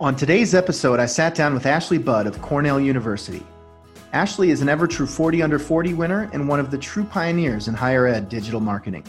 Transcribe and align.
On 0.00 0.16
today's 0.16 0.54
episode, 0.54 0.98
I 0.98 1.04
sat 1.04 1.34
down 1.34 1.52
with 1.52 1.66
Ashley 1.66 1.98
Budd 1.98 2.26
of 2.26 2.40
Cornell 2.40 2.80
University. 2.80 3.44
Ashley 4.14 4.50
is 4.50 4.62
an 4.62 4.68
EverTrue 4.68 5.06
40 5.06 5.42
under 5.42 5.58
40 5.58 5.92
winner 5.92 6.30
and 6.32 6.48
one 6.48 6.58
of 6.58 6.70
the 6.70 6.78
true 6.78 7.04
pioneers 7.04 7.68
in 7.68 7.74
higher 7.74 8.06
ed 8.06 8.30
digital 8.30 8.60
marketing. 8.60 9.04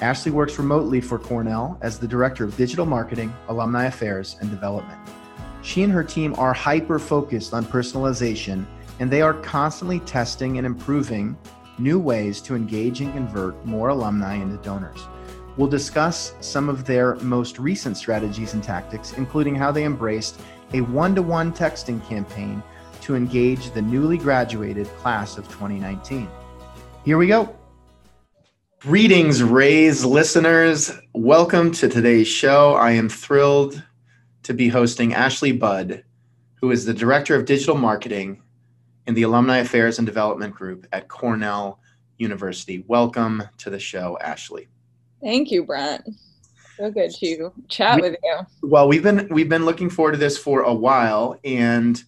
Ashley 0.00 0.32
works 0.32 0.58
remotely 0.58 1.00
for 1.00 1.20
Cornell 1.20 1.78
as 1.80 2.00
the 2.00 2.08
Director 2.08 2.42
of 2.42 2.56
Digital 2.56 2.84
Marketing, 2.84 3.32
Alumni 3.46 3.84
Affairs, 3.84 4.36
and 4.40 4.50
Development. 4.50 4.98
She 5.62 5.84
and 5.84 5.92
her 5.92 6.02
team 6.02 6.34
are 6.38 6.52
hyper 6.52 6.98
focused 6.98 7.54
on 7.54 7.64
personalization 7.64 8.66
and 8.98 9.08
they 9.08 9.22
are 9.22 9.34
constantly 9.34 10.00
testing 10.00 10.58
and 10.58 10.66
improving 10.66 11.38
new 11.78 12.00
ways 12.00 12.40
to 12.40 12.56
engage 12.56 13.00
and 13.00 13.12
convert 13.12 13.64
more 13.64 13.90
alumni 13.90 14.34
into 14.34 14.56
donors. 14.56 15.06
We'll 15.56 15.68
discuss 15.68 16.34
some 16.40 16.68
of 16.68 16.84
their 16.84 17.14
most 17.16 17.58
recent 17.58 17.96
strategies 17.96 18.52
and 18.52 18.62
tactics, 18.62 19.14
including 19.14 19.54
how 19.54 19.72
they 19.72 19.84
embraced 19.84 20.38
a 20.74 20.82
one 20.82 21.14
to 21.14 21.22
one 21.22 21.50
texting 21.50 22.06
campaign 22.06 22.62
to 23.00 23.16
engage 23.16 23.70
the 23.70 23.80
newly 23.80 24.18
graduated 24.18 24.86
class 24.98 25.38
of 25.38 25.48
2019. 25.48 26.28
Here 27.04 27.16
we 27.16 27.26
go. 27.26 27.56
Greetings, 28.80 29.42
Raise 29.42 30.04
listeners. 30.04 30.92
Welcome 31.14 31.72
to 31.72 31.88
today's 31.88 32.28
show. 32.28 32.74
I 32.74 32.90
am 32.90 33.08
thrilled 33.08 33.82
to 34.42 34.52
be 34.52 34.68
hosting 34.68 35.14
Ashley 35.14 35.52
Budd, 35.52 36.04
who 36.60 36.70
is 36.70 36.84
the 36.84 36.92
Director 36.92 37.34
of 37.34 37.46
Digital 37.46 37.76
Marketing 37.76 38.42
in 39.06 39.14
the 39.14 39.22
Alumni 39.22 39.58
Affairs 39.58 39.98
and 39.98 40.06
Development 40.06 40.54
Group 40.54 40.86
at 40.92 41.08
Cornell 41.08 41.80
University. 42.18 42.84
Welcome 42.86 43.42
to 43.56 43.70
the 43.70 43.78
show, 43.78 44.18
Ashley. 44.20 44.68
Thank 45.22 45.50
you, 45.50 45.64
Brent. 45.64 46.08
So 46.76 46.90
good 46.90 47.10
to 47.10 47.52
chat 47.68 47.96
we, 47.96 48.10
with 48.10 48.16
you. 48.22 48.38
Well, 48.62 48.86
we've 48.86 49.02
been 49.02 49.28
we've 49.30 49.48
been 49.48 49.64
looking 49.64 49.88
forward 49.88 50.12
to 50.12 50.18
this 50.18 50.36
for 50.36 50.62
a 50.62 50.74
while, 50.74 51.38
and 51.42 52.02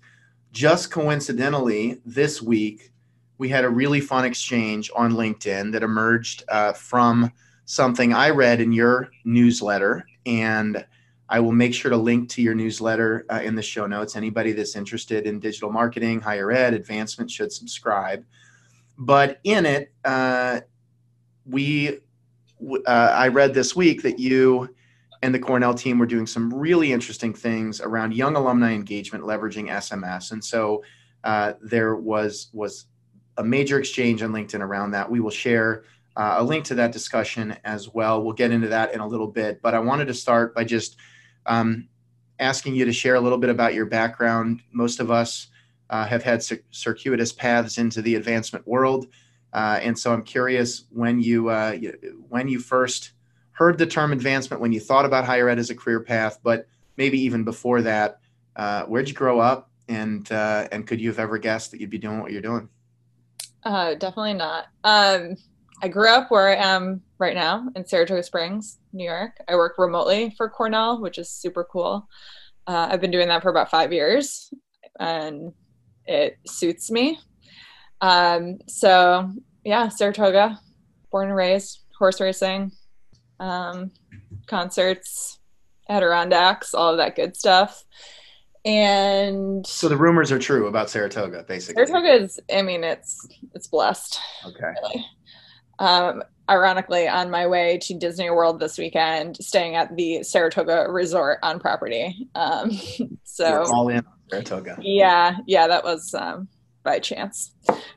just 0.52 0.90
coincidentally, 0.90 2.00
this 2.04 2.42
week 2.42 2.92
we 3.38 3.48
had 3.48 3.64
a 3.64 3.68
really 3.68 4.00
fun 4.00 4.24
exchange 4.24 4.90
on 4.94 5.12
LinkedIn 5.12 5.72
that 5.72 5.82
emerged 5.82 6.42
uh, 6.48 6.72
from 6.72 7.32
something 7.64 8.12
I 8.12 8.30
read 8.30 8.60
in 8.60 8.72
your 8.72 9.10
newsletter, 9.24 10.06
and 10.26 10.84
I 11.30 11.40
will 11.40 11.52
make 11.52 11.74
sure 11.74 11.90
to 11.90 11.96
link 11.96 12.28
to 12.30 12.42
your 12.42 12.54
newsletter 12.54 13.24
uh, 13.30 13.40
in 13.42 13.54
the 13.54 13.62
show 13.62 13.86
notes. 13.86 14.16
Anybody 14.16 14.52
that's 14.52 14.76
interested 14.76 15.26
in 15.26 15.40
digital 15.40 15.70
marketing, 15.70 16.20
higher 16.20 16.50
ed, 16.50 16.74
advancement 16.74 17.30
should 17.30 17.52
subscribe. 17.52 18.24
But 18.98 19.38
in 19.44 19.64
it, 19.64 19.92
uh, 20.04 20.60
we 21.46 22.00
uh, 22.86 23.12
I 23.14 23.28
read 23.28 23.54
this 23.54 23.76
week 23.76 24.02
that 24.02 24.18
you 24.18 24.74
and 25.22 25.34
the 25.34 25.38
Cornell 25.38 25.74
team 25.74 25.98
were 25.98 26.06
doing 26.06 26.26
some 26.26 26.52
really 26.52 26.92
interesting 26.92 27.34
things 27.34 27.80
around 27.80 28.14
young 28.14 28.36
alumni 28.36 28.72
engagement, 28.72 29.24
leveraging 29.24 29.68
SMS. 29.68 30.32
And 30.32 30.44
so 30.44 30.82
uh, 31.24 31.54
there 31.60 31.96
was 31.96 32.48
was 32.52 32.86
a 33.36 33.44
major 33.44 33.78
exchange 33.78 34.22
on 34.22 34.32
LinkedIn 34.32 34.60
around 34.60 34.92
that. 34.92 35.10
We 35.10 35.20
will 35.20 35.30
share 35.30 35.84
uh, 36.16 36.36
a 36.38 36.44
link 36.44 36.64
to 36.66 36.74
that 36.74 36.92
discussion 36.92 37.56
as 37.64 37.88
well. 37.88 38.22
We'll 38.22 38.32
get 38.32 38.50
into 38.50 38.68
that 38.68 38.92
in 38.92 39.00
a 39.00 39.06
little 39.06 39.28
bit, 39.28 39.62
but 39.62 39.74
I 39.74 39.78
wanted 39.78 40.06
to 40.06 40.14
start 40.14 40.54
by 40.54 40.64
just 40.64 40.96
um, 41.46 41.88
asking 42.40 42.74
you 42.74 42.84
to 42.84 42.92
share 42.92 43.14
a 43.14 43.20
little 43.20 43.38
bit 43.38 43.50
about 43.50 43.74
your 43.74 43.86
background. 43.86 44.60
Most 44.72 44.98
of 44.98 45.10
us 45.10 45.48
uh, 45.90 46.04
have 46.06 46.22
had 46.22 46.42
circuitous 46.70 47.32
paths 47.32 47.78
into 47.78 48.02
the 48.02 48.16
advancement 48.16 48.66
world. 48.66 49.06
Uh, 49.52 49.78
and 49.82 49.98
so 49.98 50.12
I'm 50.12 50.22
curious 50.22 50.84
when 50.90 51.20
you, 51.20 51.50
uh, 51.50 51.76
you, 51.78 52.24
when 52.28 52.48
you 52.48 52.60
first 52.60 53.12
heard 53.52 53.78
the 53.78 53.86
term 53.86 54.12
advancement, 54.12 54.60
when 54.60 54.72
you 54.72 54.80
thought 54.80 55.04
about 55.04 55.24
higher 55.24 55.48
ed 55.48 55.58
as 55.58 55.70
a 55.70 55.74
career 55.74 56.00
path, 56.00 56.38
but 56.42 56.66
maybe 56.96 57.20
even 57.20 57.44
before 57.44 57.82
that, 57.82 58.20
uh, 58.56 58.84
where'd 58.84 59.08
you 59.08 59.14
grow 59.14 59.40
up, 59.40 59.70
and 59.88 60.30
uh, 60.30 60.68
and 60.70 60.86
could 60.86 61.00
you 61.00 61.08
have 61.08 61.18
ever 61.18 61.38
guessed 61.38 61.70
that 61.70 61.80
you'd 61.80 61.90
be 61.90 61.98
doing 61.98 62.20
what 62.20 62.30
you're 62.30 62.42
doing? 62.42 62.68
Uh, 63.64 63.94
definitely 63.94 64.34
not. 64.34 64.66
Um, 64.84 65.36
I 65.82 65.88
grew 65.88 66.08
up 66.08 66.30
where 66.30 66.48
I 66.48 66.56
am 66.56 67.02
right 67.18 67.34
now 67.34 67.68
in 67.74 67.86
Saratoga 67.86 68.22
Springs, 68.22 68.78
New 68.92 69.04
York. 69.04 69.32
I 69.48 69.54
work 69.54 69.74
remotely 69.78 70.34
for 70.36 70.48
Cornell, 70.48 71.00
which 71.00 71.18
is 71.18 71.30
super 71.30 71.64
cool. 71.64 72.08
Uh, 72.66 72.88
I've 72.90 73.00
been 73.00 73.10
doing 73.10 73.28
that 73.28 73.42
for 73.42 73.50
about 73.50 73.70
five 73.70 73.92
years, 73.92 74.52
and 74.98 75.52
it 76.06 76.36
suits 76.46 76.90
me. 76.90 77.18
Um, 78.00 78.58
so 78.66 79.32
yeah, 79.68 79.88
Saratoga, 79.88 80.58
born 81.12 81.28
and 81.28 81.36
raised, 81.36 81.80
horse 81.98 82.22
racing, 82.22 82.72
um, 83.38 83.90
concerts, 84.46 85.38
Adirondacks, 85.90 86.72
all 86.72 86.92
of 86.92 86.96
that 86.96 87.14
good 87.14 87.36
stuff. 87.36 87.84
And 88.64 89.66
so 89.66 89.90
the 89.90 89.96
rumors 89.98 90.32
are 90.32 90.38
true 90.38 90.68
about 90.68 90.88
Saratoga, 90.88 91.44
basically. 91.46 91.84
Saratoga 91.84 92.24
is, 92.24 92.40
I 92.50 92.62
mean, 92.62 92.82
it's 92.82 93.28
it's 93.54 93.66
blessed. 93.66 94.18
Okay. 94.46 94.72
Really. 94.82 95.06
Um, 95.78 96.22
ironically, 96.48 97.06
on 97.06 97.30
my 97.30 97.46
way 97.46 97.76
to 97.82 97.94
Disney 97.94 98.30
World 98.30 98.60
this 98.60 98.78
weekend, 98.78 99.36
staying 99.36 99.76
at 99.76 99.94
the 99.96 100.22
Saratoga 100.22 100.86
Resort 100.88 101.40
on 101.42 101.60
property. 101.60 102.26
Um, 102.34 102.70
so 103.24 103.48
You're 103.48 103.74
all 103.74 103.88
in 103.90 104.02
Saratoga. 104.30 104.78
Yeah, 104.80 105.36
yeah, 105.46 105.66
that 105.66 105.84
was 105.84 106.14
um, 106.14 106.48
by 106.84 107.00
chance. 107.00 107.52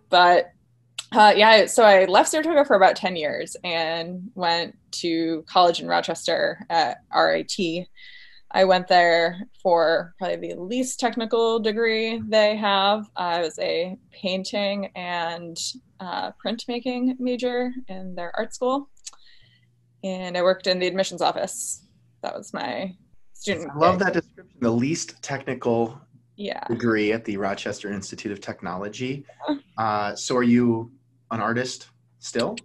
But 0.09 0.51
uh, 1.11 1.33
yeah, 1.35 1.65
so 1.65 1.83
I 1.83 2.05
left 2.05 2.29
Saratoga 2.29 2.63
for 2.63 2.75
about 2.75 2.95
10 2.95 3.15
years 3.15 3.57
and 3.63 4.31
went 4.35 4.77
to 4.91 5.43
college 5.47 5.81
in 5.81 5.87
Rochester 5.87 6.65
at 6.69 6.99
RIT. 7.13 7.87
I 8.53 8.63
went 8.65 8.87
there 8.87 9.47
for 9.61 10.13
probably 10.17 10.53
the 10.53 10.61
least 10.61 10.99
technical 10.99 11.59
degree 11.59 12.21
they 12.27 12.55
have. 12.55 13.09
I 13.15 13.41
was 13.41 13.57
a 13.59 13.97
painting 14.11 14.91
and 14.95 15.57
uh, 15.99 16.31
printmaking 16.43 17.19
major 17.19 17.71
in 17.87 18.15
their 18.15 18.33
art 18.37 18.53
school. 18.53 18.89
And 20.03 20.37
I 20.37 20.41
worked 20.41 20.67
in 20.67 20.79
the 20.79 20.87
admissions 20.87 21.21
office. 21.21 21.85
That 22.23 22.35
was 22.35 22.53
my 22.53 22.95
student. 23.33 23.71
I 23.73 23.77
love 23.77 23.99
that 23.99 24.13
description. 24.13 24.57
The 24.59 24.71
least 24.71 25.21
technical 25.21 25.99
yeah. 26.35 26.65
degree 26.67 27.11
at 27.11 27.23
the 27.25 27.37
Rochester 27.37 27.91
Institute 27.91 28.31
of 28.31 28.41
Technology. 28.41 29.25
Uh, 29.77 30.15
so 30.15 30.35
are 30.35 30.43
you 30.43 30.91
an 31.31 31.41
artist 31.41 31.87
still? 32.19 32.55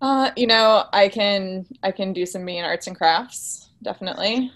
Uh, 0.00 0.30
you 0.36 0.46
know, 0.46 0.84
I 0.92 1.08
can 1.08 1.66
I 1.82 1.92
can 1.92 2.12
do 2.12 2.24
some 2.24 2.44
mean 2.44 2.64
arts 2.64 2.86
and 2.86 2.96
crafts, 2.96 3.70
definitely. 3.82 4.50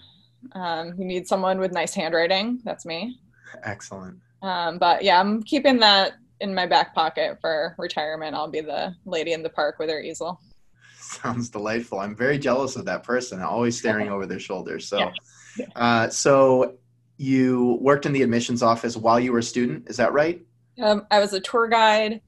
Um, 0.53 0.93
you 0.97 1.05
need 1.05 1.27
someone 1.27 1.59
with 1.59 1.71
nice 1.71 1.93
handwriting. 1.93 2.61
That's 2.63 2.85
me. 2.85 3.19
Excellent. 3.63 4.19
Um, 4.41 4.77
but 4.77 5.03
yeah, 5.03 5.19
I'm 5.19 5.43
keeping 5.43 5.79
that 5.79 6.13
in 6.41 6.53
my 6.53 6.65
back 6.65 6.93
pocket 6.93 7.37
for 7.41 7.75
retirement. 7.77 8.35
I'll 8.35 8.49
be 8.49 8.61
the 8.61 8.95
lady 9.05 9.33
in 9.33 9.43
the 9.43 9.49
park 9.49 9.77
with 9.79 9.89
her 9.89 10.01
easel. 10.01 10.39
Sounds 10.99 11.49
delightful. 11.49 11.99
I'm 11.99 12.15
very 12.15 12.37
jealous 12.37 12.75
of 12.75 12.85
that 12.85 13.03
person, 13.03 13.41
always 13.41 13.77
staring 13.77 14.09
over 14.09 14.25
their 14.25 14.39
shoulders. 14.39 14.87
So, 14.87 15.11
yeah. 15.57 15.65
uh, 15.75 16.09
so 16.09 16.75
you 17.17 17.77
worked 17.81 18.05
in 18.05 18.11
the 18.11 18.23
admissions 18.23 18.61
office 18.61 18.97
while 18.97 19.19
you 19.19 19.31
were 19.31 19.39
a 19.39 19.43
student. 19.43 19.89
Is 19.89 19.97
that 19.97 20.13
right? 20.13 20.41
Um, 20.81 21.05
I 21.09 21.19
was 21.19 21.33
a 21.33 21.39
tour 21.39 21.67
guide, 21.67 22.21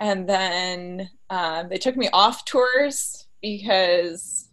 and 0.00 0.28
then 0.28 1.10
um, 1.30 1.68
they 1.68 1.78
took 1.78 1.96
me 1.96 2.08
off 2.12 2.44
tours 2.44 3.26
because 3.42 4.48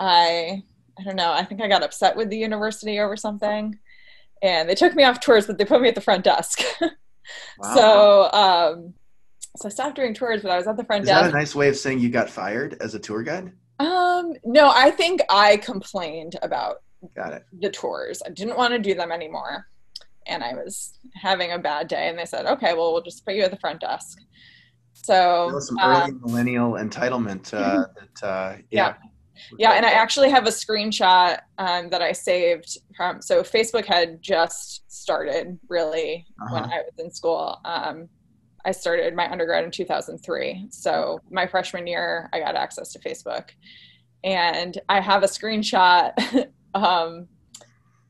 I 0.00 0.62
I 0.98 1.02
don't 1.04 1.16
know. 1.16 1.32
I 1.32 1.44
think 1.44 1.60
I 1.60 1.68
got 1.68 1.82
upset 1.82 2.16
with 2.16 2.30
the 2.30 2.38
university 2.38 2.98
over 2.98 3.16
something, 3.16 3.78
and 4.42 4.68
they 4.68 4.74
took 4.74 4.94
me 4.94 5.04
off 5.04 5.20
tours, 5.20 5.46
but 5.46 5.58
they 5.58 5.64
put 5.64 5.80
me 5.80 5.88
at 5.88 5.94
the 5.94 6.00
front 6.00 6.24
desk. 6.24 6.60
wow. 6.80 7.74
So 7.74 8.30
um, 8.32 8.94
so 9.56 9.68
I 9.68 9.70
stopped 9.70 9.96
doing 9.96 10.14
tours, 10.14 10.42
but 10.42 10.50
I 10.50 10.56
was 10.56 10.66
at 10.66 10.76
the 10.76 10.84
front 10.84 11.02
Is 11.02 11.08
desk. 11.08 11.26
Is 11.26 11.32
that 11.32 11.36
a 11.36 11.38
nice 11.38 11.54
way 11.54 11.68
of 11.68 11.76
saying 11.76 12.00
you 12.00 12.10
got 12.10 12.30
fired 12.30 12.76
as 12.80 12.94
a 12.94 12.98
tour 12.98 13.22
guide? 13.22 13.52
Um, 13.80 14.34
no, 14.44 14.70
I 14.74 14.90
think 14.90 15.20
I 15.30 15.56
complained 15.58 16.36
about 16.42 16.78
Got 17.14 17.32
it. 17.32 17.44
The 17.60 17.70
tours. 17.70 18.22
I 18.26 18.30
didn't 18.30 18.56
want 18.56 18.72
to 18.72 18.78
do 18.78 18.94
them 18.94 19.12
anymore. 19.12 19.66
And 20.26 20.42
I 20.42 20.54
was 20.54 20.98
having 21.14 21.52
a 21.52 21.58
bad 21.58 21.88
day. 21.88 22.08
And 22.08 22.18
they 22.18 22.24
said, 22.24 22.46
okay, 22.46 22.74
well, 22.74 22.92
we'll 22.92 23.02
just 23.02 23.24
put 23.24 23.34
you 23.34 23.42
at 23.42 23.50
the 23.50 23.58
front 23.58 23.80
desk. 23.80 24.18
So, 25.04 25.58
some 25.60 25.78
early 25.82 26.12
um, 26.12 26.20
millennial 26.24 26.72
entitlement. 26.72 27.54
Uh, 27.54 27.86
that, 27.94 28.26
uh, 28.26 28.56
yeah. 28.70 28.88
yeah. 28.88 28.94
Yeah, 29.56 29.72
and 29.72 29.86
I 29.86 29.90
actually 29.90 30.30
have 30.30 30.46
a 30.46 30.50
screenshot 30.50 31.38
um, 31.58 31.90
that 31.90 32.02
I 32.02 32.12
saved 32.12 32.76
from. 32.96 33.22
So 33.22 33.42
Facebook 33.42 33.84
had 33.84 34.20
just 34.20 34.90
started 34.90 35.58
really 35.68 36.26
uh-huh. 36.42 36.54
when 36.54 36.64
I 36.64 36.78
was 36.78 36.92
in 36.98 37.10
school. 37.10 37.60
Um, 37.64 38.08
I 38.64 38.72
started 38.72 39.14
my 39.14 39.30
undergrad 39.30 39.64
in 39.64 39.70
2003. 39.70 40.66
So 40.70 41.20
my 41.30 41.46
freshman 41.46 41.86
year, 41.86 42.28
I 42.32 42.40
got 42.40 42.56
access 42.56 42.92
to 42.92 42.98
Facebook, 42.98 43.50
and 44.24 44.78
I 44.88 45.00
have 45.00 45.22
a 45.22 45.26
screenshot 45.26 46.12
um, 46.74 47.28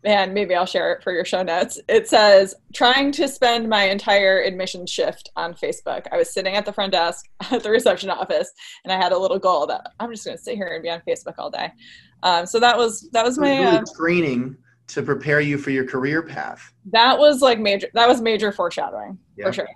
and 0.05 0.33
maybe 0.33 0.55
I'll 0.55 0.67
share 0.67 0.93
it 0.93 1.03
for 1.03 1.13
your 1.13 1.25
show 1.25 1.43
notes. 1.43 1.81
It 1.89 2.09
says, 2.09 2.55
trying 2.73 3.11
to 3.13 3.27
spend 3.27 3.69
my 3.69 3.85
entire 3.85 4.41
admission 4.41 4.87
shift 4.87 5.31
on 5.37 5.55
Facebook. 5.55 6.07
I 6.13 6.17
was 6.17 6.33
sitting 6.33 6.55
at 6.55 6.65
the 6.65 6.73
front 6.73 6.93
desk 6.93 7.27
at 7.51 7.63
the 7.63 7.71
reception 7.71 8.11
office, 8.11 8.51
and 8.85 8.93
I 8.93 8.97
had 8.97 9.13
a 9.13 9.19
little 9.19 9.39
goal 9.39 9.67
that 9.67 9.93
I'm 9.99 10.11
just 10.11 10.25
going 10.25 10.37
to 10.37 10.43
sit 10.43 10.57
here 10.57 10.69
and 10.69 10.83
be 10.83 10.91
on 10.91 11.03
Facebook 11.07 11.35
all 11.39 11.51
day. 11.51 11.73
Um, 12.23 12.47
so 12.47 12.59
that 12.61 12.77
was 12.77 13.09
that 13.13 13.25
was 13.25 13.39
my 13.39 13.59
uh, 13.59 13.85
screening 13.85 14.57
to 14.89 15.03
prepare 15.03 15.41
you 15.41 15.59
for 15.59 15.71
your 15.71 15.85
career 15.85 16.23
path. 16.23 16.73
That 16.91 17.19
was 17.19 17.43
like 17.43 17.59
major. 17.59 17.89
That 17.95 18.09
was 18.09 18.21
major 18.21 18.53
foreshadowing 18.53 19.19
yeah. 19.37 19.47
for 19.47 19.53
sure. 19.53 19.69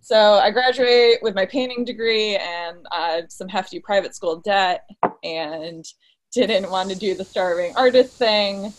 So 0.00 0.34
I 0.34 0.50
graduate 0.50 1.18
with 1.22 1.34
my 1.34 1.46
painting 1.46 1.84
degree 1.84 2.36
and 2.36 2.78
uh, 2.92 3.22
some 3.28 3.48
hefty 3.48 3.80
private 3.80 4.14
school 4.14 4.36
debt, 4.40 4.88
and 5.24 5.84
didn't 6.32 6.70
want 6.70 6.90
to 6.90 6.96
do 6.96 7.14
the 7.14 7.24
starving 7.24 7.74
artist 7.76 8.12
thing, 8.18 8.72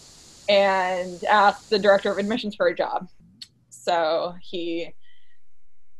and 0.49 1.23
asked 1.25 1.69
the 1.69 1.79
director 1.79 2.11
of 2.11 2.17
admissions 2.17 2.55
for 2.55 2.67
a 2.67 2.75
job. 2.75 3.07
So 3.69 4.35
he 4.41 4.93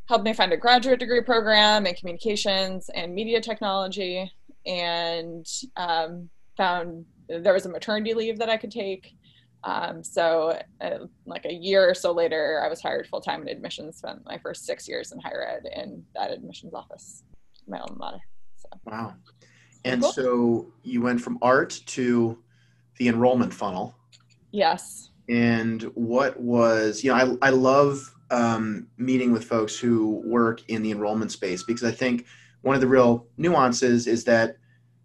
helped 0.08 0.26
me 0.26 0.34
find 0.34 0.54
a 0.54 0.58
graduate 0.58 1.00
degree 1.00 1.22
program 1.22 1.86
in 1.86 1.96
communications 1.96 2.90
and 2.90 3.14
media 3.14 3.42
technology, 3.42 4.32
and 4.66 5.46
um, 5.76 6.30
found 6.56 7.06
there 7.28 7.54
was 7.54 7.66
a 7.66 7.70
maternity 7.70 8.14
leave 8.14 8.40
that 8.40 8.50
I 8.50 8.58
could 8.58 8.72
take 8.72 9.18
um, 9.64 10.04
so, 10.04 10.58
uh, 10.82 10.98
like 11.26 11.46
a 11.46 11.54
year 11.54 11.90
or 11.90 11.94
so 11.94 12.12
later, 12.12 12.62
I 12.64 12.70
was 12.70 12.82
hired 12.82 13.08
full 13.08 13.22
time 13.22 13.42
in 13.42 13.50
admissions. 13.50 13.98
Spent 13.98 14.26
my 14.26 14.38
first 14.38 14.66
six 14.66 14.88
years 14.88 15.12
in 15.12 15.20
higher 15.20 15.46
ed 15.46 15.68
in 15.74 16.04
that 16.16 16.32
admissions 16.32 16.74
office, 16.74 17.24
my 17.68 17.80
alma 17.80 17.96
mater. 17.98 18.20
So. 18.56 18.70
Wow. 18.86 19.16
And 19.84 20.02
cool. 20.02 20.12
so 20.12 20.74
you 20.84 21.02
went 21.02 21.22
from 21.22 21.38
art 21.42 21.82
to 21.88 22.42
the 22.98 23.08
enrollment 23.08 23.54
funnel. 23.54 23.96
Yes. 24.52 25.10
And 25.30 25.84
what 25.94 26.40
was, 26.40 27.04
you 27.04 27.12
know, 27.12 27.38
I, 27.42 27.48
I 27.48 27.50
love 27.50 28.14
um, 28.32 28.88
meeting 28.98 29.32
with 29.32 29.44
folks 29.44 29.78
who 29.78 30.22
work 30.26 30.62
in 30.70 30.82
the 30.82 30.92
enrollment 30.92 31.32
space 31.32 31.64
because 31.64 31.84
I 31.84 31.92
think 31.92 32.26
one 32.62 32.76
of 32.76 32.82
the 32.82 32.88
real 32.88 33.28
nuances 33.38 34.08
is 34.08 34.24
that 34.26 34.58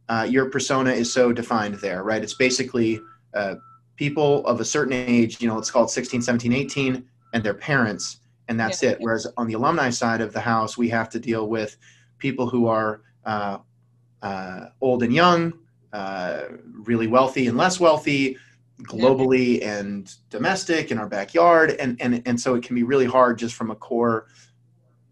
uh, 0.08 0.26
your 0.28 0.50
persona 0.50 0.90
is 0.90 1.12
so 1.12 1.32
defined 1.32 1.74
there, 1.76 2.02
right? 2.02 2.22
It's 2.22 2.34
basically 2.34 3.00
uh, 3.34 3.56
people 3.96 4.44
of 4.46 4.60
a 4.60 4.64
certain 4.64 4.92
age, 4.92 5.40
you 5.40 5.48
know, 5.48 5.54
let's 5.54 5.70
call 5.70 5.84
it 5.84 5.90
16, 5.90 6.22
17, 6.22 6.52
18, 6.52 7.04
and 7.34 7.42
their 7.42 7.54
parents, 7.54 8.20
and 8.48 8.58
that's 8.58 8.82
yeah. 8.82 8.90
it. 8.90 8.98
Whereas 9.00 9.26
on 9.36 9.46
the 9.46 9.54
alumni 9.54 9.90
side 9.90 10.20
of 10.20 10.32
the 10.32 10.40
house, 10.40 10.76
we 10.76 10.88
have 10.90 11.08
to 11.10 11.18
deal 11.18 11.48
with 11.48 11.76
people 12.18 12.48
who 12.48 12.66
are 12.66 13.02
uh, 13.24 13.58
uh, 14.22 14.66
old 14.80 15.02
and 15.02 15.12
young, 15.12 15.52
uh, 15.92 16.42
really 16.72 17.06
wealthy 17.06 17.46
and 17.46 17.56
less 17.56 17.78
wealthy, 17.80 18.36
globally 18.82 19.60
yeah. 19.60 19.78
and 19.78 20.14
domestic 20.30 20.90
in 20.90 20.98
our 20.98 21.08
backyard, 21.08 21.72
and 21.78 22.00
and 22.00 22.22
and 22.26 22.40
so 22.40 22.54
it 22.54 22.62
can 22.62 22.74
be 22.74 22.82
really 22.82 23.06
hard 23.06 23.38
just 23.38 23.54
from 23.54 23.70
a 23.70 23.76
core. 23.76 24.26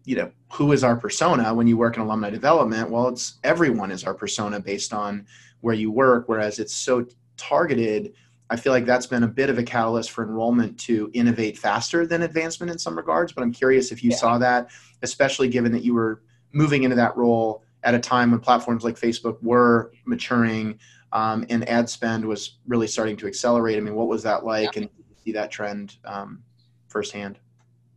You 0.05 0.15
know, 0.15 0.31
who 0.51 0.71
is 0.71 0.83
our 0.83 0.95
persona 0.95 1.53
when 1.53 1.67
you 1.67 1.77
work 1.77 1.95
in 1.95 2.01
alumni 2.01 2.29
development? 2.29 2.89
Well, 2.89 3.09
it's 3.09 3.39
everyone 3.43 3.91
is 3.91 4.03
our 4.03 4.13
persona 4.13 4.59
based 4.59 4.93
on 4.93 5.27
where 5.61 5.75
you 5.75 5.91
work, 5.91 6.27
whereas 6.27 6.59
it's 6.59 6.73
so 6.73 7.05
targeted 7.37 8.13
I 8.51 8.57
feel 8.57 8.73
like 8.73 8.85
that's 8.85 9.07
been 9.07 9.23
a 9.23 9.29
bit 9.29 9.49
of 9.49 9.57
a 9.57 9.63
catalyst 9.63 10.11
for 10.11 10.25
enrollment 10.25 10.77
to 10.81 11.09
innovate 11.13 11.57
faster 11.57 12.05
than 12.05 12.23
advancement 12.23 12.69
in 12.69 12.77
some 12.77 12.97
regards. 12.97 13.31
But 13.31 13.43
I'm 13.43 13.53
curious 13.53 13.93
if 13.93 14.03
you 14.03 14.11
yeah. 14.11 14.17
saw 14.17 14.37
that, 14.39 14.71
especially 15.03 15.47
given 15.47 15.71
that 15.71 15.85
you 15.85 15.93
were 15.93 16.21
moving 16.51 16.83
into 16.83 16.97
that 16.97 17.15
role 17.15 17.63
at 17.83 17.95
a 17.95 17.99
time 17.99 18.29
when 18.29 18.41
platforms 18.41 18.83
like 18.83 18.99
Facebook 18.99 19.41
were 19.41 19.93
maturing 20.03 20.77
um, 21.13 21.45
and 21.49 21.67
ad 21.67 21.89
spend 21.89 22.25
was 22.25 22.57
really 22.67 22.87
starting 22.87 23.17
to 23.17 23.27
accelerate. 23.27 23.77
I 23.77 23.81
mean, 23.81 23.95
what 23.95 24.07
was 24.07 24.23
that 24.23 24.45
like, 24.45 24.75
yeah. 24.75 24.83
and 24.83 24.89
see 25.23 25.31
that 25.33 25.51
trend 25.51 25.97
um, 26.05 26.43
firsthand? 26.87 27.39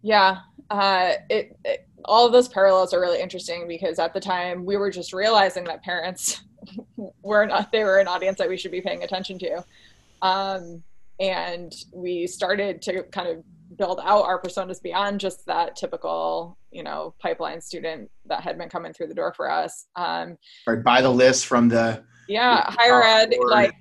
Yeah, 0.02 0.38
uh, 0.70 1.12
it, 1.30 1.56
it, 1.64 1.88
all 2.04 2.26
of 2.26 2.32
those 2.32 2.48
parallels 2.48 2.92
are 2.92 3.00
really 3.00 3.20
interesting 3.20 3.66
because 3.66 3.98
at 3.98 4.12
the 4.12 4.20
time 4.20 4.64
we 4.64 4.76
were 4.76 4.90
just 4.90 5.12
realizing 5.12 5.64
that 5.64 5.82
parents 5.82 6.42
were 7.22 7.46
not 7.46 7.72
they 7.72 7.84
were 7.84 7.98
an 7.98 8.08
audience 8.08 8.38
that 8.38 8.48
we 8.48 8.56
should 8.56 8.70
be 8.70 8.80
paying 8.80 9.02
attention 9.02 9.38
to. 9.38 9.64
Um, 10.22 10.82
and 11.20 11.74
we 11.92 12.26
started 12.26 12.82
to 12.82 13.04
kind 13.04 13.28
of 13.28 13.44
build 13.76 14.00
out 14.02 14.24
our 14.24 14.40
personas 14.40 14.82
beyond 14.82 15.20
just 15.20 15.46
that 15.46 15.76
typical, 15.76 16.58
you 16.70 16.82
know, 16.82 17.14
pipeline 17.20 17.60
student 17.60 18.10
that 18.26 18.42
had 18.42 18.58
been 18.58 18.68
coming 18.68 18.92
through 18.92 19.06
the 19.06 19.14
door 19.14 19.32
for 19.34 19.50
us. 19.50 19.86
Um, 19.96 20.36
right, 20.66 20.82
by 20.82 21.00
the 21.00 21.10
list 21.10 21.46
from 21.46 21.68
the 21.68 22.04
yeah 22.28 22.70
higher 22.70 23.02
ed, 23.02 23.30
board. 23.30 23.50
like 23.50 23.72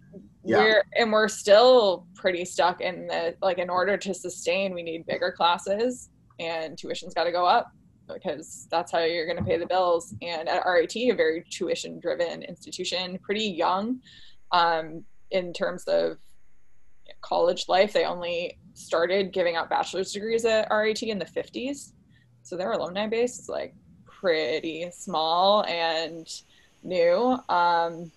yeah. 0.44 0.58
we're 0.60 0.84
and 0.98 1.12
we're 1.12 1.28
still 1.28 2.06
pretty 2.16 2.46
stuck 2.46 2.82
in 2.82 3.08
the 3.08 3.36
like 3.42 3.58
in 3.58 3.70
order 3.70 3.98
to 3.98 4.14
sustain, 4.14 4.74
we 4.74 4.84
need 4.84 5.06
bigger 5.06 5.32
classes 5.32 6.10
and 6.40 6.78
tuition's 6.78 7.14
got 7.14 7.26
to 7.26 7.32
go 7.32 7.46
up 7.46 7.72
because 8.14 8.68
that's 8.70 8.92
how 8.92 9.00
you're 9.00 9.26
going 9.26 9.38
to 9.38 9.44
pay 9.44 9.58
the 9.58 9.66
bills. 9.66 10.14
And 10.22 10.50
at 10.50 10.66
RIT, 10.66 10.96
a 10.96 11.12
very 11.12 11.46
tuition 11.50 12.00
driven 12.00 12.44
institution, 12.44 13.18
pretty 13.20 13.46
young 13.46 14.02
um, 14.52 15.04
in 15.32 15.54
terms 15.54 15.86
of 15.86 16.18
college 17.22 17.66
life. 17.70 17.94
They 17.94 18.06
only 18.06 18.58
started 18.74 19.32
giving 19.32 19.56
out 19.56 19.70
bachelor's 19.70 20.12
degrees 20.12 20.46
at 20.46 20.68
RIT 20.72 21.04
in 21.04 21.20
the 21.20 21.26
50s. 21.26 21.94
So 22.44 22.58
their 22.58 22.72
alumni 22.74 23.08
base 23.08 23.40
is 23.40 23.48
like 23.48 23.74
pretty 24.06 24.90
small 24.92 25.64
and 25.66 26.28
new. 26.84 27.38
Um, 27.48 28.12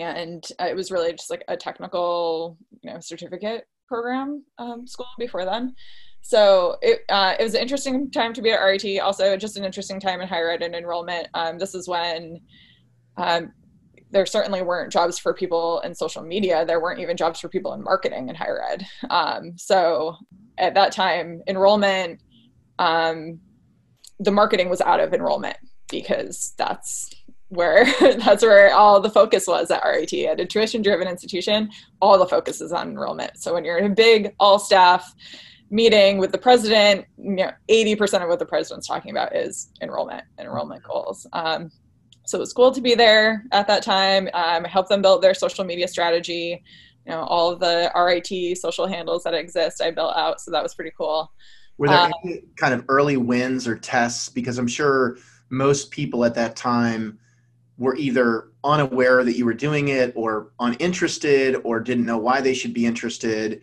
and 0.00 0.44
it 0.60 0.76
was 0.76 0.90
really 0.90 1.12
just 1.12 1.30
like 1.30 1.44
a 1.48 1.56
technical, 1.56 2.56
you 2.82 2.92
know, 2.92 3.00
certificate 3.00 3.64
program 3.86 4.44
um, 4.58 4.86
school 4.86 5.06
before 5.18 5.44
then. 5.44 5.74
So 6.22 6.76
it 6.80 7.00
uh, 7.08 7.34
it 7.38 7.42
was 7.42 7.54
an 7.54 7.60
interesting 7.60 8.10
time 8.10 8.32
to 8.34 8.42
be 8.42 8.52
at 8.52 8.60
RIT. 8.60 9.00
Also, 9.00 9.36
just 9.36 9.56
an 9.56 9.64
interesting 9.64 10.00
time 10.00 10.20
in 10.20 10.28
higher 10.28 10.50
ed 10.50 10.62
and 10.62 10.74
enrollment. 10.74 11.28
Um, 11.34 11.58
this 11.58 11.74
is 11.74 11.88
when 11.88 12.40
um, 13.16 13.52
there 14.12 14.24
certainly 14.24 14.62
weren't 14.62 14.92
jobs 14.92 15.18
for 15.18 15.34
people 15.34 15.80
in 15.80 15.94
social 15.94 16.22
media. 16.22 16.64
There 16.64 16.80
weren't 16.80 17.00
even 17.00 17.16
jobs 17.16 17.40
for 17.40 17.48
people 17.48 17.72
in 17.72 17.82
marketing 17.82 18.28
in 18.28 18.34
higher 18.34 18.62
ed. 18.70 18.86
Um, 19.10 19.54
so 19.56 20.16
at 20.58 20.74
that 20.74 20.92
time, 20.92 21.42
enrollment, 21.48 22.20
um, 22.78 23.40
the 24.20 24.30
marketing 24.30 24.68
was 24.68 24.80
out 24.80 25.00
of 25.00 25.12
enrollment 25.12 25.56
because 25.88 26.54
that's 26.56 27.10
where 27.52 27.84
that's 28.00 28.42
where 28.42 28.74
all 28.74 29.00
the 29.00 29.10
focus 29.10 29.46
was 29.46 29.70
at 29.70 29.84
RIT. 29.84 30.12
At 30.12 30.40
a 30.40 30.46
tuition-driven 30.46 31.06
institution, 31.06 31.70
all 32.00 32.18
the 32.18 32.26
focus 32.26 32.60
is 32.60 32.72
on 32.72 32.88
enrollment. 32.88 33.38
So 33.38 33.54
when 33.54 33.64
you're 33.64 33.78
in 33.78 33.92
a 33.92 33.94
big 33.94 34.34
all-staff 34.40 35.14
meeting 35.70 36.18
with 36.18 36.32
the 36.32 36.38
president, 36.38 37.06
you 37.18 37.32
know, 37.32 37.50
80% 37.70 38.22
of 38.22 38.28
what 38.28 38.38
the 38.38 38.46
president's 38.46 38.86
talking 38.86 39.10
about 39.10 39.36
is 39.36 39.70
enrollment 39.80 40.24
and 40.38 40.46
enrollment 40.46 40.82
goals. 40.82 41.26
Um, 41.32 41.70
so 42.24 42.38
it 42.38 42.40
was 42.40 42.52
cool 42.52 42.72
to 42.72 42.80
be 42.80 42.94
there 42.94 43.44
at 43.52 43.66
that 43.66 43.82
time. 43.82 44.28
Um, 44.32 44.64
help 44.64 44.88
them 44.88 45.02
build 45.02 45.22
their 45.22 45.34
social 45.34 45.64
media 45.64 45.88
strategy. 45.88 46.62
You 47.06 47.12
know, 47.12 47.22
all 47.24 47.50
of 47.50 47.60
the 47.60 47.90
RIT 47.94 48.58
social 48.58 48.86
handles 48.86 49.24
that 49.24 49.34
exist, 49.34 49.82
I 49.82 49.90
built 49.90 50.16
out. 50.16 50.40
So 50.40 50.50
that 50.52 50.62
was 50.62 50.74
pretty 50.74 50.92
cool. 50.96 51.32
Were 51.78 51.88
there 51.88 51.98
um, 51.98 52.12
any 52.24 52.42
kind 52.56 52.72
of 52.72 52.84
early 52.88 53.16
wins 53.16 53.66
or 53.66 53.76
tests? 53.76 54.28
Because 54.28 54.56
I'm 54.56 54.68
sure 54.68 55.16
most 55.50 55.90
people 55.90 56.24
at 56.24 56.34
that 56.34 56.54
time 56.54 57.18
were 57.82 57.96
either 57.96 58.48
unaware 58.64 59.24
that 59.24 59.36
you 59.36 59.44
were 59.44 59.54
doing 59.54 59.88
it 59.88 60.12
or 60.14 60.52
uninterested 60.60 61.56
or 61.64 61.80
didn't 61.80 62.06
know 62.06 62.18
why 62.18 62.40
they 62.40 62.54
should 62.54 62.72
be 62.72 62.86
interested. 62.86 63.62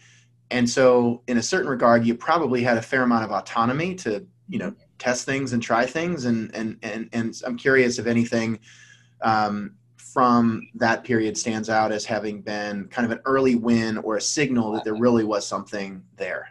And 0.51 0.69
so, 0.69 1.23
in 1.27 1.37
a 1.37 1.43
certain 1.43 1.69
regard, 1.69 2.05
you 2.05 2.15
probably 2.15 2.61
had 2.61 2.77
a 2.77 2.81
fair 2.81 3.03
amount 3.03 3.23
of 3.23 3.31
autonomy 3.31 3.95
to, 3.95 4.25
you 4.47 4.59
know, 4.59 4.73
test 4.99 5.25
things 5.25 5.53
and 5.53 5.63
try 5.63 5.85
things 5.85 6.25
and 6.25 6.53
and 6.53 6.77
and, 6.83 7.09
and 7.13 7.41
i'm 7.45 7.57
curious 7.57 7.97
if 7.97 8.05
anything 8.05 8.59
um, 9.21 9.71
from 9.97 10.67
that 10.75 11.03
period 11.03 11.37
stands 11.37 11.69
out 11.69 11.91
as 11.91 12.05
having 12.05 12.41
been 12.41 12.87
kind 12.87 13.05
of 13.05 13.11
an 13.11 13.19
early 13.25 13.55
win 13.55 13.97
or 13.97 14.17
a 14.17 14.21
signal 14.21 14.71
that 14.71 14.83
there 14.83 14.95
really 14.95 15.23
was 15.23 15.47
something 15.47 16.03
there 16.17 16.49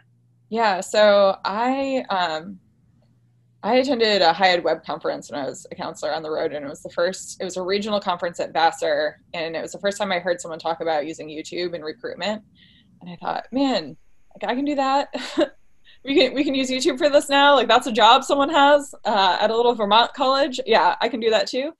yeah 0.49 0.81
so 0.81 1.37
i 1.45 2.03
um 2.09 2.59
I 3.61 3.75
attended 3.75 4.21
a 4.21 4.35
ed 4.41 4.63
web 4.63 4.83
conference 4.85 5.29
when 5.29 5.39
I 5.41 5.45
was 5.45 5.67
a 5.71 5.75
counselor 5.75 6.13
on 6.13 6.23
the 6.23 6.31
road, 6.31 6.53
and 6.53 6.65
it 6.65 6.69
was 6.69 6.81
the 6.81 6.89
first. 6.89 7.41
It 7.41 7.43
was 7.43 7.57
a 7.57 7.61
regional 7.61 7.99
conference 7.99 8.39
at 8.39 8.53
Vassar, 8.53 9.21
and 9.33 9.55
it 9.55 9.61
was 9.61 9.73
the 9.73 9.79
first 9.79 9.97
time 9.97 10.11
I 10.11 10.19
heard 10.19 10.39
someone 10.39 10.59
talk 10.59 10.79
about 10.79 11.05
using 11.05 11.27
YouTube 11.27 11.73
in 11.73 11.81
recruitment. 11.81 12.41
And 13.01 13.09
I 13.09 13.17
thought, 13.17 13.45
man, 13.51 13.97
like 14.33 14.49
I 14.49 14.55
can 14.55 14.65
do 14.65 14.75
that. 14.75 15.13
we 16.05 16.15
can 16.15 16.33
we 16.33 16.43
can 16.43 16.55
use 16.55 16.69
YouTube 16.69 16.97
for 16.97 17.09
this 17.09 17.29
now. 17.29 17.55
Like 17.55 17.67
that's 17.67 17.87
a 17.87 17.91
job 17.91 18.23
someone 18.23 18.49
has 18.49 18.93
uh, 19.05 19.37
at 19.41 19.51
a 19.51 19.55
little 19.55 19.75
Vermont 19.75 20.13
college. 20.13 20.59
Yeah, 20.65 20.95
I 21.01 21.09
can 21.09 21.19
do 21.19 21.29
that 21.29 21.47
too. 21.47 21.73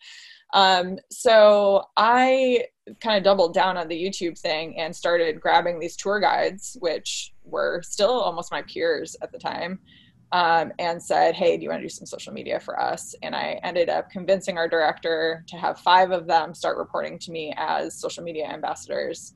Um, 0.53 0.98
so 1.12 1.83
I 1.95 2.65
kind 3.01 3.17
of 3.17 3.24
doubled 3.24 3.53
down 3.53 3.77
on 3.77 3.88
the 3.88 3.95
YouTube 3.95 4.38
thing 4.38 4.79
and 4.79 4.95
started 4.95 5.39
grabbing 5.39 5.79
these 5.79 5.95
tour 5.95 6.19
guides, 6.19 6.75
which 6.79 7.33
were 7.43 7.81
still 7.83 8.19
almost 8.19 8.51
my 8.51 8.63
peers 8.63 9.15
at 9.21 9.31
the 9.31 9.38
time, 9.38 9.79
um, 10.31 10.71
and 10.79 11.01
said, 11.01 11.36
"Hey, 11.36 11.57
do 11.57 11.63
you 11.63 11.69
want 11.69 11.81
to 11.81 11.86
do 11.86 11.89
some 11.89 12.05
social 12.05 12.33
media 12.33 12.59
for 12.59 12.79
us?" 12.79 13.15
And 13.21 13.36
I 13.36 13.59
ended 13.63 13.89
up 13.89 14.09
convincing 14.09 14.57
our 14.57 14.67
director 14.67 15.43
to 15.48 15.57
have 15.57 15.79
five 15.79 16.12
of 16.12 16.27
them 16.27 16.53
start 16.53 16.77
reporting 16.77 17.19
to 17.19 17.31
me 17.31 17.53
as 17.57 18.00
social 18.00 18.24
media 18.24 18.48
ambassadors. 18.48 19.33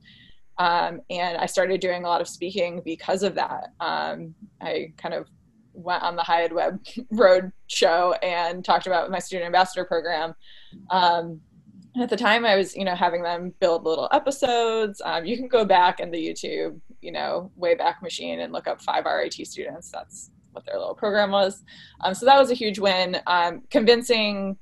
Um, 0.58 1.00
and 1.10 1.36
I 1.38 1.46
started 1.46 1.80
doing 1.80 2.04
a 2.04 2.08
lot 2.08 2.20
of 2.20 2.28
speaking 2.28 2.80
because 2.84 3.22
of 3.22 3.34
that. 3.34 3.72
Um, 3.80 4.34
I 4.60 4.92
kind 4.96 5.14
of 5.14 5.28
went 5.72 6.02
on 6.02 6.16
the 6.16 6.30
Ed 6.30 6.52
Web 6.52 6.80
Road 7.10 7.52
show 7.66 8.12
and 8.22 8.64
talked 8.64 8.86
about 8.86 9.10
my 9.10 9.18
student 9.18 9.46
ambassador 9.46 9.84
program. 9.84 10.34
Um, 10.90 11.40
at 12.00 12.10
the 12.10 12.16
time, 12.16 12.44
I 12.44 12.56
was, 12.56 12.74
you 12.74 12.84
know, 12.84 12.94
having 12.94 13.22
them 13.22 13.54
build 13.60 13.84
little 13.84 14.08
episodes. 14.10 15.00
Um, 15.04 15.24
you 15.24 15.36
can 15.36 15.46
go 15.46 15.64
back 15.64 16.00
in 16.00 16.10
the 16.10 16.18
YouTube, 16.18 16.80
you 17.00 17.12
know, 17.12 17.52
Wayback 17.58 18.02
Machine 18.02 18.40
and 18.40 18.52
look 18.52 18.66
up 18.66 18.82
five 18.82 19.04
RIT 19.04 19.34
students. 19.46 19.90
That's 19.90 20.30
what 20.54 20.64
their 20.66 20.78
little 20.78 20.94
program 20.94 21.30
was. 21.30 21.62
Um, 22.00 22.14
so 22.14 22.26
that 22.26 22.38
was 22.38 22.50
a 22.50 22.54
huge 22.54 22.78
win. 22.78 23.18
Um, 23.26 23.62
convincing 23.70 24.56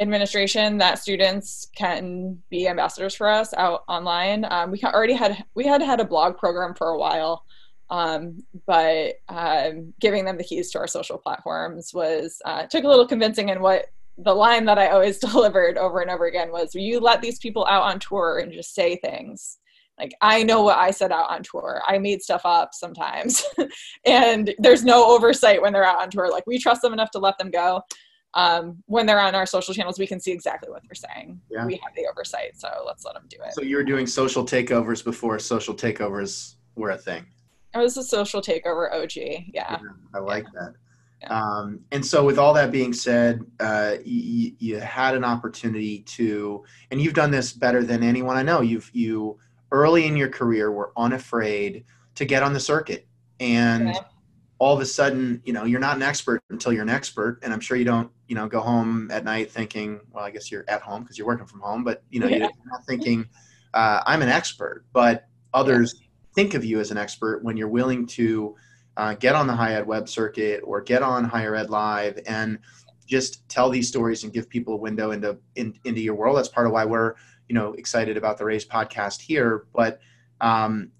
administration 0.00 0.78
that 0.78 0.98
students 0.98 1.68
can 1.74 2.38
be 2.50 2.68
ambassadors 2.68 3.14
for 3.14 3.28
us 3.28 3.54
out 3.54 3.84
online. 3.88 4.44
Um, 4.50 4.70
we 4.70 4.80
already 4.82 5.14
had 5.14 5.44
we 5.54 5.66
had 5.66 5.82
had 5.82 6.00
a 6.00 6.04
blog 6.04 6.36
program 6.36 6.74
for 6.74 6.88
a 6.88 6.98
while, 6.98 7.44
um, 7.90 8.42
but 8.66 9.14
um, 9.28 9.94
giving 10.00 10.24
them 10.24 10.36
the 10.36 10.44
keys 10.44 10.70
to 10.72 10.78
our 10.78 10.86
social 10.86 11.18
platforms 11.18 11.92
was 11.94 12.40
uh, 12.44 12.64
took 12.66 12.84
a 12.84 12.88
little 12.88 13.06
convincing. 13.06 13.50
And 13.50 13.60
what 13.60 13.86
the 14.18 14.34
line 14.34 14.64
that 14.66 14.78
I 14.78 14.88
always 14.88 15.18
delivered 15.30 15.78
over 15.78 16.00
and 16.00 16.10
over 16.10 16.26
again 16.26 16.50
was, 16.50 16.74
"You 16.74 17.00
let 17.00 17.22
these 17.22 17.38
people 17.38 17.66
out 17.66 17.84
on 17.84 17.98
tour 17.98 18.38
and 18.38 18.52
just 18.52 18.74
say 18.74 18.96
things." 18.96 19.58
Like 19.98 20.14
I 20.20 20.42
know 20.42 20.62
what 20.62 20.78
I 20.78 20.90
said 20.90 21.12
out 21.12 21.30
on 21.30 21.42
tour. 21.42 21.82
I 21.86 21.98
made 21.98 22.22
stuff 22.22 22.42
up 22.44 22.74
sometimes, 22.74 23.44
and 24.04 24.54
there's 24.58 24.84
no 24.84 25.14
oversight 25.14 25.62
when 25.62 25.72
they're 25.72 25.84
out 25.84 26.00
on 26.00 26.10
tour. 26.10 26.30
Like 26.30 26.46
we 26.46 26.58
trust 26.58 26.82
them 26.82 26.92
enough 26.92 27.10
to 27.12 27.18
let 27.18 27.38
them 27.38 27.50
go 27.50 27.82
um, 28.36 28.82
when 28.84 29.06
they're 29.06 29.18
on 29.18 29.34
our 29.34 29.46
social 29.46 29.72
channels, 29.72 29.98
we 29.98 30.06
can 30.06 30.20
see 30.20 30.30
exactly 30.30 30.70
what 30.70 30.82
they're 30.82 30.94
saying. 30.94 31.40
Yeah. 31.50 31.64
We 31.64 31.80
have 31.82 31.94
the 31.96 32.06
oversight, 32.06 32.60
so 32.60 32.68
let's 32.86 33.04
let 33.04 33.14
them 33.14 33.24
do 33.28 33.38
it. 33.44 33.54
So 33.54 33.62
you 33.62 33.76
were 33.76 33.84
doing 33.84 34.06
social 34.06 34.44
takeovers 34.44 35.02
before 35.02 35.38
social 35.38 35.74
takeovers 35.74 36.56
were 36.76 36.90
a 36.90 36.98
thing. 36.98 37.24
It 37.74 37.78
was 37.78 37.96
a 37.96 38.04
social 38.04 38.42
takeover 38.42 38.92
OG. 38.92 39.16
Yeah. 39.16 39.42
yeah 39.54 39.78
I 40.14 40.18
like 40.18 40.44
yeah. 40.54 40.60
that. 40.60 40.74
Um, 41.32 41.80
and 41.92 42.04
so, 42.04 42.24
with 42.24 42.38
all 42.38 42.52
that 42.54 42.70
being 42.70 42.92
said, 42.92 43.40
uh, 43.58 43.96
you, 44.04 44.52
you 44.58 44.78
had 44.78 45.14
an 45.14 45.24
opportunity 45.24 46.00
to, 46.00 46.62
and 46.90 47.00
you've 47.00 47.14
done 47.14 47.30
this 47.30 47.54
better 47.54 47.82
than 47.82 48.02
anyone 48.02 48.36
I 48.36 48.42
know. 48.42 48.60
You've 48.60 48.90
you 48.92 49.38
early 49.72 50.06
in 50.06 50.16
your 50.16 50.28
career 50.28 50.70
were 50.70 50.92
unafraid 50.96 51.84
to 52.14 52.24
get 52.24 52.42
on 52.42 52.52
the 52.52 52.60
circuit 52.60 53.06
and. 53.40 53.90
Okay 53.90 53.98
all 54.58 54.74
of 54.74 54.80
a 54.80 54.86
sudden, 54.86 55.42
you 55.44 55.52
know, 55.52 55.64
you're 55.64 55.80
not 55.80 55.96
an 55.96 56.02
expert 56.02 56.42
until 56.48 56.72
you're 56.72 56.82
an 56.82 56.88
expert. 56.88 57.38
And 57.42 57.52
I'm 57.52 57.60
sure 57.60 57.76
you 57.76 57.84
don't, 57.84 58.10
you 58.26 58.34
know, 58.34 58.48
go 58.48 58.60
home 58.60 59.10
at 59.10 59.24
night 59.24 59.50
thinking, 59.50 60.00
well, 60.10 60.24
I 60.24 60.30
guess 60.30 60.50
you're 60.50 60.64
at 60.68 60.80
home 60.80 61.02
because 61.02 61.18
you're 61.18 61.26
working 61.26 61.46
from 61.46 61.60
home, 61.60 61.84
but 61.84 62.02
you 62.10 62.20
know, 62.20 62.26
yeah. 62.26 62.38
you're 62.38 62.50
not 62.64 62.84
thinking, 62.86 63.26
uh, 63.74 64.00
I'm 64.06 64.22
an 64.22 64.28
expert, 64.28 64.84
but 64.92 65.26
others 65.52 65.94
yeah. 66.00 66.06
think 66.34 66.54
of 66.54 66.64
you 66.64 66.80
as 66.80 66.90
an 66.90 66.96
expert 66.96 67.44
when 67.44 67.56
you're 67.56 67.68
willing 67.68 68.06
to 68.06 68.56
uh, 68.96 69.14
get 69.14 69.34
on 69.34 69.46
the 69.46 69.52
HighEdWeb 69.52 70.08
circuit 70.08 70.62
or 70.64 70.80
get 70.80 71.02
on 71.02 71.24
higher 71.24 71.54
ed 71.54 71.68
live 71.68 72.18
and 72.26 72.58
just 73.06 73.46
tell 73.50 73.68
these 73.68 73.88
stories 73.88 74.24
and 74.24 74.32
give 74.32 74.48
people 74.48 74.74
a 74.74 74.78
window 74.78 75.10
into, 75.10 75.36
in, 75.54 75.78
into 75.84 76.00
your 76.00 76.14
world. 76.14 76.38
That's 76.38 76.48
part 76.48 76.66
of 76.66 76.72
why 76.72 76.86
we're, 76.86 77.14
you 77.48 77.54
know, 77.54 77.72
excited 77.74 78.16
about 78.16 78.38
the 78.38 78.44
Raise 78.44 78.66
podcast 78.66 79.20
here. 79.20 79.66
But, 79.74 80.00
um, 80.40 80.92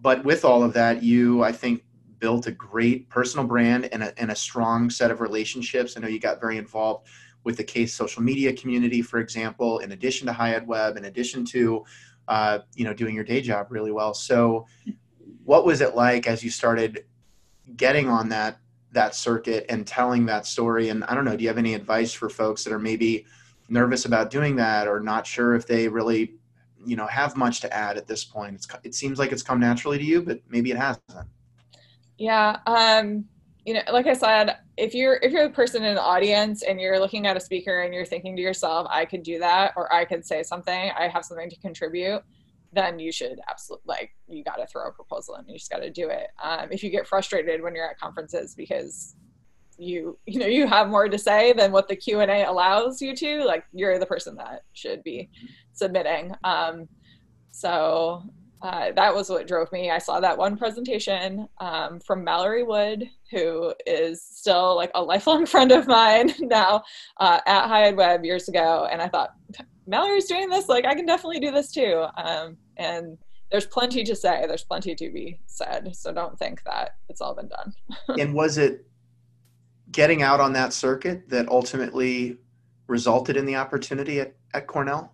but 0.00 0.24
with 0.24 0.44
all 0.44 0.62
of 0.62 0.72
that, 0.72 1.02
you, 1.02 1.42
I 1.42 1.52
think, 1.52 1.84
built 2.18 2.46
a 2.46 2.52
great 2.52 3.08
personal 3.08 3.44
brand 3.44 3.88
and 3.92 4.04
a, 4.04 4.18
and 4.18 4.30
a 4.30 4.36
strong 4.36 4.88
set 4.88 5.10
of 5.10 5.20
relationships. 5.20 5.96
I 5.96 6.00
know 6.00 6.08
you 6.08 6.20
got 6.20 6.40
very 6.40 6.56
involved 6.56 7.08
with 7.44 7.56
the 7.56 7.64
CASE 7.64 7.92
social 7.92 8.22
media 8.22 8.52
community, 8.52 9.02
for 9.02 9.18
example, 9.18 9.80
in 9.80 9.90
addition 9.90 10.28
to 10.28 10.42
Ed 10.42 10.66
Web, 10.66 10.96
in 10.96 11.06
addition 11.06 11.44
to 11.46 11.84
uh, 12.28 12.60
you 12.76 12.84
know 12.84 12.94
doing 12.94 13.14
your 13.14 13.24
day 13.24 13.40
job 13.40 13.66
really 13.70 13.90
well. 13.90 14.14
So, 14.14 14.66
what 15.44 15.66
was 15.66 15.80
it 15.80 15.96
like 15.96 16.28
as 16.28 16.44
you 16.44 16.50
started 16.50 17.04
getting 17.76 18.08
on 18.08 18.28
that 18.28 18.58
that 18.92 19.14
circuit 19.14 19.66
and 19.68 19.86
telling 19.86 20.26
that 20.26 20.46
story? 20.46 20.90
And 20.90 21.02
I 21.04 21.14
don't 21.14 21.24
know, 21.24 21.36
do 21.36 21.42
you 21.42 21.48
have 21.48 21.58
any 21.58 21.74
advice 21.74 22.12
for 22.12 22.28
folks 22.28 22.62
that 22.64 22.72
are 22.72 22.78
maybe 22.78 23.26
nervous 23.72 24.04
about 24.04 24.30
doing 24.30 24.54
that 24.56 24.86
or 24.86 25.00
not 25.00 25.26
sure 25.26 25.54
if 25.54 25.66
they 25.66 25.88
really 25.88 26.34
you 26.84 26.96
know 26.96 27.06
have 27.06 27.36
much 27.36 27.60
to 27.62 27.72
add 27.72 27.96
at 27.96 28.06
this 28.06 28.24
point? 28.24 28.54
It's, 28.54 28.68
it 28.84 28.94
seems 28.94 29.18
like 29.18 29.32
it's 29.32 29.42
come 29.42 29.58
naturally 29.58 29.98
to 29.98 30.04
you, 30.04 30.22
but 30.22 30.40
maybe 30.48 30.70
it 30.70 30.76
hasn't. 30.76 31.04
Yeah. 32.18 32.58
Um, 32.66 33.24
you 33.64 33.74
know, 33.74 33.82
like 33.92 34.06
I 34.06 34.14
said, 34.14 34.58
if 34.76 34.94
you're 34.94 35.18
if 35.22 35.32
you're 35.32 35.48
the 35.48 35.54
person 35.54 35.84
in 35.84 35.94
the 35.94 36.02
audience 36.02 36.62
and 36.62 36.80
you're 36.80 36.98
looking 36.98 37.26
at 37.26 37.36
a 37.36 37.40
speaker 37.40 37.82
and 37.82 37.94
you're 37.94 38.04
thinking 38.04 38.36
to 38.36 38.42
yourself, 38.42 38.86
I 38.90 39.04
could 39.04 39.22
do 39.22 39.38
that 39.38 39.72
or 39.76 39.92
I 39.92 40.04
could 40.04 40.24
say 40.24 40.42
something, 40.42 40.90
I 40.98 41.08
have 41.08 41.24
something 41.24 41.48
to 41.48 41.56
contribute, 41.60 42.22
then 42.72 42.98
you 42.98 43.12
should 43.12 43.38
absolutely 43.48 43.84
like 43.86 44.10
you 44.26 44.42
got 44.42 44.56
to 44.56 44.66
throw 44.66 44.88
a 44.88 44.92
proposal 44.92 45.36
in. 45.36 45.48
You 45.48 45.58
just 45.58 45.70
got 45.70 45.78
to 45.78 45.90
do 45.90 46.08
it. 46.08 46.28
Um, 46.42 46.68
if 46.70 46.82
you 46.82 46.90
get 46.90 47.06
frustrated 47.06 47.62
when 47.62 47.74
you're 47.74 47.88
at 47.88 47.98
conferences 47.98 48.54
because 48.54 49.14
you 49.78 50.18
you 50.26 50.38
know 50.38 50.46
you 50.46 50.66
have 50.66 50.88
more 50.88 51.08
to 51.08 51.18
say 51.18 51.52
than 51.52 51.72
what 51.72 51.88
the 51.88 51.96
Q 51.96 52.20
and 52.20 52.30
A 52.30 52.44
allows 52.44 53.00
you 53.00 53.14
to, 53.16 53.44
like 53.44 53.64
you're 53.72 53.98
the 53.98 54.06
person 54.06 54.36
that 54.36 54.64
should 54.72 55.02
be 55.02 55.30
submitting. 55.72 56.34
Um, 56.44 56.88
so 57.50 58.22
uh, 58.62 58.92
that 58.92 59.12
was 59.12 59.28
what 59.28 59.48
drove 59.48 59.70
me. 59.72 59.90
I 59.90 59.98
saw 59.98 60.20
that 60.20 60.38
one 60.38 60.56
presentation 60.56 61.48
um, 61.58 61.98
from 61.98 62.22
Mallory 62.22 62.62
Wood, 62.62 63.10
who 63.30 63.74
is 63.86 64.22
still 64.22 64.76
like 64.76 64.92
a 64.94 65.02
lifelong 65.02 65.46
friend 65.52 65.72
of 65.72 65.88
mine 65.88 66.32
now 66.40 66.84
uh, 67.18 67.40
at 67.46 67.68
HighEdWeb 67.68 68.24
years 68.24 68.48
ago. 68.48 68.88
And 68.90 69.02
I 69.02 69.08
thought, 69.08 69.34
Mallory's 69.86 70.26
doing 70.26 70.48
this, 70.48 70.68
like 70.68 70.84
I 70.84 70.94
can 70.94 71.06
definitely 71.06 71.40
do 71.40 71.50
this 71.50 71.72
too. 71.72 72.06
Um, 72.16 72.56
and 72.76 73.18
there's 73.50 73.66
plenty 73.66 74.04
to 74.04 74.14
say, 74.14 74.44
there's 74.46 74.64
plenty 74.64 74.94
to 74.94 75.10
be 75.10 75.40
said. 75.46 75.94
So 75.96 76.12
don't 76.12 76.38
think 76.38 76.62
that 76.64 76.96
it's 77.08 77.20
all 77.20 77.34
been 77.34 77.48
done. 77.48 77.72
and 78.20 78.32
was 78.32 78.58
it 78.58 78.86
getting 79.92 80.22
out 80.22 80.40
on 80.40 80.52
that 80.54 80.72
circuit 80.72 81.28
that 81.28 81.48
ultimately 81.48 82.38
resulted 82.86 83.36
in 83.36 83.46
the 83.46 83.56
opportunity 83.56 84.20
at, 84.20 84.34
at 84.54 84.66
Cornell? 84.66 85.12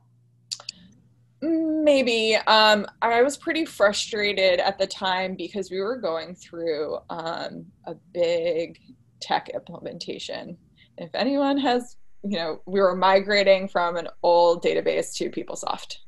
Maybe. 1.41 2.37
Um, 2.47 2.87
I 3.01 3.23
was 3.23 3.37
pretty 3.37 3.65
frustrated 3.65 4.59
at 4.61 4.79
the 4.79 4.87
time 4.87 5.37
because 5.37 5.71
we 5.71 5.81
were 5.81 5.97
going 5.97 6.35
through 6.35 6.99
um, 7.11 7.67
a 7.85 7.95
big 8.13 8.81
tech 9.21 9.49
implementation. 9.51 10.57
If 10.97 11.11
anyone 11.15 11.59
has, 11.59 11.97
you 12.25 12.37
know, 12.37 12.61
we 12.67 12.81
were 12.81 12.97
migrating 12.97 13.69
from 13.69 13.97
an 13.97 14.09
old 14.23 14.65
database 14.65 15.15
to 15.17 15.31
PeopleSoft. 15.31 15.99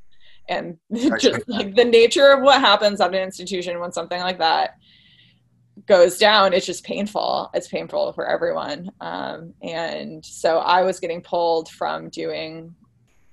And 0.49 0.79
just 1.21 1.49
like 1.49 1.77
the 1.77 1.85
nature 1.85 2.33
of 2.33 2.43
what 2.43 2.61
happens 2.61 3.01
at 3.01 3.15
an 3.15 3.23
institution 3.23 3.79
when 3.79 3.93
something 3.93 4.21
like 4.21 4.39
that 4.39 4.80
goes 5.87 6.19
down, 6.19 6.53
it's 6.53 6.67
just 6.67 6.85
painful. 6.85 7.51
It's 7.55 7.69
painful 7.69 8.13
for 8.13 8.27
everyone. 8.27 8.91
Um, 9.01 9.55
and 9.63 10.25
so 10.25 10.59
I 10.59 10.83
was 10.83 11.01
getting 11.01 11.21
pulled 11.21 11.69
from 11.69 12.09
doing 12.09 12.75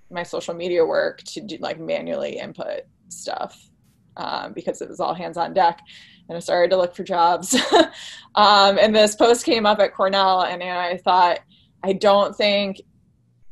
my 0.09 0.23
social 0.23 0.53
media 0.53 0.85
work 0.85 1.21
to 1.23 1.41
do 1.41 1.57
like 1.59 1.79
manually 1.79 2.37
input 2.37 2.81
stuff 3.09 3.69
um, 4.15 4.53
because 4.53 4.81
it 4.81 4.89
was 4.89 4.99
all 4.99 5.13
hands 5.13 5.37
on 5.37 5.53
deck 5.53 5.81
and 6.27 6.35
I 6.35 6.39
started 6.39 6.71
to 6.71 6.77
look 6.77 6.95
for 6.95 7.03
jobs. 7.03 7.55
um, 8.35 8.77
and 8.77 8.95
this 8.95 9.15
post 9.15 9.45
came 9.45 9.65
up 9.65 9.79
at 9.79 9.93
Cornell, 9.93 10.41
and 10.41 10.61
I 10.63 10.97
thought, 10.97 11.39
I 11.83 11.93
don't 11.93 12.35
think, 12.35 12.81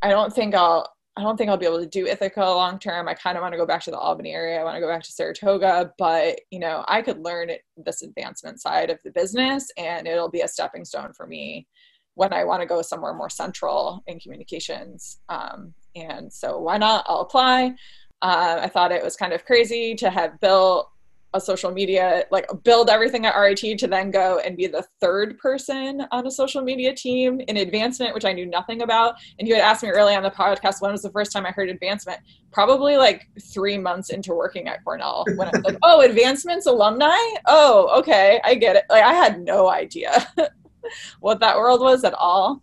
I 0.02 0.10
don't 0.10 0.34
think 0.34 0.56
I'll, 0.56 0.95
I 1.18 1.22
don't 1.22 1.38
think 1.38 1.50
I'll 1.50 1.58
be 1.58 1.66
able 1.66 1.80
to 1.80 1.86
do 1.86 2.06
Ithaca 2.06 2.42
long 2.42 2.78
term. 2.78 3.08
I 3.08 3.14
kind 3.14 3.38
of 3.38 3.42
want 3.42 3.54
to 3.54 3.58
go 3.58 3.66
back 3.66 3.82
to 3.84 3.92
the 3.92 3.98
Albany 3.98 4.34
area. 4.34 4.60
I 4.60 4.64
want 4.64 4.76
to 4.76 4.82
go 4.82 4.88
back 4.88 5.04
to 5.04 5.12
Saratoga, 5.12 5.94
but 5.98 6.40
you 6.52 6.60
know, 6.60 6.84
I 6.88 7.02
could 7.02 7.20
learn 7.20 7.52
this 7.78 8.02
advancement 8.02 8.60
side 8.60 8.90
of 8.90 9.00
the 9.04 9.12
business, 9.12 9.72
and 9.78 10.08
it'll 10.08 10.30
be 10.30 10.42
a 10.42 10.48
stepping 10.48 10.84
stone 10.84 11.14
for 11.14 11.26
me 11.26 11.68
when 12.16 12.34
I 12.34 12.44
want 12.44 12.62
to 12.62 12.68
go 12.68 12.82
somewhere 12.82 13.14
more 13.14 13.30
central 13.30 14.04
in 14.08 14.20
communications. 14.20 15.20
Um, 15.30 15.74
and 15.96 16.32
so 16.32 16.60
why 16.60 16.78
not? 16.78 17.06
I'll 17.08 17.22
apply. 17.22 17.76
Uh, 18.22 18.60
I 18.62 18.68
thought 18.68 18.92
it 18.92 19.04
was 19.04 19.16
kind 19.16 19.34
of 19.34 19.46
crazy 19.46 19.96
to 19.96 20.10
have 20.10 20.40
built 20.40 20.90
a 21.36 21.42
social 21.42 21.70
media, 21.70 22.24
like 22.32 22.48
build 22.64 22.90
everything 22.90 23.26
at 23.26 23.36
RIT 23.36 23.78
to 23.78 23.88
then 23.88 24.10
go 24.10 24.40
and 24.40 24.56
be 24.56 24.68
the 24.68 24.86
third 25.02 25.38
person 25.38 26.08
on 26.12 26.26
a 26.26 26.32
social 26.32 26.62
media 26.62 26.96
team 26.96 27.42
in 27.48 27.58
advancement, 27.58 28.14
which 28.14 28.24
I 28.24 28.32
knew 28.32 28.46
nothing 28.46 28.82
about. 28.82 29.16
And 29.38 29.48
you 29.48 29.54
had 29.54 29.64
asked 29.64 29.84
me 29.84 29.90
early 29.90 30.16
on 30.16 30.24
the 30.24 30.32
podcast, 30.32 30.82
when 30.82 30.94
was 30.94 31.02
the 31.02 31.12
first 31.12 31.34
time 31.34 31.46
I 31.46 31.52
heard 31.52 31.70
advancement? 31.70 32.20
Probably 32.52 32.96
like 32.96 33.28
three 33.54 33.78
months 33.78 34.10
into 34.10 34.34
working 34.34 34.70
at 34.70 34.84
Cornell 34.84 35.26
when 35.36 35.50
I 35.50 35.52
was 35.52 35.64
like, 35.66 35.78
oh, 35.84 36.02
advancement's 36.02 36.68
alumni? 36.68 37.18
Oh, 37.46 38.00
okay, 38.00 38.40
I 38.46 38.56
get 38.56 38.78
it. 38.78 38.86
Like 38.90 39.04
I 39.04 39.14
had 39.14 39.42
no 39.42 39.68
idea 39.70 40.26
what 41.20 41.42
that 41.42 41.58
world 41.58 41.82
was 41.82 42.06
at 42.06 42.14
all. 42.14 42.62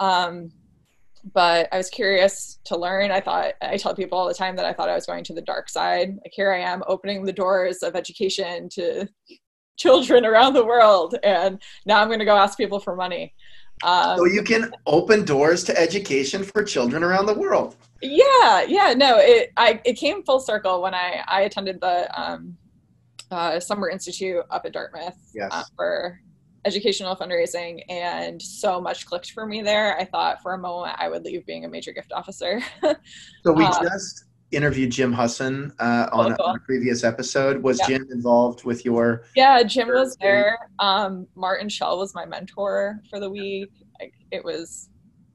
Um, 0.00 0.50
but 1.32 1.68
I 1.72 1.78
was 1.78 1.88
curious 1.88 2.58
to 2.64 2.76
learn. 2.76 3.10
I 3.10 3.20
thought 3.20 3.54
I 3.62 3.76
tell 3.76 3.94
people 3.94 4.18
all 4.18 4.28
the 4.28 4.34
time 4.34 4.56
that 4.56 4.66
I 4.66 4.72
thought 4.72 4.88
I 4.88 4.94
was 4.94 5.06
going 5.06 5.24
to 5.24 5.32
the 5.32 5.42
dark 5.42 5.68
side. 5.68 6.18
Like 6.22 6.32
here 6.32 6.52
I 6.52 6.58
am 6.58 6.82
opening 6.86 7.24
the 7.24 7.32
doors 7.32 7.82
of 7.82 7.96
education 7.96 8.68
to 8.70 9.08
children 9.76 10.24
around 10.24 10.54
the 10.54 10.64
world, 10.64 11.16
and 11.22 11.60
now 11.86 12.00
I'm 12.00 12.08
going 12.08 12.18
to 12.18 12.24
go 12.24 12.36
ask 12.36 12.58
people 12.58 12.78
for 12.78 12.94
money. 12.94 13.34
Um, 13.82 14.18
so 14.18 14.24
you 14.26 14.42
can 14.42 14.72
open 14.86 15.24
doors 15.24 15.64
to 15.64 15.78
education 15.78 16.44
for 16.44 16.62
children 16.62 17.02
around 17.02 17.26
the 17.26 17.34
world. 17.34 17.76
Yeah, 18.02 18.64
yeah, 18.68 18.94
no, 18.96 19.18
it 19.18 19.52
I 19.56 19.80
it 19.84 19.94
came 19.94 20.22
full 20.22 20.40
circle 20.40 20.82
when 20.82 20.94
I 20.94 21.22
I 21.26 21.42
attended 21.42 21.80
the 21.80 22.20
um, 22.20 22.56
uh, 23.30 23.58
Summer 23.60 23.88
Institute 23.88 24.44
up 24.50 24.64
at 24.66 24.72
Dartmouth 24.72 25.16
yes. 25.34 25.48
uh, 25.52 25.64
for 25.74 26.20
educational 26.64 27.14
fundraising 27.14 27.82
and 27.88 28.40
so 28.40 28.80
much 28.80 29.06
clicked 29.06 29.32
for 29.32 29.46
me 29.46 29.62
there 29.62 29.98
i 29.98 30.04
thought 30.04 30.40
for 30.42 30.54
a 30.54 30.58
moment 30.58 30.96
i 30.98 31.08
would 31.08 31.24
leave 31.24 31.44
being 31.46 31.64
a 31.64 31.68
major 31.68 31.92
gift 31.92 32.12
officer 32.12 32.60
so 33.44 33.52
we 33.52 33.64
uh, 33.64 33.82
just 33.82 34.24
interviewed 34.54 34.90
Jim 34.90 35.12
Husson 35.12 35.72
uh, 35.78 36.08
on, 36.12 36.32
oh, 36.32 36.36
cool. 36.36 36.46
on, 36.46 36.56
a 36.56 36.60
previous 36.60 37.04
episode. 37.04 37.62
Was 37.62 37.78
yeah. 37.80 37.98
Jim 37.98 38.06
involved 38.10 38.64
with 38.64 38.84
your? 38.84 39.24
Yeah, 39.34 39.62
Jim 39.62 39.88
was 39.88 40.16
there. 40.20 40.56
Um, 40.78 41.26
Martin 41.34 41.68
Shell 41.68 41.98
was 41.98 42.14
my 42.14 42.24
mentor 42.24 43.00
for 43.10 43.20
the 43.20 43.28
week. 43.28 43.70
Like, 44.00 44.14
it 44.30 44.44
was, 44.44 44.88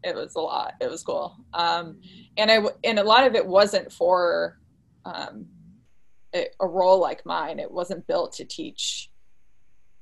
it 0.03 0.15
was 0.15 0.35
a 0.35 0.39
lot. 0.39 0.73
It 0.79 0.89
was 0.89 1.03
cool. 1.03 1.35
Um, 1.53 1.99
and 2.37 2.51
I 2.51 2.61
and 2.83 2.99
a 2.99 3.03
lot 3.03 3.27
of 3.27 3.35
it 3.35 3.45
wasn't 3.45 3.91
for 3.91 4.57
um, 5.05 5.47
a, 6.33 6.47
a 6.59 6.67
role 6.67 6.99
like 6.99 7.25
mine. 7.25 7.59
It 7.59 7.71
wasn't 7.71 8.07
built 8.07 8.33
to 8.33 8.45
teach 8.45 9.08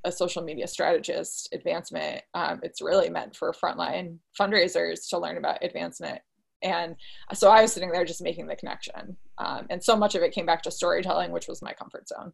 a 0.04 0.12
social 0.12 0.42
media 0.42 0.66
strategist 0.66 1.48
advancement. 1.52 2.22
Um, 2.34 2.60
it's 2.62 2.80
really 2.80 3.10
meant 3.10 3.36
for 3.36 3.52
frontline 3.52 4.18
fundraisers 4.38 5.08
to 5.10 5.18
learn 5.18 5.36
about 5.36 5.62
advancement. 5.64 6.20
And 6.62 6.96
so 7.34 7.50
I 7.50 7.62
was 7.62 7.72
sitting 7.72 7.90
there 7.90 8.04
just 8.04 8.22
making 8.22 8.46
the 8.46 8.56
connection. 8.56 9.16
Um, 9.38 9.66
and 9.70 9.82
so 9.82 9.96
much 9.96 10.14
of 10.14 10.22
it 10.22 10.32
came 10.32 10.46
back 10.46 10.62
to 10.62 10.70
storytelling, 10.70 11.30
which 11.30 11.46
was 11.46 11.62
my 11.62 11.72
comfort 11.72 12.08
zone. 12.08 12.32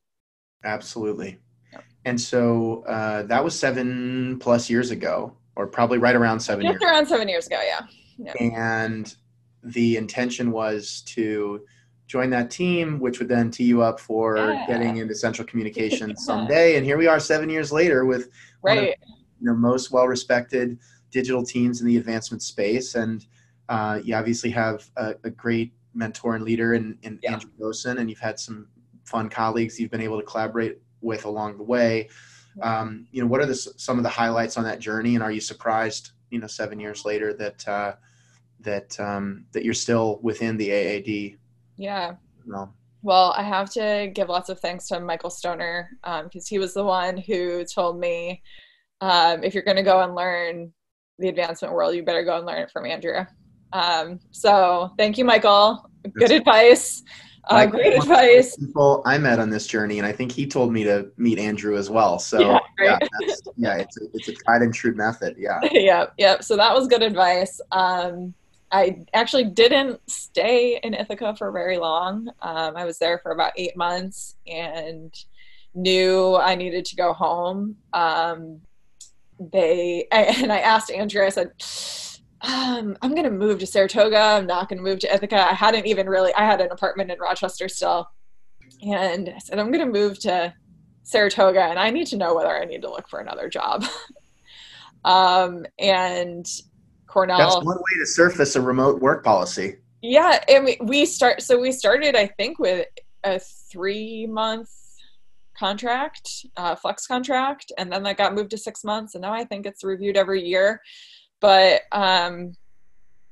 Absolutely. 0.65 1.39
Yep. 1.73 1.85
And 2.07 2.21
so 2.21 2.85
uh, 2.87 3.25
that 3.25 3.43
was 3.45 3.59
seven 3.59 4.39
plus 4.39 4.71
years 4.71 4.91
ago, 4.91 5.37
or 5.57 5.67
probably 5.67 5.99
right 5.99 6.17
around 6.17 6.41
seven 6.41 6.65
just 6.65 6.81
years. 6.81 6.91
around 6.91 7.07
seven 7.07 7.29
years 7.29 7.47
ago, 7.47 7.59
yeah. 7.63 7.87
Yep. 8.19 8.37
And 8.41 9.15
the 9.63 9.97
intention 9.97 10.53
was 10.53 11.03
to 11.07 11.65
join 12.07 12.31
that 12.31 12.51
team, 12.51 12.99
which 13.01 13.19
would 13.19 13.29
then 13.29 13.51
tee 13.51 13.65
you 13.65 13.83
up 13.83 13.99
for 13.99 14.37
yeah. 14.37 14.67
getting 14.67 14.99
into 14.99 15.15
central 15.15 15.47
communications 15.47 16.25
someday. 16.27 16.77
And 16.77 16.85
here 16.85 16.99
we 16.99 17.07
are, 17.07 17.19
seven 17.19 17.49
years 17.49 17.73
later, 17.73 18.05
with 18.05 18.29
right. 18.63 18.77
one 18.77 18.79
of 18.79 18.85
you 18.85 18.95
know 19.41 19.55
most 19.55 19.91
well-respected 19.91 20.79
digital 21.11 21.45
teams 21.45 21.81
in 21.81 21.87
the 21.87 21.97
advancement 21.97 22.43
space. 22.43 22.95
And 22.95 23.25
uh, 23.69 24.01
you 24.03 24.15
obviously 24.15 24.51
have 24.51 24.89
a, 24.97 25.15
a, 25.25 25.31
great 25.31 25.73
mentor 25.95 26.35
and 26.35 26.45
leader 26.45 26.75
in, 26.75 26.99
in 27.03 27.19
yeah. 27.23 27.33
Andrew 27.33 27.51
Gossen, 27.59 27.99
and 27.99 28.11
you've 28.11 28.19
had 28.19 28.39
some 28.39 28.69
fun 29.05 29.29
colleagues 29.29 29.79
you've 29.79 29.91
been 29.91 30.01
able 30.01 30.19
to 30.19 30.27
collaborate 30.27 30.79
with 31.01 31.25
along 31.25 31.57
the 31.57 31.63
way. 31.63 32.09
Um, 32.63 33.07
you 33.11 33.23
know, 33.23 33.29
what 33.29 33.41
are 33.41 33.47
the, 33.47 33.55
some 33.55 33.97
of 33.97 34.03
the 34.03 34.11
highlights 34.11 34.57
on 34.57 34.65
that 34.65 34.81
journey, 34.81 35.15
and 35.15 35.25
are 35.25 35.33
you 35.33 35.41
surprised, 35.41 36.11
you 36.31 36.39
know, 36.39 36.47
seven 36.47 36.79
years 36.79 37.05
later 37.05 37.33
that 37.35 37.69
uh, 37.69 37.95
that 38.61 38.99
um, 39.01 39.47
that 39.53 39.65
you're 39.65 39.75
still 39.75 40.19
within 40.23 40.57
the 40.57 40.71
AAD? 40.71 41.39
Yeah. 41.77 42.15
No. 42.47 42.73
Well, 43.03 43.35
I 43.37 43.43
have 43.43 43.71
to 43.73 44.11
give 44.15 44.29
lots 44.29 44.49
of 44.49 44.61
thanks 44.61 44.89
to 44.89 45.01
Michael 45.01 45.31
Stoner 45.31 45.91
because 46.03 46.25
um, 46.35 46.49
he 46.49 46.59
was 46.59 46.73
the 46.73 46.85
one 46.85 47.19
who 47.19 47.65
told 47.65 48.01
me 48.01 48.43
um, 49.01 49.45
if 49.45 49.53
you're 49.53 49.63
going 49.63 49.77
to 49.77 49.83
go 49.83 50.03
and 50.03 50.15
learn 50.15 50.73
the 51.19 51.29
advancement 51.29 51.75
world, 51.75 51.95
you 51.95 52.03
better 52.03 52.25
go 52.25 52.39
and 52.39 52.47
learn 52.47 52.63
it 52.63 52.71
from 52.71 52.87
Andrew. 52.87 53.25
Um, 53.73 54.21
so 54.31 54.91
thank 54.97 55.19
you, 55.19 55.25
Michael. 55.25 55.91
Good 56.15 56.31
advice. 56.31 57.03
Uh, 57.51 57.67
great 57.67 57.95
advice. 57.95 58.57
People 58.57 59.03
I 59.05 59.19
met 59.19 59.39
on 59.39 59.51
this 59.51 59.67
journey, 59.67 59.99
and 59.99 60.07
I 60.07 60.13
think 60.13 60.33
he 60.33 60.47
told 60.47 60.73
me 60.73 60.85
to 60.85 61.11
meet 61.19 61.39
Andrew 61.39 61.77
as 61.77 61.91
well. 61.91 62.19
So 62.19 62.41
yeah, 62.41 62.59
right? 62.81 63.09
yeah, 63.21 63.35
yeah, 63.57 63.75
it's 63.77 64.01
a, 64.01 64.05
it's 64.15 64.29
a 64.29 64.33
tried 64.33 64.63
and 64.63 64.73
true 64.73 64.95
method. 64.95 65.35
Yeah. 65.37 65.61
yep, 65.73 66.15
yep. 66.17 66.43
So 66.43 66.57
that 66.57 66.75
was 66.75 66.89
good 66.89 67.03
advice. 67.03 67.61
Um, 67.71 68.33
I 68.75 69.05
actually 69.15 69.45
didn't 69.45 70.01
stay 70.11 70.81
in 70.83 70.95
Ithaca 70.95 71.37
for 71.37 71.53
very 71.53 71.79
long. 71.79 72.29
Um, 72.43 72.77
I 72.77 72.85
was 72.85 72.99
there 72.99 73.19
for 73.19 73.31
about 73.31 73.53
eight 73.57 73.77
months 73.77 74.35
and 74.49 75.15
knew 75.77 76.35
I 76.35 76.57
needed 76.57 76.85
to 76.87 76.97
go 76.97 77.13
home. 77.13 77.77
Um, 77.93 78.63
they 79.39 80.09
and 80.13 80.53
I 80.53 80.59
asked 80.59 80.91
Andrew. 80.91 81.25
I 81.25 81.29
said, 81.29 81.53
um, 82.41 82.97
"I'm 83.01 83.13
going 83.13 83.23
to 83.23 83.31
move 83.31 83.61
to 83.61 83.67
Saratoga. 83.67 84.19
I'm 84.19 84.47
not 84.47 84.69
going 84.69 84.79
to 84.79 84.85
move 84.85 84.99
to 85.01 85.15
Ithaca." 85.15 85.51
I 85.51 85.55
hadn't 85.55 85.87
even 85.87 86.09
really. 86.09 86.35
I 86.35 86.45
had 86.45 86.61
an 86.61 86.73
apartment 86.73 87.13
in 87.13 87.19
Rochester 87.21 87.69
still, 87.69 88.09
and 88.83 89.29
I 89.29 89.39
said, 89.39 89.61
"I'm 89.61 89.71
going 89.71 89.87
to 89.87 90.01
move 90.01 90.19
to 90.21 90.53
Saratoga, 91.05 91.63
and 91.63 91.79
I 91.79 91.91
need 91.91 92.09
to 92.09 92.17
know 92.17 92.35
whether 92.35 92.51
I 92.51 92.65
need 92.65 92.83
to 92.83 92.91
look 92.91 93.09
for 93.09 93.21
another 93.21 93.49
job." 93.49 93.85
um, 95.05 95.65
and 95.79 96.45
Cornell. 97.15 97.39
That's 97.39 97.65
one 97.65 97.77
way 97.77 97.99
to 98.01 98.07
surface 98.07 98.57
a 98.57 98.61
remote 98.61 99.01
work 99.01 99.25
policy. 99.25 99.77
Yeah, 100.03 100.43
and 100.49 100.65
we, 100.65 100.77
we 100.83 101.07
start. 101.07 101.41
So 101.41 101.59
we 101.59 101.71
started, 101.71 102.17
I 102.17 102.27
think, 102.27 102.59
with 102.59 102.87
a 103.23 103.39
three 103.39 104.27
month 104.27 104.69
contract, 105.57 106.29
uh, 106.57 106.75
flex 106.75 107.07
contract, 107.07 107.71
and 107.79 107.91
then 107.91 108.03
that 108.03 108.19
got 108.19 108.35
moved 108.35 108.51
to 108.51 108.59
six 108.59 108.83
months, 108.83 109.15
and 109.15 109.23
now 109.23 109.33
I 109.33 109.45
think 109.45 109.65
it's 109.65 109.85
reviewed 109.85 110.17
every 110.17 110.43
year. 110.45 110.83
But 111.41 111.83
um, 111.93 112.55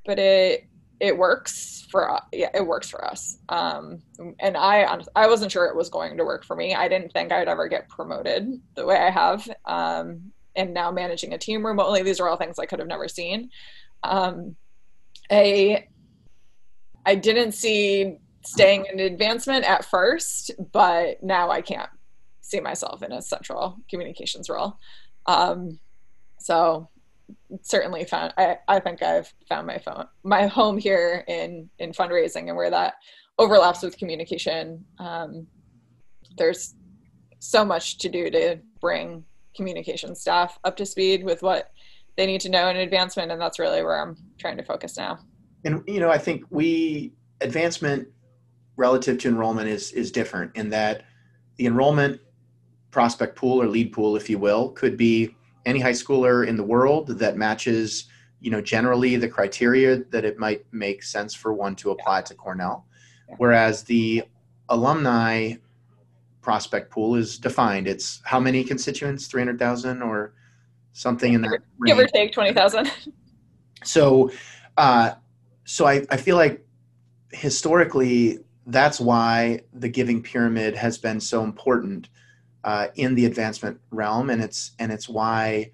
but 0.06 0.18
it 0.18 0.68
it 1.00 1.18
works 1.18 1.84
for 1.90 2.16
yeah 2.32 2.48
it 2.54 2.64
works 2.64 2.88
for 2.88 3.04
us 3.04 3.38
um, 3.48 4.00
and 4.38 4.56
i 4.56 5.00
i 5.16 5.26
wasn't 5.26 5.50
sure 5.50 5.66
it 5.66 5.74
was 5.74 5.88
going 5.88 6.16
to 6.16 6.24
work 6.24 6.44
for 6.44 6.54
me 6.54 6.76
i 6.76 6.86
didn't 6.86 7.12
think 7.12 7.32
i'd 7.32 7.48
ever 7.48 7.66
get 7.66 7.88
promoted 7.88 8.48
the 8.76 8.86
way 8.86 8.96
i 8.96 9.10
have 9.10 9.48
um, 9.64 10.32
and 10.56 10.74
now 10.74 10.90
managing 10.90 11.32
a 11.32 11.38
team 11.38 11.64
remotely. 11.66 12.02
These 12.02 12.20
are 12.20 12.28
all 12.28 12.36
things 12.36 12.58
i 12.58 12.66
could 12.66 12.78
have 12.78 12.88
never 12.88 13.08
seen. 13.08 13.50
Um, 14.02 14.56
a 15.30 15.86
i 17.06 17.14
didn't 17.14 17.52
see 17.52 18.16
staying 18.44 18.86
in 18.92 18.98
advancement 19.00 19.64
at 19.64 19.84
first 19.84 20.50
but 20.72 21.22
now 21.22 21.50
i 21.50 21.60
can't 21.60 21.88
see 22.52 22.60
myself 22.60 23.02
in 23.02 23.12
a 23.12 23.22
central 23.22 23.78
communications 23.88 24.48
role. 24.50 24.76
Um, 25.26 25.78
so 26.38 26.88
certainly 27.62 28.04
found 28.04 28.34
I, 28.36 28.58
I 28.68 28.80
think 28.80 29.02
i've 29.02 29.32
found 29.48 29.66
my 29.66 29.78
phone 29.78 30.06
my 30.22 30.46
home 30.46 30.76
here 30.76 31.24
in 31.28 31.70
in 31.78 31.92
fundraising 31.92 32.48
and 32.48 32.56
where 32.56 32.70
that 32.70 32.94
overlaps 33.38 33.82
with 33.82 33.96
communication. 33.96 34.84
Um, 34.98 35.46
there's 36.36 36.74
so 37.38 37.64
much 37.64 37.98
to 37.98 38.08
do 38.08 38.30
to 38.30 38.58
bring 38.80 39.24
communication 39.54 40.14
staff 40.14 40.58
up 40.64 40.76
to 40.76 40.86
speed 40.86 41.24
with 41.24 41.42
what 41.42 41.70
they 42.16 42.26
need 42.26 42.40
to 42.40 42.48
know 42.48 42.68
in 42.68 42.76
advancement 42.76 43.30
and 43.32 43.40
that's 43.40 43.58
really 43.58 43.82
where 43.82 44.00
i'm 44.00 44.16
trying 44.38 44.56
to 44.56 44.62
focus 44.62 44.96
now. 44.96 45.18
And 45.64 45.82
you 45.86 46.00
know 46.00 46.10
i 46.10 46.18
think 46.18 46.44
we 46.50 47.12
advancement 47.40 48.08
relative 48.76 49.18
to 49.18 49.28
enrollment 49.28 49.68
is 49.68 49.92
is 49.92 50.10
different 50.10 50.54
in 50.56 50.70
that 50.70 51.04
the 51.56 51.66
enrollment 51.66 52.20
prospect 52.90 53.36
pool 53.36 53.60
or 53.62 53.66
lead 53.66 53.92
pool 53.92 54.16
if 54.16 54.28
you 54.28 54.38
will 54.38 54.70
could 54.70 54.96
be 54.96 55.34
any 55.66 55.78
high 55.80 55.92
schooler 55.92 56.46
in 56.46 56.56
the 56.56 56.62
world 56.62 57.06
that 57.18 57.36
matches 57.36 58.06
you 58.40 58.50
know 58.50 58.60
generally 58.60 59.16
the 59.16 59.28
criteria 59.28 59.98
that 60.10 60.24
it 60.24 60.38
might 60.38 60.64
make 60.72 61.02
sense 61.02 61.32
for 61.34 61.52
one 61.52 61.74
to 61.76 61.90
apply 61.90 62.22
to 62.22 62.34
cornell. 62.34 62.86
Whereas 63.38 63.82
the 63.84 64.24
alumni 64.68 65.54
prospect 66.42 66.90
pool 66.90 67.14
is 67.14 67.38
defined. 67.38 67.88
It's 67.88 68.20
how 68.24 68.40
many 68.40 68.64
constituents? 68.64 69.26
Three 69.26 69.40
hundred 69.40 69.58
thousand 69.58 70.02
or 70.02 70.34
something 70.92 71.32
in 71.32 71.40
that. 71.42 71.60
Give 71.86 71.98
or 71.98 72.06
take 72.06 72.32
twenty 72.32 72.52
thousand. 72.52 72.90
So, 73.84 74.30
uh, 74.76 75.14
so 75.64 75.86
I, 75.86 76.04
I 76.10 76.16
feel 76.16 76.36
like 76.36 76.64
historically 77.32 78.38
that's 78.66 79.00
why 79.00 79.62
the 79.72 79.88
giving 79.88 80.22
pyramid 80.22 80.76
has 80.76 80.98
been 80.98 81.18
so 81.18 81.42
important 81.42 82.08
uh, 82.62 82.88
in 82.94 83.16
the 83.16 83.24
advancement 83.24 83.80
realm, 83.90 84.30
and 84.30 84.42
it's 84.42 84.72
and 84.78 84.92
it's 84.92 85.08
why. 85.08 85.70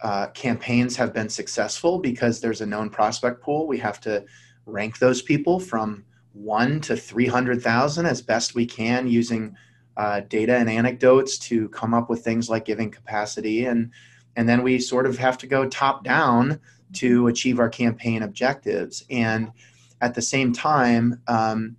Uh, 0.00 0.28
campaigns 0.28 0.94
have 0.94 1.12
been 1.12 1.28
successful 1.28 1.98
because 1.98 2.40
there's 2.40 2.60
a 2.60 2.66
known 2.66 2.88
prospect 2.88 3.42
pool. 3.42 3.66
We 3.66 3.78
have 3.78 4.00
to 4.02 4.24
rank 4.64 5.00
those 5.00 5.22
people 5.22 5.58
from 5.58 6.04
one 6.32 6.80
to 6.82 6.96
300,000 6.96 8.06
as 8.06 8.22
best 8.22 8.54
we 8.54 8.64
can 8.64 9.08
using 9.08 9.56
uh, 9.98 10.20
data 10.20 10.56
and 10.56 10.70
anecdotes 10.70 11.36
to 11.38 11.68
come 11.68 11.92
up 11.92 12.08
with 12.08 12.24
things 12.24 12.48
like 12.48 12.64
giving 12.64 12.90
capacity. 12.90 13.66
And 13.66 13.90
and 14.36 14.48
then 14.48 14.62
we 14.62 14.78
sort 14.78 15.06
of 15.06 15.18
have 15.18 15.36
to 15.38 15.46
go 15.46 15.68
top 15.68 16.04
down 16.04 16.60
to 16.94 17.26
achieve 17.26 17.58
our 17.58 17.68
campaign 17.68 18.22
objectives. 18.22 19.04
And 19.10 19.52
at 20.00 20.14
the 20.14 20.22
same 20.22 20.52
time 20.52 21.20
um, 21.26 21.76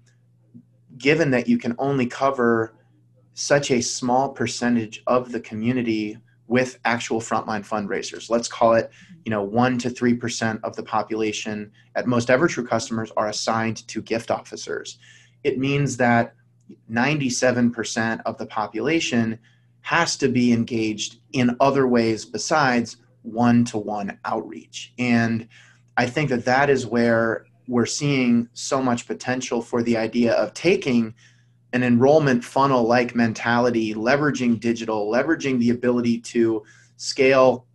given 0.98 1.32
that 1.32 1.48
you 1.48 1.58
can 1.58 1.76
only 1.78 2.06
cover 2.06 2.76
such 3.34 3.72
a 3.72 3.82
small 3.82 4.30
percentage 4.30 5.02
of 5.08 5.32
the 5.32 5.40
community 5.40 6.18
with 6.48 6.80
actual 6.84 7.20
frontline 7.20 7.66
fundraisers 7.66 8.30
let's 8.30 8.48
call 8.48 8.74
it 8.74 8.92
you 9.24 9.30
know 9.30 9.44
1 9.44 9.78
to 9.78 9.90
3% 9.90 10.60
of 10.64 10.76
the 10.76 10.84
population 10.84 11.72
at 11.96 12.08
most 12.08 12.28
evertrue 12.28 12.68
customers 12.68 13.12
are 13.16 13.28
assigned 13.28 13.88
to 13.88 14.02
gift 14.02 14.32
officers 14.32 14.98
it 15.44 15.58
means 15.58 15.96
that 15.98 16.34
97% 16.92 18.22
of 18.26 18.38
the 18.38 18.46
population 18.46 19.40
has 19.82 20.18
to 20.18 20.28
be 20.28 20.52
engaged 20.52 21.18
in 21.34 21.56
other 21.60 21.88
ways 21.88 22.26
besides 22.26 22.98
one 23.24 23.66
to 23.66 23.78
one 23.78 24.18
outreach. 24.26 24.94
And 24.98 25.48
I 25.98 26.06
think 26.06 26.30
that 26.30 26.46
that 26.46 26.70
is 26.70 26.86
where 26.86 27.46
we're 27.68 27.86
seeing 27.86 28.50
so 28.54 28.82
much 28.82 29.08
potential 29.08 29.62
for 29.62 29.84
the 29.84 29.98
idea 29.98 30.34
of 30.34 30.54
taking 30.54 31.14
an 31.74 31.84
enrollment 31.84 32.44
funnel 32.44 32.84
like 32.84 33.16
mentality, 33.16 33.94
leveraging 33.94 34.60
digital, 34.60 35.12
leveraging 35.12 35.60
the 35.60 35.70
ability 35.70 36.20
to 36.20 36.64
scale 36.98 37.68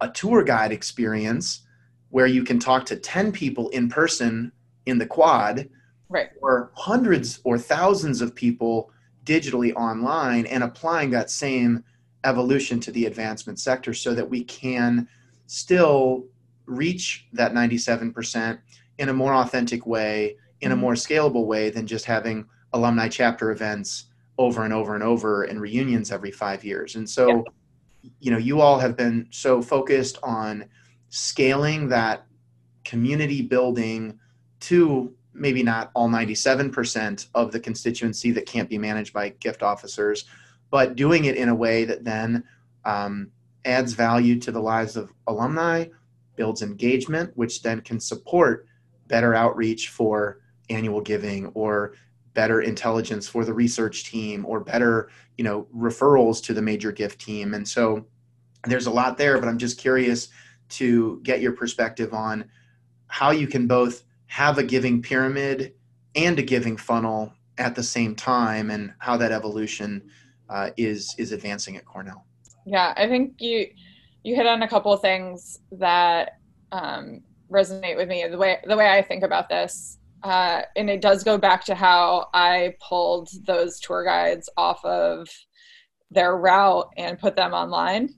a 0.00 0.08
tour 0.08 0.42
guide 0.42 0.72
experience 0.72 1.62
where 2.10 2.26
you 2.26 2.42
can 2.42 2.58
talk 2.58 2.84
to 2.86 2.96
10 2.96 3.32
people 3.32 3.68
in 3.70 3.88
person 3.88 4.50
in 4.86 4.98
the 4.98 5.06
quad 5.06 5.68
right. 6.08 6.28
or 6.40 6.70
hundreds 6.74 7.40
or 7.44 7.58
thousands 7.58 8.20
of 8.20 8.34
people 8.34 8.90
digitally 9.24 9.74
online 9.74 10.46
and 10.46 10.62
applying 10.62 11.10
that 11.10 11.30
same 11.30 11.84
evolution 12.24 12.80
to 12.80 12.90
the 12.92 13.06
advancement 13.06 13.60
sector 13.60 13.92
so 13.94 14.14
that 14.14 14.28
we 14.28 14.42
can 14.44 15.06
still 15.46 16.26
reach 16.66 17.26
that 17.32 17.52
97% 17.52 18.58
in 18.98 19.08
a 19.08 19.12
more 19.12 19.34
authentic 19.34 19.86
way, 19.86 20.36
in 20.60 20.70
a 20.70 20.74
mm-hmm. 20.74 20.82
more 20.82 20.94
scalable 20.94 21.46
way 21.46 21.70
than 21.70 21.86
just 21.86 22.04
having 22.04 22.46
alumni 22.72 23.08
chapter 23.08 23.50
events 23.50 24.06
over 24.36 24.64
and 24.64 24.72
over 24.72 24.94
and 24.94 25.02
over 25.02 25.44
and 25.44 25.60
reunions 25.60 26.12
every 26.12 26.30
five 26.30 26.64
years. 26.64 26.96
And 26.96 27.08
so, 27.08 27.28
yeah. 27.28 28.10
you 28.20 28.30
know, 28.30 28.38
you 28.38 28.60
all 28.60 28.78
have 28.78 28.96
been 28.96 29.26
so 29.30 29.62
focused 29.62 30.18
on 30.22 30.66
scaling 31.08 31.88
that 31.88 32.26
community 32.84 33.42
building 33.42 34.18
to 34.60 35.14
maybe 35.38 35.62
not 35.62 35.90
all 35.94 36.08
97% 36.08 37.28
of 37.34 37.52
the 37.52 37.60
constituency 37.60 38.30
that 38.32 38.46
can't 38.46 38.68
be 38.68 38.78
managed 38.78 39.12
by 39.12 39.30
gift 39.30 39.62
officers, 39.62 40.24
but 40.70 40.96
doing 40.96 41.24
it 41.26 41.36
in 41.36 41.48
a 41.48 41.54
way 41.54 41.84
that 41.84 42.04
then 42.04 42.44
um, 42.84 43.30
adds 43.64 43.92
value 43.92 44.38
to 44.40 44.52
the 44.52 44.60
lives 44.60 44.96
of 44.96 45.12
alumni, 45.26 45.86
builds 46.36 46.62
engagement, 46.62 47.30
which 47.34 47.62
then 47.62 47.80
can 47.80 47.98
support 47.98 48.66
better 49.06 49.34
outreach 49.34 49.88
for 49.88 50.40
annual 50.70 51.00
giving 51.00 51.46
or 51.48 51.94
better 52.34 52.60
intelligence 52.60 53.26
for 53.26 53.44
the 53.44 53.52
research 53.52 54.04
team 54.04 54.44
or 54.46 54.60
better 54.60 55.08
you 55.38 55.44
know 55.44 55.66
referrals 55.74 56.42
to 56.42 56.52
the 56.52 56.62
major 56.62 56.92
gift 56.92 57.20
team. 57.20 57.54
And 57.54 57.66
so 57.66 58.06
there's 58.66 58.86
a 58.86 58.90
lot 58.90 59.18
there 59.18 59.38
but 59.38 59.48
i'm 59.48 59.58
just 59.58 59.78
curious 59.78 60.28
to 60.68 61.20
get 61.22 61.40
your 61.40 61.52
perspective 61.52 62.12
on 62.12 62.44
how 63.06 63.30
you 63.30 63.46
can 63.46 63.66
both 63.66 64.04
have 64.28 64.58
a 64.58 64.62
giving 64.62 65.02
pyramid 65.02 65.74
and 66.14 66.38
a 66.38 66.42
giving 66.42 66.76
funnel 66.76 67.32
at 67.58 67.74
the 67.74 67.82
same 67.82 68.14
time 68.14 68.70
and 68.70 68.92
how 68.98 69.16
that 69.16 69.32
evolution 69.32 70.08
uh, 70.48 70.70
is 70.76 71.14
is 71.18 71.32
advancing 71.32 71.76
at 71.76 71.84
cornell. 71.84 72.24
Yeah 72.64 72.94
i 72.96 73.06
think 73.06 73.34
you 73.38 73.66
you 74.22 74.34
hit 74.34 74.46
on 74.46 74.62
a 74.62 74.68
couple 74.68 74.92
of 74.92 75.00
things 75.00 75.58
that 75.72 76.38
um, 76.72 77.20
resonate 77.50 77.96
with 77.96 78.08
me 78.08 78.26
the 78.30 78.38
way 78.38 78.58
the 78.66 78.76
way 78.76 78.88
i 78.88 79.02
think 79.02 79.22
about 79.22 79.48
this 79.48 79.98
uh, 80.22 80.62
and 80.76 80.90
it 80.90 81.00
does 81.00 81.22
go 81.22 81.38
back 81.38 81.64
to 81.64 81.74
how 81.74 82.28
i 82.34 82.74
pulled 82.86 83.28
those 83.46 83.80
tour 83.80 84.04
guides 84.04 84.48
off 84.56 84.84
of 84.84 85.28
their 86.10 86.36
route 86.36 86.88
and 86.96 87.18
put 87.18 87.36
them 87.36 87.52
online. 87.52 88.14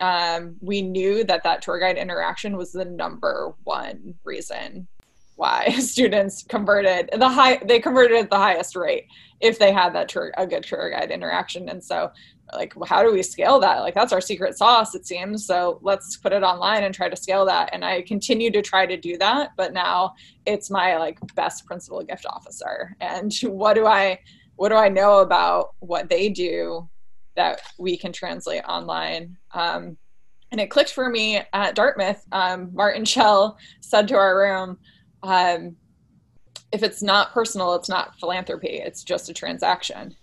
Um, 0.00 0.56
we 0.60 0.82
knew 0.82 1.24
that 1.24 1.44
that 1.44 1.62
tour 1.62 1.78
guide 1.78 1.96
interaction 1.96 2.56
was 2.56 2.72
the 2.72 2.84
number 2.84 3.54
one 3.64 4.14
reason 4.24 4.88
why 5.36 5.68
students 5.78 6.42
converted 6.42 7.10
the 7.12 7.28
high 7.28 7.56
they 7.64 7.80
converted 7.80 8.16
at 8.18 8.30
the 8.30 8.36
highest 8.36 8.76
rate 8.76 9.06
if 9.40 9.58
they 9.58 9.72
had 9.72 9.94
that 9.94 10.08
tour 10.08 10.32
a 10.36 10.46
good 10.46 10.62
tour 10.62 10.90
guide 10.90 11.10
interaction. 11.10 11.68
And 11.68 11.82
so 11.82 12.10
like 12.52 12.74
how 12.86 13.02
do 13.02 13.12
we 13.12 13.22
scale 13.22 13.58
that? 13.60 13.80
Like 13.80 13.94
that's 13.94 14.12
our 14.12 14.20
secret 14.20 14.56
sauce 14.56 14.94
it 14.94 15.06
seems. 15.06 15.46
So 15.46 15.80
let's 15.82 16.16
put 16.16 16.32
it 16.32 16.42
online 16.42 16.84
and 16.84 16.94
try 16.94 17.08
to 17.08 17.16
scale 17.16 17.44
that. 17.46 17.70
And 17.72 17.84
i 17.84 18.02
continue 18.02 18.50
to 18.52 18.62
try 18.62 18.86
to 18.86 18.96
do 18.96 19.16
that 19.18 19.50
but 19.56 19.72
now 19.72 20.14
it's 20.46 20.70
my 20.70 20.96
like 20.98 21.18
best 21.34 21.66
principal 21.66 22.02
gift 22.02 22.26
officer. 22.26 22.96
And 23.00 23.32
what 23.42 23.74
do 23.74 23.86
i 23.86 24.18
what 24.56 24.68
do 24.68 24.76
i 24.76 24.88
know 24.88 25.18
about 25.18 25.74
what 25.80 26.08
they 26.08 26.28
do 26.28 26.88
that 27.36 27.60
we 27.78 27.96
can 27.96 28.12
translate 28.12 28.62
online? 28.64 29.36
Um, 29.52 29.96
and 30.52 30.60
it 30.60 30.70
clicked 30.70 30.92
for 30.92 31.10
me 31.10 31.42
at 31.52 31.74
dartmouth. 31.74 32.24
Um, 32.30 32.70
martin 32.72 33.04
shell 33.04 33.58
said 33.80 34.06
to 34.08 34.14
our 34.14 34.38
room 34.38 34.78
um, 35.24 35.76
if 36.72 36.82
it's 36.82 37.02
not 37.02 37.32
personal, 37.32 37.74
it's 37.74 37.88
not 37.88 38.18
philanthropy. 38.18 38.68
It's 38.68 39.02
just 39.02 39.28
a 39.28 39.34
transaction. 39.34 40.14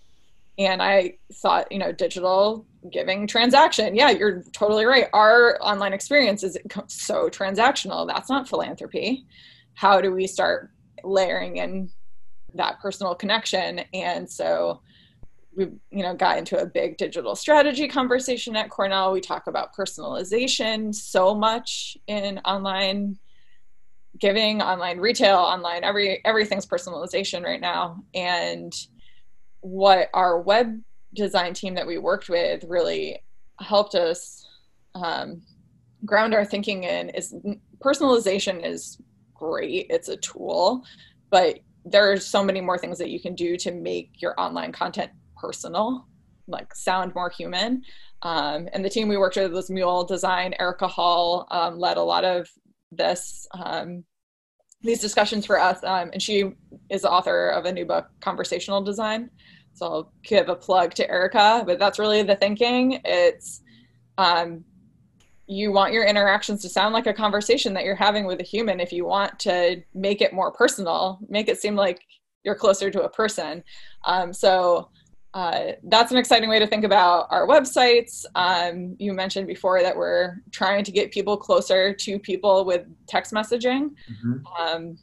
And 0.58 0.82
I 0.82 1.16
thought, 1.32 1.70
you 1.72 1.78
know, 1.78 1.92
digital 1.92 2.66
giving 2.90 3.26
transaction. 3.26 3.96
Yeah, 3.96 4.10
you're 4.10 4.42
totally 4.52 4.84
right. 4.84 5.06
Our 5.12 5.58
online 5.60 5.92
experience 5.92 6.42
is 6.42 6.58
so 6.88 7.28
transactional. 7.28 8.06
That's 8.06 8.28
not 8.28 8.48
philanthropy. 8.48 9.26
How 9.74 10.00
do 10.00 10.12
we 10.12 10.26
start 10.26 10.70
layering 11.02 11.56
in 11.56 11.90
that 12.54 12.80
personal 12.80 13.14
connection? 13.14 13.80
And 13.94 14.30
so 14.30 14.82
we 15.54 15.64
you 15.90 16.02
know 16.02 16.14
got 16.14 16.38
into 16.38 16.58
a 16.58 16.66
big 16.66 16.96
digital 16.96 17.36
strategy 17.36 17.88
conversation 17.88 18.56
at 18.56 18.70
Cornell. 18.70 19.12
We 19.12 19.20
talk 19.20 19.46
about 19.46 19.74
personalization 19.74 20.94
so 20.94 21.34
much 21.34 21.96
in 22.06 22.38
online 22.44 23.18
giving, 24.18 24.62
online 24.62 24.98
retail, 24.98 25.38
online 25.38 25.84
every 25.84 26.24
everything's 26.24 26.66
personalization 26.66 27.44
right 27.44 27.60
now. 27.60 28.02
And 28.14 28.72
what 29.60 30.08
our 30.14 30.40
web 30.40 30.80
design 31.14 31.54
team 31.54 31.74
that 31.74 31.86
we 31.86 31.98
worked 31.98 32.28
with 32.28 32.64
really 32.64 33.22
helped 33.60 33.94
us 33.94 34.46
um, 34.94 35.42
ground 36.04 36.34
our 36.34 36.44
thinking 36.44 36.84
in 36.84 37.10
is 37.10 37.34
personalization 37.82 38.64
is 38.64 38.98
great. 39.34 39.86
It's 39.90 40.08
a 40.08 40.16
tool, 40.16 40.84
but 41.30 41.60
there 41.84 42.10
are 42.12 42.16
so 42.16 42.44
many 42.44 42.60
more 42.60 42.78
things 42.78 42.98
that 42.98 43.10
you 43.10 43.20
can 43.20 43.34
do 43.34 43.56
to 43.56 43.72
make 43.72 44.20
your 44.20 44.38
online 44.38 44.72
content 44.72 45.10
personal, 45.36 46.06
like 46.46 46.74
sound 46.74 47.14
more 47.14 47.30
human. 47.30 47.82
Um, 48.22 48.68
and 48.72 48.84
the 48.84 48.90
team 48.90 49.08
we 49.08 49.16
worked 49.16 49.36
with 49.36 49.52
was 49.52 49.68
Mule 49.68 50.04
Design. 50.04 50.54
Erika 50.60 50.86
Hall 50.86 51.48
um, 51.50 51.78
led 51.78 51.96
a 51.96 52.02
lot 52.02 52.24
of 52.24 52.48
this 52.96 53.46
um, 53.54 54.04
these 54.82 55.00
discussions 55.00 55.46
for 55.46 55.58
us. 55.60 55.82
Um, 55.84 56.10
and 56.12 56.22
she 56.22 56.52
is 56.90 57.02
the 57.02 57.10
author 57.10 57.48
of 57.48 57.64
a 57.64 57.72
new 57.72 57.84
book, 57.84 58.08
Conversational 58.20 58.82
Design. 58.82 59.30
So 59.74 59.86
I'll 59.86 60.12
give 60.22 60.48
a 60.48 60.56
plug 60.56 60.94
to 60.94 61.08
Erika, 61.08 61.62
but 61.64 61.78
that's 61.78 61.98
really 61.98 62.22
the 62.22 62.36
thinking. 62.36 63.00
It's 63.04 63.62
um, 64.18 64.64
you 65.46 65.72
want 65.72 65.92
your 65.92 66.04
interactions 66.04 66.62
to 66.62 66.68
sound 66.68 66.92
like 66.92 67.06
a 67.06 67.12
conversation 67.12 67.74
that 67.74 67.84
you're 67.84 67.94
having 67.94 68.26
with 68.26 68.40
a 68.40 68.44
human. 68.44 68.80
If 68.80 68.92
you 68.92 69.04
want 69.04 69.38
to 69.40 69.82
make 69.94 70.20
it 70.20 70.32
more 70.32 70.52
personal, 70.52 71.18
make 71.28 71.48
it 71.48 71.60
seem 71.60 71.74
like 71.74 72.00
you're 72.44 72.54
closer 72.54 72.90
to 72.90 73.02
a 73.02 73.08
person. 73.08 73.62
Um, 74.04 74.32
so 74.32 74.90
uh, 75.34 75.72
that's 75.84 76.12
an 76.12 76.18
exciting 76.18 76.50
way 76.50 76.58
to 76.58 76.66
think 76.66 76.84
about 76.84 77.26
our 77.30 77.46
websites. 77.46 78.24
Um, 78.34 78.96
you 78.98 79.14
mentioned 79.14 79.46
before 79.46 79.80
that 79.82 79.96
we're 79.96 80.36
trying 80.50 80.84
to 80.84 80.92
get 80.92 81.10
people 81.10 81.36
closer 81.36 81.94
to 81.94 82.18
people 82.18 82.64
with 82.64 82.86
text 83.06 83.32
messaging. 83.32 83.90
Mm-hmm. 84.10 84.46
Um, 84.60 84.98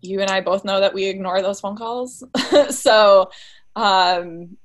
you 0.00 0.20
and 0.20 0.30
I 0.30 0.40
both 0.40 0.64
know 0.64 0.80
that 0.80 0.94
we 0.94 1.04
ignore 1.04 1.42
those 1.42 1.60
phone 1.60 1.76
calls. 1.76 2.24
so, 2.70 3.30
um, 3.74 4.56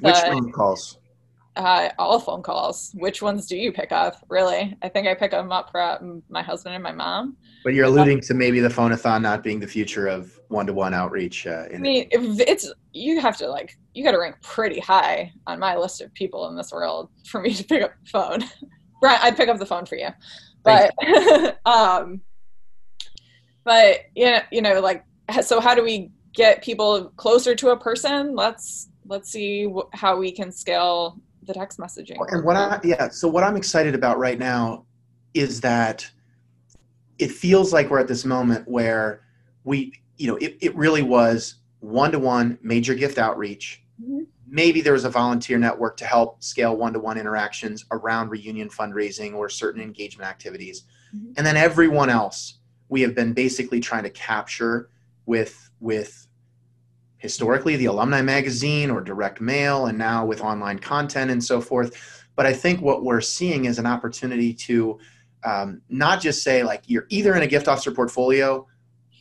which 0.00 0.16
phone 0.16 0.50
calls? 0.50 0.98
Uh, 1.56 1.88
all 1.98 2.20
phone 2.20 2.42
calls. 2.42 2.90
Which 2.94 3.22
ones 3.22 3.46
do 3.46 3.56
you 3.56 3.72
pick 3.72 3.90
up? 3.90 4.22
Really? 4.28 4.76
I 4.82 4.88
think 4.88 5.08
I 5.08 5.14
pick 5.14 5.30
them 5.30 5.50
up 5.50 5.70
from 5.72 6.22
my 6.28 6.42
husband 6.42 6.74
and 6.74 6.82
my 6.82 6.92
mom. 6.92 7.36
But 7.64 7.72
you're 7.72 7.86
alluding 7.86 8.20
to 8.22 8.34
maybe 8.34 8.60
the 8.60 8.68
phonathon 8.68 9.22
not 9.22 9.42
being 9.42 9.58
the 9.58 9.66
future 9.66 10.06
of 10.06 10.38
one-to-one 10.48 10.92
outreach. 10.92 11.46
Uh, 11.46 11.64
I 11.72 11.78
mean, 11.78 12.08
if 12.10 12.40
it's 12.40 12.70
you 12.92 13.20
have 13.20 13.36
to 13.38 13.48
like 13.48 13.76
you 13.94 14.04
got 14.04 14.12
to 14.12 14.18
rank 14.18 14.36
pretty 14.42 14.80
high 14.80 15.32
on 15.46 15.58
my 15.58 15.76
list 15.76 16.00
of 16.02 16.12
people 16.14 16.48
in 16.48 16.56
this 16.56 16.72
world 16.72 17.08
for 17.26 17.40
me 17.40 17.54
to 17.54 17.64
pick 17.64 17.82
up 17.82 17.92
the 18.04 18.10
phone. 18.10 18.44
Brian, 19.00 19.20
I'd 19.22 19.36
pick 19.36 19.48
up 19.48 19.58
the 19.58 19.66
phone 19.66 19.86
for 19.86 19.96
you, 19.96 20.08
but 20.62 20.94
um, 21.66 22.20
but 23.64 24.00
yeah, 24.14 24.44
you 24.52 24.62
know, 24.62 24.80
like 24.80 25.04
so. 25.42 25.60
How 25.60 25.74
do 25.74 25.82
we 25.82 26.10
get 26.34 26.62
people 26.62 27.12
closer 27.16 27.54
to 27.54 27.70
a 27.70 27.76
person? 27.76 28.34
Let's 28.34 28.88
let's 29.06 29.30
see 29.30 29.66
wh- 29.66 29.94
how 29.96 30.16
we 30.16 30.32
can 30.32 30.52
scale 30.52 31.20
the 31.46 31.54
text 31.54 31.78
messaging. 31.78 32.16
And 32.30 32.44
what 32.44 32.56
I 32.56 32.80
yeah, 32.82 33.08
so 33.08 33.28
what 33.28 33.44
I'm 33.44 33.56
excited 33.56 33.94
about 33.94 34.18
right 34.18 34.38
now 34.38 34.84
is 35.34 35.60
that 35.60 36.08
it 37.18 37.30
feels 37.30 37.72
like 37.72 37.90
we're 37.90 37.98
at 38.00 38.08
this 38.08 38.24
moment 38.24 38.66
where 38.68 39.22
we 39.64 39.92
you 40.16 40.26
know 40.26 40.36
it, 40.36 40.56
it 40.60 40.74
really 40.74 41.02
was 41.02 41.56
one-to-one 41.80 42.58
major 42.62 42.94
gift 42.94 43.18
outreach 43.18 43.82
mm-hmm. 44.02 44.22
maybe 44.48 44.80
there 44.80 44.94
was 44.94 45.04
a 45.04 45.10
volunteer 45.10 45.58
network 45.58 45.96
to 45.96 46.04
help 46.04 46.42
scale 46.42 46.76
one-to-one 46.76 47.18
interactions 47.18 47.84
around 47.90 48.30
reunion 48.30 48.68
fundraising 48.68 49.34
or 49.34 49.48
certain 49.48 49.80
engagement 49.82 50.28
activities 50.28 50.84
mm-hmm. 51.14 51.32
and 51.36 51.46
then 51.46 51.56
everyone 51.56 52.08
else 52.08 52.58
we 52.88 53.02
have 53.02 53.14
been 53.14 53.32
basically 53.32 53.80
trying 53.80 54.02
to 54.02 54.10
capture 54.10 54.88
with 55.26 55.70
with 55.80 56.25
historically 57.18 57.76
the 57.76 57.86
alumni 57.86 58.22
magazine 58.22 58.90
or 58.90 59.00
direct 59.00 59.40
mail 59.40 59.86
and 59.86 59.96
now 59.96 60.24
with 60.24 60.40
online 60.40 60.78
content 60.78 61.30
and 61.30 61.42
so 61.42 61.60
forth. 61.60 62.24
But 62.34 62.46
i 62.46 62.52
think 62.52 62.80
what 62.82 63.02
we're 63.02 63.22
seeing 63.22 63.64
is 63.64 63.78
an 63.78 63.86
opportunity 63.86 64.52
to 64.52 64.98
um, 65.44 65.80
not 65.88 66.20
just 66.20 66.42
say 66.42 66.62
like 66.62 66.82
you're 66.86 67.06
either 67.08 67.34
in 67.34 67.42
a 67.42 67.46
gift 67.46 67.68
officer 67.68 67.90
portfolio 67.92 68.66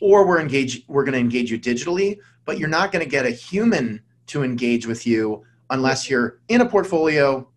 or 0.01 0.27
we're 0.27 0.41
engaged 0.41 0.83
we're 0.87 1.05
going 1.05 1.13
to 1.13 1.19
engage 1.19 1.49
you 1.49 1.59
digitally 1.59 2.17
but 2.45 2.57
you're 2.57 2.69
not 2.69 2.91
going 2.91 3.03
to 3.03 3.09
get 3.09 3.25
a 3.25 3.29
human 3.29 4.01
to 4.27 4.43
engage 4.43 4.85
with 4.85 5.05
you 5.05 5.43
unless 5.69 6.09
you're 6.09 6.39
in 6.47 6.61
a 6.61 6.65
portfolio 6.65 7.47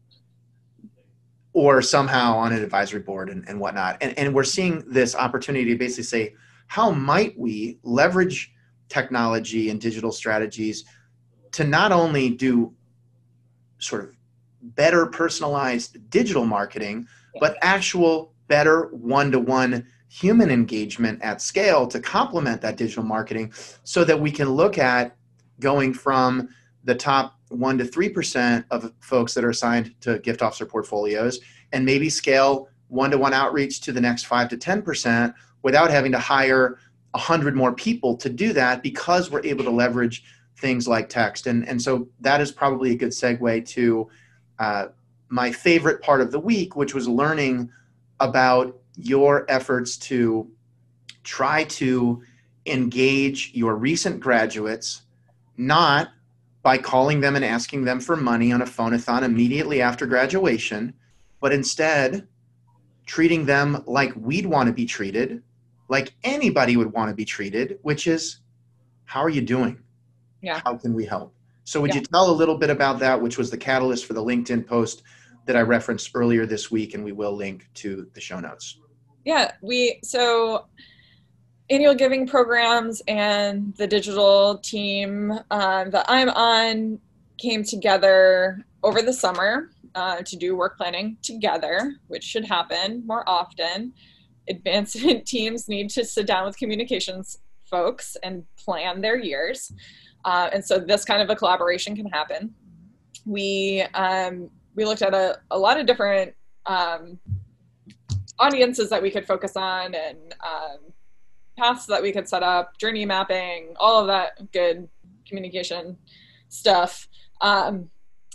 or 1.52 1.82
somehow 1.82 2.36
on 2.36 2.52
an 2.52 2.62
advisory 2.62 3.00
board 3.00 3.30
and, 3.30 3.44
and 3.48 3.58
whatnot. 3.58 3.96
And, 4.00 4.16
and 4.18 4.34
we're 4.34 4.44
seeing 4.44 4.84
this 4.86 5.14
opportunity 5.14 5.64
to 5.66 5.76
basically 5.76 6.04
say 6.04 6.34
how 6.66 6.90
might 6.90 7.38
we 7.38 7.78
leverage 7.82 8.52
technology 8.88 9.70
and 9.70 9.80
digital 9.80 10.12
strategies 10.12 10.84
to 11.52 11.64
not 11.64 11.92
only 11.92 12.30
do 12.30 12.72
sort 13.78 14.04
of 14.04 14.14
better 14.62 15.06
personalized 15.06 16.10
digital 16.10 16.44
marketing, 16.44 17.06
but 17.40 17.56
actual 17.62 18.32
better 18.48 18.88
one 18.88 19.30
to 19.30 19.38
one 19.38 19.86
human 20.08 20.50
engagement 20.50 21.20
at 21.22 21.40
scale 21.42 21.86
to 21.86 22.00
complement 22.00 22.60
that 22.62 22.76
digital 22.76 23.04
marketing 23.04 23.52
so 23.84 24.04
that 24.04 24.18
we 24.18 24.30
can 24.30 24.48
look 24.48 24.78
at 24.78 25.16
going 25.60 25.92
from 25.92 26.48
the 26.84 26.94
top 26.94 27.38
1 27.48 27.78
to 27.78 27.84
3% 27.84 28.64
of 28.70 28.92
folks 29.00 29.34
that 29.34 29.44
are 29.44 29.50
assigned 29.50 29.94
to 30.00 30.18
gift 30.20 30.42
officer 30.42 30.64
portfolios 30.64 31.40
and 31.72 31.84
maybe 31.84 32.08
scale 32.08 32.68
one 32.88 33.10
to 33.10 33.18
one 33.18 33.34
outreach 33.34 33.80
to 33.82 33.92
the 33.92 34.00
next 34.00 34.24
5 34.24 34.48
to 34.48 34.56
10% 34.56 35.34
without 35.62 35.90
having 35.90 36.12
to 36.12 36.18
hire 36.18 36.78
100 37.12 37.56
more 37.56 37.72
people 37.72 38.16
to 38.16 38.28
do 38.28 38.52
that 38.52 38.82
because 38.82 39.30
we're 39.30 39.44
able 39.44 39.64
to 39.64 39.70
leverage 39.70 40.24
things 40.56 40.86
like 40.86 41.08
text. 41.08 41.46
And, 41.46 41.66
and 41.68 41.80
so 41.80 42.08
that 42.20 42.40
is 42.40 42.52
probably 42.52 42.92
a 42.92 42.96
good 42.96 43.10
segue 43.10 43.66
to 43.66 44.08
uh, 44.58 44.86
my 45.28 45.52
favorite 45.52 46.02
part 46.02 46.20
of 46.20 46.32
the 46.32 46.40
week, 46.40 46.76
which 46.76 46.94
was 46.94 47.08
learning 47.08 47.70
about 48.20 48.76
your 48.96 49.46
efforts 49.48 49.96
to 49.96 50.50
try 51.22 51.64
to 51.64 52.22
engage 52.66 53.52
your 53.54 53.76
recent 53.76 54.20
graduates, 54.20 55.02
not 55.56 56.08
by 56.62 56.76
calling 56.76 57.20
them 57.20 57.36
and 57.36 57.44
asking 57.44 57.84
them 57.84 58.00
for 58.00 58.16
money 58.16 58.52
on 58.52 58.62
a 58.62 58.66
phone-a-thon 58.66 59.24
immediately 59.24 59.80
after 59.80 60.06
graduation, 60.06 60.92
but 61.40 61.52
instead 61.52 62.26
treating 63.06 63.46
them 63.46 63.82
like 63.86 64.12
we'd 64.16 64.46
want 64.46 64.66
to 64.66 64.72
be 64.72 64.84
treated, 64.84 65.42
like 65.88 66.14
anybody 66.22 66.76
would 66.76 66.92
want 66.92 67.10
to 67.10 67.14
be 67.14 67.24
treated, 67.24 67.78
which 67.82 68.06
is, 68.06 68.40
how 69.04 69.20
are 69.20 69.30
you 69.30 69.40
doing? 69.40 69.82
Yeah. 70.42 70.60
How 70.64 70.76
can 70.76 70.94
we 70.94 71.04
help? 71.04 71.34
So 71.64 71.80
would 71.80 71.90
Yeah. 71.94 72.00
you 72.00 72.06
tell 72.06 72.30
a 72.30 72.32
little 72.32 72.56
bit 72.56 72.70
about 72.70 72.98
that, 73.00 73.20
which 73.20 73.38
was 73.38 73.50
the 73.50 73.56
catalyst 73.56 74.06
for 74.06 74.12
the 74.12 74.22
LinkedIn 74.22 74.66
post 74.66 75.02
that 75.46 75.56
I 75.56 75.62
referenced 75.62 76.10
earlier 76.14 76.46
this 76.46 76.70
week, 76.70 76.94
and 76.94 77.02
we 77.04 77.12
will 77.12 77.34
link 77.34 77.68
to 77.74 78.08
the 78.12 78.20
show 78.20 78.38
notes. 78.38 78.78
Yeah, 79.24 79.52
we 79.62 79.98
so 80.02 80.66
annual 81.70 81.94
giving 81.94 82.26
programs 82.26 83.02
and 83.08 83.74
the 83.76 83.86
digital 83.86 84.58
team 84.58 85.32
um, 85.50 85.90
that 85.90 86.06
I'm 86.08 86.30
on 86.30 86.98
came 87.38 87.62
together 87.62 88.64
over 88.82 89.02
the 89.02 89.12
summer 89.12 89.70
uh, 89.94 90.22
to 90.22 90.36
do 90.36 90.56
work 90.56 90.76
planning 90.78 91.18
together, 91.22 91.96
which 92.06 92.24
should 92.24 92.44
happen 92.44 93.06
more 93.06 93.28
often. 93.28 93.92
Advancement 94.48 95.26
teams 95.26 95.68
need 95.68 95.90
to 95.90 96.04
sit 96.04 96.26
down 96.26 96.46
with 96.46 96.56
communications 96.56 97.38
folks 97.64 98.16
and 98.22 98.44
plan 98.56 99.00
their 99.00 99.16
years. 99.16 99.72
Uh, 100.24 100.50
and 100.52 100.64
so 100.64 100.78
this 100.78 101.04
kind 101.04 101.22
of 101.22 101.30
a 101.30 101.36
collaboration 101.36 101.94
can 101.94 102.06
happen. 102.06 102.54
We 103.24 103.82
um, 103.94 104.50
we 104.74 104.84
looked 104.84 105.02
at 105.02 105.14
a, 105.14 105.38
a 105.50 105.58
lot 105.58 105.78
of 105.78 105.86
different 105.86 106.34
um, 106.66 107.18
audiences 108.38 108.90
that 108.90 109.02
we 109.02 109.10
could 109.10 109.26
focus 109.26 109.56
on 109.56 109.94
and 109.94 110.34
um, 110.44 110.78
paths 111.56 111.86
that 111.86 112.02
we 112.02 112.12
could 112.12 112.28
set 112.28 112.42
up, 112.42 112.78
journey 112.78 113.04
mapping, 113.04 113.74
all 113.78 114.00
of 114.00 114.06
that 114.06 114.52
good 114.52 114.88
communication 115.26 115.96
stuff. 116.48 117.08
Um, 117.40 117.90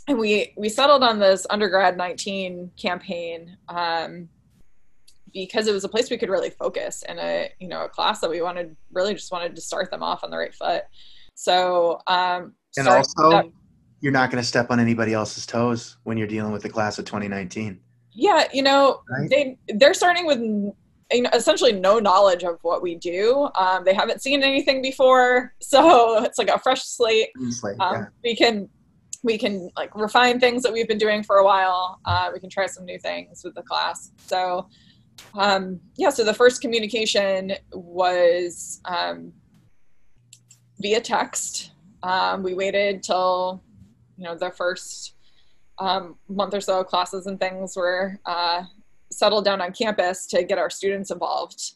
and 0.08 0.17
we 0.17 0.54
we 0.58 0.67
settled 0.67 1.04
on 1.04 1.19
this 1.19 1.47
undergrad 1.49 1.97
19 1.97 2.71
campaign 2.78 3.58
um, 3.69 4.28
because 5.34 5.67
it 5.67 5.74
was 5.74 5.84
a 5.84 5.89
place 5.89 6.10
we 6.10 6.17
could 6.17 6.30
really 6.30 6.50
focus 6.52 7.04
and 7.08 7.19
a 7.19 7.50
you 7.60 7.67
know 7.67 7.86
a 7.86 7.89
class 7.89 8.19
that 8.22 8.30
we 8.30 8.41
wanted 8.41 8.76
really 8.91 9.13
just 9.13 9.32
wanted 9.32 9.56
to 9.56 9.62
start 9.62 9.89
them 9.91 10.04
off 10.04 10.24
on 10.24 10.30
the 10.30 10.38
right 10.38 10.54
foot. 10.54 10.84
So 11.36 12.00
um, 12.08 12.54
And 12.78 12.88
also, 12.88 13.30
that- 13.32 13.46
you're 14.00 14.12
not 14.12 14.30
going 14.32 14.41
to 14.41 14.48
step 14.48 14.67
on 14.69 14.80
anybody 14.80 15.13
else's 15.13 15.46
toes 15.46 15.98
when 16.04 16.17
you're 16.17 16.28
dealing 16.28 16.52
with 16.52 16.62
the 16.62 16.69
class 16.69 17.00
of 17.00 17.06
2019. 17.06 17.80
yeah 18.13 18.48
you 18.54 18.62
know 18.62 19.02
Right. 19.10 19.30
they 19.30 19.58
they're 19.80 19.93
starting 19.93 20.26
with 20.28 20.39
you 21.12 21.22
know, 21.22 21.30
essentially 21.34 21.72
no 21.72 22.00
knowledge 22.00 22.43
of 22.43 22.58
what 22.63 22.82
we 22.82 22.96
do 22.96 23.50
um, 23.56 23.84
they 23.86 23.93
haven't 23.93 24.22
seen 24.22 24.43
anything 24.43 24.82
before 24.82 25.54
so 25.62 26.24
it's 26.24 26.38
like 26.38 26.50
a 26.50 26.60
fresh 26.60 26.84
slate 26.84 27.30
like, 27.63 27.76
um, 27.80 27.93
yeah. 27.96 28.06
we 28.24 28.36
can 28.36 28.69
we 29.24 29.38
can 29.38 29.69
like 29.78 29.96
refine 29.96 30.38
things 30.39 30.62
that 30.63 30.74
we've 30.74 30.88
been 30.88 30.98
doing 30.98 31.24
for 31.24 31.38
a 31.38 31.46
while 31.46 31.98
uh, 32.06 32.30
we 32.34 32.39
can 32.39 32.50
try 32.50 32.65
some 32.67 32.84
new 32.86 33.00
things 33.00 33.41
with 33.43 33.56
the 33.56 33.63
class 33.63 34.12
so 34.28 34.67
um, 35.36 35.80
yeah 35.97 36.10
so 36.10 36.23
the 36.23 36.34
first 36.34 36.62
communication 36.62 37.54
was 37.71 38.82
um, 38.86 39.32
via 40.80 41.02
text 41.02 41.71
um, 42.04 42.43
we 42.43 42.54
waited 42.54 43.04
till 43.04 43.63
you 44.17 44.23
know 44.23 44.36
the 44.36 44.52
first 44.52 45.15
um, 45.80 46.15
month 46.28 46.54
or 46.54 46.62
so 46.62 46.82
of 46.82 46.88
classes 46.88 47.26
and 47.28 47.39
things 47.39 47.76
were 47.76 48.19
uh, 48.26 48.63
settled 49.12 49.45
down 49.45 49.62
on 49.62 49.71
campus 49.73 50.28
to 50.28 50.43
get 50.43 50.58
our 50.58 50.69
students 50.69 51.12
involved 51.12 51.76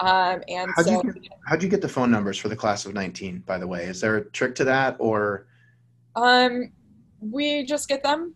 um, 0.00 0.42
and 0.48 0.70
How'd 0.76 0.84
so 0.84 1.02
you 1.02 1.12
get, 1.12 1.32
how'd 1.46 1.62
you 1.62 1.68
get 1.68 1.80
the 1.80 1.88
phone 1.88 2.10
numbers 2.10 2.38
for 2.38 2.48
the 2.48 2.56
class 2.56 2.86
of 2.86 2.94
19, 2.94 3.40
by 3.40 3.58
the 3.58 3.66
way? 3.66 3.84
Is 3.84 4.00
there 4.00 4.16
a 4.16 4.24
trick 4.26 4.54
to 4.56 4.64
that 4.64 4.96
or? 5.00 5.46
Um, 6.14 6.70
we 7.20 7.64
just 7.64 7.88
get 7.88 8.02
them. 8.02 8.34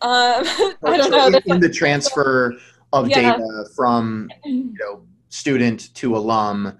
Um, 0.00 0.44
I 0.84 0.96
don't 0.96 1.10
know. 1.10 1.26
In, 1.26 1.54
in 1.54 1.60
the 1.60 1.68
transfer 1.68 2.56
of 2.94 3.08
Yeah. 3.08 3.32
data 3.36 3.64
from, 3.74 4.30
you 4.44 4.72
know, 4.78 5.04
student 5.28 5.92
to 5.96 6.16
alum. 6.16 6.78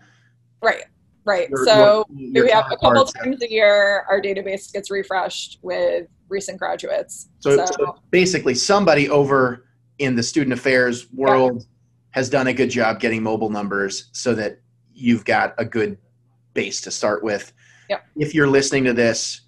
right, 0.62 0.84
right. 1.26 1.50
your- 1.50 1.66
So 1.66 2.06
your- 2.14 2.44
we 2.46 2.50
have 2.50 2.64
a 2.72 2.76
couple 2.78 3.04
times 3.04 3.42
a 3.42 3.50
year. 3.50 4.06
Our 4.08 4.18
database 4.22 4.72
gets 4.72 4.90
refreshed 4.90 5.58
with 5.60 6.06
recent 6.30 6.58
graduates. 6.58 7.28
So, 7.40 7.56
So, 7.56 7.66
so 7.66 7.96
basically, 8.10 8.54
somebody 8.54 9.10
over 9.10 9.66
in 9.98 10.16
the 10.16 10.22
student 10.22 10.54
affairs 10.54 11.06
world 11.12 11.66
has 12.12 12.30
done 12.30 12.46
a 12.46 12.54
good 12.54 12.70
job 12.70 12.98
getting 13.00 13.22
mobile 13.22 13.50
numbers 13.50 14.08
so 14.12 14.34
that 14.34 14.60
you've 14.94 15.24
got 15.26 15.54
a 15.58 15.64
good 15.66 15.98
base 16.54 16.80
to 16.82 16.90
start 16.90 17.22
with. 17.22 17.52
Yep. 17.90 18.06
If 18.16 18.34
you're 18.34 18.46
listening 18.48 18.84
to 18.84 18.94
this 18.94 19.42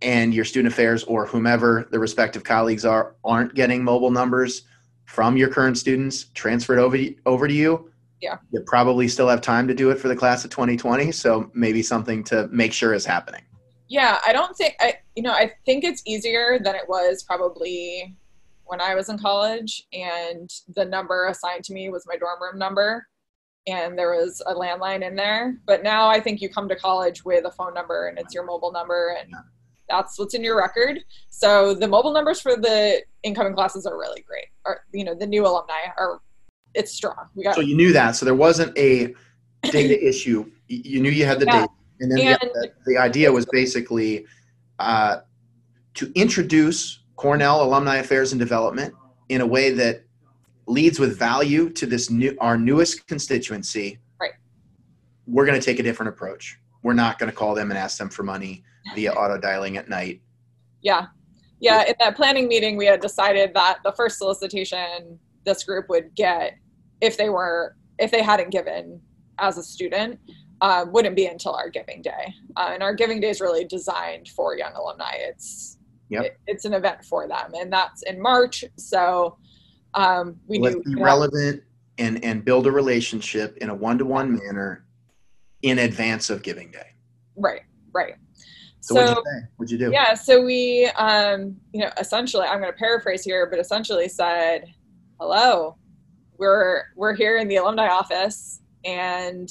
and 0.00 0.32
your 0.32 0.44
student 0.46 0.72
affairs 0.72 1.04
or 1.04 1.26
whomever 1.26 1.86
the 1.90 1.98
respective 1.98 2.42
colleagues 2.44 2.84
are 2.86 3.16
aren't 3.24 3.54
getting 3.54 3.84
mobile 3.84 4.10
numbers 4.10 4.62
from 5.06 5.36
your 5.36 5.48
current 5.48 5.78
students 5.78 6.24
transferred 6.34 6.78
over 6.78 6.98
over 7.26 7.46
to 7.48 7.54
you, 7.54 7.90
Yeah. 8.20 8.38
you 8.52 8.60
probably 8.66 9.08
still 9.08 9.28
have 9.28 9.40
time 9.40 9.68
to 9.68 9.74
do 9.74 9.90
it 9.90 9.98
for 9.98 10.08
the 10.08 10.16
class 10.16 10.44
of 10.44 10.50
2020. 10.50 11.12
So 11.12 11.50
maybe 11.54 11.82
something 11.82 12.24
to 12.24 12.48
make 12.48 12.72
sure 12.72 12.94
is 12.94 13.04
happening. 13.06 13.42
yeah, 13.88 14.18
I 14.26 14.32
don't 14.32 14.56
think 14.56 14.74
I. 14.80 14.94
You 15.14 15.22
know, 15.22 15.32
I 15.32 15.52
think 15.66 15.84
it's 15.84 16.02
easier 16.06 16.58
than 16.58 16.74
it 16.74 16.88
was 16.88 17.22
probably 17.22 18.16
when 18.64 18.80
I 18.80 18.94
was 18.94 19.08
in 19.10 19.18
college, 19.18 19.86
and 19.92 20.50
the 20.74 20.84
number 20.86 21.26
assigned 21.28 21.64
to 21.64 21.74
me 21.74 21.90
was 21.90 22.04
my 22.06 22.16
dorm 22.16 22.40
room 22.42 22.58
number. 22.58 23.06
And 23.66 23.96
there 23.98 24.10
was 24.10 24.42
a 24.46 24.54
landline 24.54 25.06
in 25.06 25.16
there, 25.16 25.58
but 25.66 25.82
now 25.82 26.08
I 26.08 26.18
think 26.20 26.40
you 26.42 26.48
come 26.50 26.68
to 26.68 26.76
college 26.76 27.24
with 27.24 27.44
a 27.46 27.50
phone 27.50 27.72
number 27.72 28.08
and 28.08 28.18
it's 28.18 28.34
your 28.34 28.44
mobile 28.44 28.72
number, 28.72 29.16
and 29.20 29.28
Yeah. 29.30 29.38
That's 29.88 30.18
what's 30.18 30.34
in 30.34 30.42
your 30.42 30.56
record. 30.56 30.98
So 31.28 31.74
the 31.74 31.88
mobile 31.88 32.12
numbers 32.12 32.40
for 32.40 32.56
the 32.56 33.02
incoming 33.22 33.54
classes 33.54 33.86
are 33.86 33.98
really 33.98 34.22
great. 34.22 34.46
Or 34.64 34.80
you 34.92 35.04
know, 35.04 35.14
the 35.14 35.26
new 35.26 35.46
alumni 35.46 35.74
are 35.98 36.20
it's 36.74 36.92
strong. 36.92 37.28
We 37.34 37.44
got 37.44 37.54
So 37.54 37.60
you 37.60 37.76
knew 37.76 37.92
that. 37.92 38.16
So 38.16 38.24
there 38.24 38.34
wasn't 38.34 38.76
a 38.78 39.14
data 39.64 40.02
issue. 40.08 40.50
You 40.68 41.00
knew 41.00 41.10
you 41.10 41.24
had 41.26 41.40
the 41.40 41.46
Yeah. 41.46 41.52
data. 41.60 41.68
And 42.00 42.10
then 42.10 42.18
the, 42.18 42.26
And- 42.26 42.50
the, 42.54 42.70
the 42.86 42.98
idea 42.98 43.30
was 43.30 43.46
basically 43.46 44.26
uh, 44.78 45.18
to 45.94 46.10
introduce 46.14 47.00
Cornell 47.16 47.62
Alumni 47.62 47.96
Affairs 47.96 48.32
and 48.32 48.40
Development 48.40 48.92
in 49.28 49.40
a 49.40 49.46
way 49.46 49.70
that 49.70 50.02
leads 50.66 50.98
with 50.98 51.16
value 51.18 51.70
to 51.70 51.86
this 51.86 52.10
new 52.10 52.36
our 52.40 52.56
newest 52.58 53.06
constituency. 53.06 53.98
Right. 54.20 54.32
We're 55.26 55.46
going 55.46 55.60
to 55.60 55.64
take 55.64 55.78
a 55.78 55.82
different 55.82 56.08
approach. 56.08 56.58
We're 56.82 56.94
not 56.94 57.18
going 57.18 57.30
to 57.30 57.36
call 57.36 57.54
them 57.54 57.70
and 57.70 57.78
ask 57.78 57.98
them 57.98 58.08
for 58.08 58.22
money 58.24 58.64
via 58.94 59.12
auto 59.12 59.38
dialing 59.38 59.76
at 59.76 59.88
night. 59.88 60.20
Yeah. 60.82 61.06
Yeah. 61.60 61.84
In 61.86 61.94
that 62.00 62.16
planning 62.16 62.48
meeting, 62.48 62.76
we 62.76 62.86
had 62.86 63.00
decided 63.00 63.54
that 63.54 63.78
the 63.84 63.92
first 63.92 64.18
solicitation 64.18 65.18
this 65.44 65.64
group 65.64 65.88
would 65.88 66.14
get 66.14 66.54
if 67.00 67.16
they 67.16 67.28
were, 67.30 67.76
if 67.98 68.10
they 68.10 68.22
hadn't 68.22 68.50
given 68.50 69.00
as 69.38 69.58
a 69.58 69.62
student, 69.62 70.18
uh, 70.60 70.84
wouldn't 70.88 71.16
be 71.16 71.26
until 71.26 71.54
our 71.54 71.68
giving 71.68 72.00
day. 72.02 72.32
Uh, 72.56 72.70
and 72.72 72.82
our 72.82 72.94
giving 72.94 73.20
day 73.20 73.30
is 73.30 73.40
really 73.40 73.64
designed 73.64 74.28
for 74.28 74.56
young 74.56 74.72
alumni. 74.74 75.12
It's, 75.16 75.78
Yep. 76.10 76.24
it- 76.24 76.36
it's 76.46 76.64
an 76.66 76.74
event 76.74 77.04
for 77.04 77.26
them. 77.26 77.52
And 77.54 77.72
that's 77.72 78.02
in 78.02 78.20
March. 78.20 78.64
So 78.76 79.38
um, 79.94 80.36
we 80.46 80.58
Let's 80.58 80.76
knew. 80.84 80.96
be 80.96 81.02
relevant 81.02 81.62
and 81.98 82.24
and 82.24 82.44
build 82.44 82.66
a 82.66 82.70
relationship 82.72 83.56
in 83.58 83.70
a 83.70 83.74
one 83.74 83.96
to 83.98 84.04
one 84.04 84.34
manner 84.36 84.84
in 85.62 85.78
advance 85.78 86.28
of 86.28 86.42
Giving 86.42 86.70
Day. 86.72 86.88
Right. 87.36 87.62
Right. 87.92 88.14
So, 88.86 88.94
what'd 88.96 89.08
you 89.08 89.22
say? 89.24 89.46
What'd 89.56 89.70
you 89.72 89.78
do? 89.78 89.90
Yeah, 89.92 90.14
so 90.14 90.42
we, 90.42 90.86
um, 90.96 91.56
you 91.72 91.80
know, 91.80 91.90
essentially, 91.98 92.46
I'm 92.46 92.60
going 92.60 92.72
to 92.72 92.78
paraphrase 92.78 93.24
here, 93.24 93.46
but 93.48 93.58
essentially 93.58 94.08
said, 94.08 94.66
"Hello, 95.18 95.76
we're 96.36 96.84
we're 96.94 97.14
here 97.14 97.38
in 97.38 97.48
the 97.48 97.56
alumni 97.56 97.88
office, 97.88 98.60
and 98.84 99.48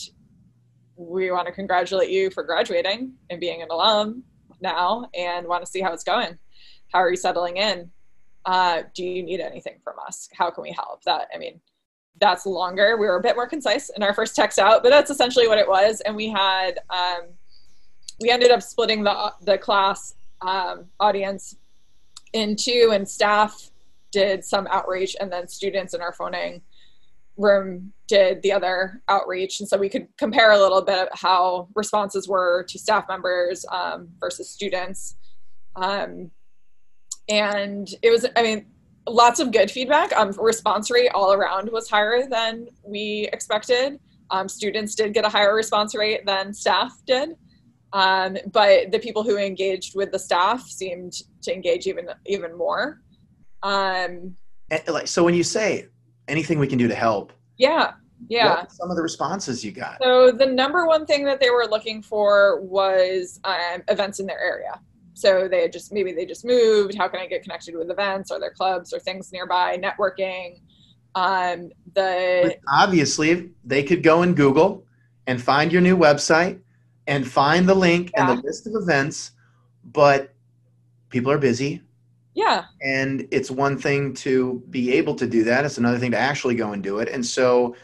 we 0.96 1.32
want 1.32 1.48
to 1.48 1.52
congratulate 1.52 2.10
you 2.10 2.30
for 2.30 2.44
graduating 2.44 3.14
and 3.30 3.40
being 3.40 3.62
an 3.62 3.70
alum 3.72 4.24
now 4.62 5.06
and 5.16 5.48
want 5.48 5.66
to 5.66 5.70
see 5.70 5.82
how 5.82 5.92
it's 5.94 6.04
going. 6.04 6.38
How 6.92 7.00
are 7.00 7.10
you 7.10 7.16
settling 7.16 7.58
in? 7.58 7.90
Uh, 8.46 8.84
do 8.94 9.04
you 9.04 9.24
need 9.24 9.40
anything 9.40 9.80
from 9.84 9.96
us? 10.06 10.30
How 10.34 10.52
can 10.52 10.62
we 10.62 10.72
help? 10.72 11.04
That, 11.06 11.28
I 11.34 11.38
mean, 11.38 11.60
that's 12.20 12.46
longer. 12.46 12.98
We 12.98 13.08
were 13.08 13.18
a 13.18 13.22
bit 13.22 13.36
more 13.36 13.48
concise 13.48 13.90
in 13.90 14.04
our 14.04 14.14
first 14.14 14.36
text 14.36 14.60
out, 14.60 14.84
but 14.84 14.90
that's 14.90 15.10
essentially 15.10 15.48
what 15.48 15.58
it 15.58 15.68
was. 15.68 16.02
And 16.02 16.16
we 16.16 16.30
had, 16.30 16.80
um, 16.90 17.30
we 18.20 18.30
ended 18.30 18.52
up 18.52 18.62
splitting 18.62 19.04
the, 19.04 19.34
the 19.42 19.58
class 19.58 20.16
um, 20.42 20.86
audience 21.00 21.58
in 22.34 22.56
two, 22.56 22.92
and 22.94 23.08
staff 23.08 23.72
did 24.12 24.44
some 24.44 24.68
outreach, 24.70 25.16
and 25.20 25.32
then 25.32 25.48
students 25.48 25.94
in 25.94 26.02
our 26.02 26.14
phoning 26.14 26.62
room 27.38 27.92
did 28.08 28.42
the 28.44 28.52
other 28.52 29.02
outreach. 29.10 29.60
And 29.60 29.68
so 29.68 29.78
we 29.78 29.90
could 29.90 30.08
compare 30.18 30.52
a 30.52 30.60
little 30.60 30.82
bit 30.82 31.10
how 31.14 31.68
responses 31.76 32.28
were 32.28 32.64
to 32.70 32.78
staff 32.78 33.06
members 33.08 33.66
um, 33.72 34.10
versus 34.20 34.50
students. 34.50 35.16
Um, 35.76 36.30
and 37.30 37.88
it 38.02 38.12
was 38.12 38.26
i 38.36 38.44
mean 38.44 38.66
lots 39.08 39.40
of 39.40 39.52
good 39.52 39.70
feedback. 39.70 40.14
Um, 40.14 40.32
response 40.40 40.90
rate 40.92 41.10
all 41.14 41.34
around 41.34 41.70
was 41.72 41.90
higher 41.90 42.28
than 42.30 42.68
we 42.86 43.30
expected. 43.34 44.00
Um, 44.30 44.48
students 44.48 44.96
did 44.96 45.14
get 45.14 45.26
a 45.26 45.30
higher 45.30 45.54
response 45.54 45.94
rate 45.96 46.26
than 46.26 46.54
staff 46.54 46.94
did 47.06 47.36
um, 47.94 48.38
but 48.52 48.92
the 48.92 49.00
people 49.00 49.24
who 49.24 49.38
engaged 49.38 49.96
with 49.96 50.12
the 50.12 50.20
staff 50.20 50.62
seemed 50.68 51.14
to 51.42 51.54
engage 51.54 51.88
even 51.88 52.10
even 52.26 52.58
more 52.58 53.00
um, 53.64 54.36
and, 54.70 54.82
like 54.88 55.08
so 55.08 55.24
when 55.24 55.34
you 55.34 55.44
say 55.44 55.88
anything 56.28 56.60
we 56.60 56.68
can 56.68 56.78
do 56.78 56.88
to 56.88 56.96
help. 56.96 57.34
Yeah. 57.58 57.94
Yeah. 58.30 58.66
some 58.70 58.90
of 58.90 58.96
the 58.96 59.02
responses 59.02 59.64
you 59.66 59.72
got? 59.72 59.98
So 60.02 60.32
the 60.32 60.46
number 60.46 60.86
one 60.88 61.06
thing 61.06 61.26
that 61.26 61.40
they 61.40 61.50
were 61.50 61.66
looking 61.66 62.02
for 62.02 62.62
was 62.62 63.40
um, 63.44 63.84
events 63.90 64.20
in 64.20 64.26
their 64.26 64.40
area. 64.40 64.80
So 65.14 65.48
they 65.48 65.68
just 65.70 65.94
maybe 65.94 66.12
they 66.12 66.26
just 66.26 66.46
moved. 66.46 66.96
How 66.96 67.08
can 67.08 67.20
I 67.20 67.28
get 67.28 67.44
connected 67.44 67.76
with 67.76 67.92
events 67.92 68.32
or 68.32 68.40
their 68.40 68.52
clubs 68.52 68.94
or 68.94 69.00
things 69.00 69.32
nearby? 69.32 69.78
Networking. 69.78 70.62
Um, 71.16 71.70
the 71.94 72.58
obviously 72.72 73.52
they 73.64 73.84
could 73.84 74.02
go 74.02 74.24
in 74.24 74.34
Google 74.34 74.86
and 75.28 75.42
find 75.42 75.72
your 75.72 75.82
new 75.82 75.96
website 75.96 76.60
and 77.08 77.28
find 77.28 77.68
the 77.68 77.76
link 77.76 78.12
yeah. 78.14 78.30
and 78.30 78.40
the 78.40 78.44
list 78.44 78.68
of 78.68 78.74
events, 78.76 79.32
but 79.84 80.34
people 81.10 81.32
are 81.32 81.38
busy 81.38 81.82
yeah. 82.34 82.66
And 82.82 83.28
it's 83.32 83.52
one 83.52 83.78
thing 83.78 84.14
to 84.16 84.64
be 84.70 84.94
able 84.94 85.16
to 85.16 85.28
do 85.28 85.44
that, 85.44 85.66
it's 85.66 85.78
another 85.78 86.00
thing 86.00 86.12
to 86.12 86.18
actually 86.18 86.56
go 86.56 86.72
and 86.72 86.84
do 86.84 87.00
it. 87.00 87.10
And 87.10 87.26
so, 87.26 87.76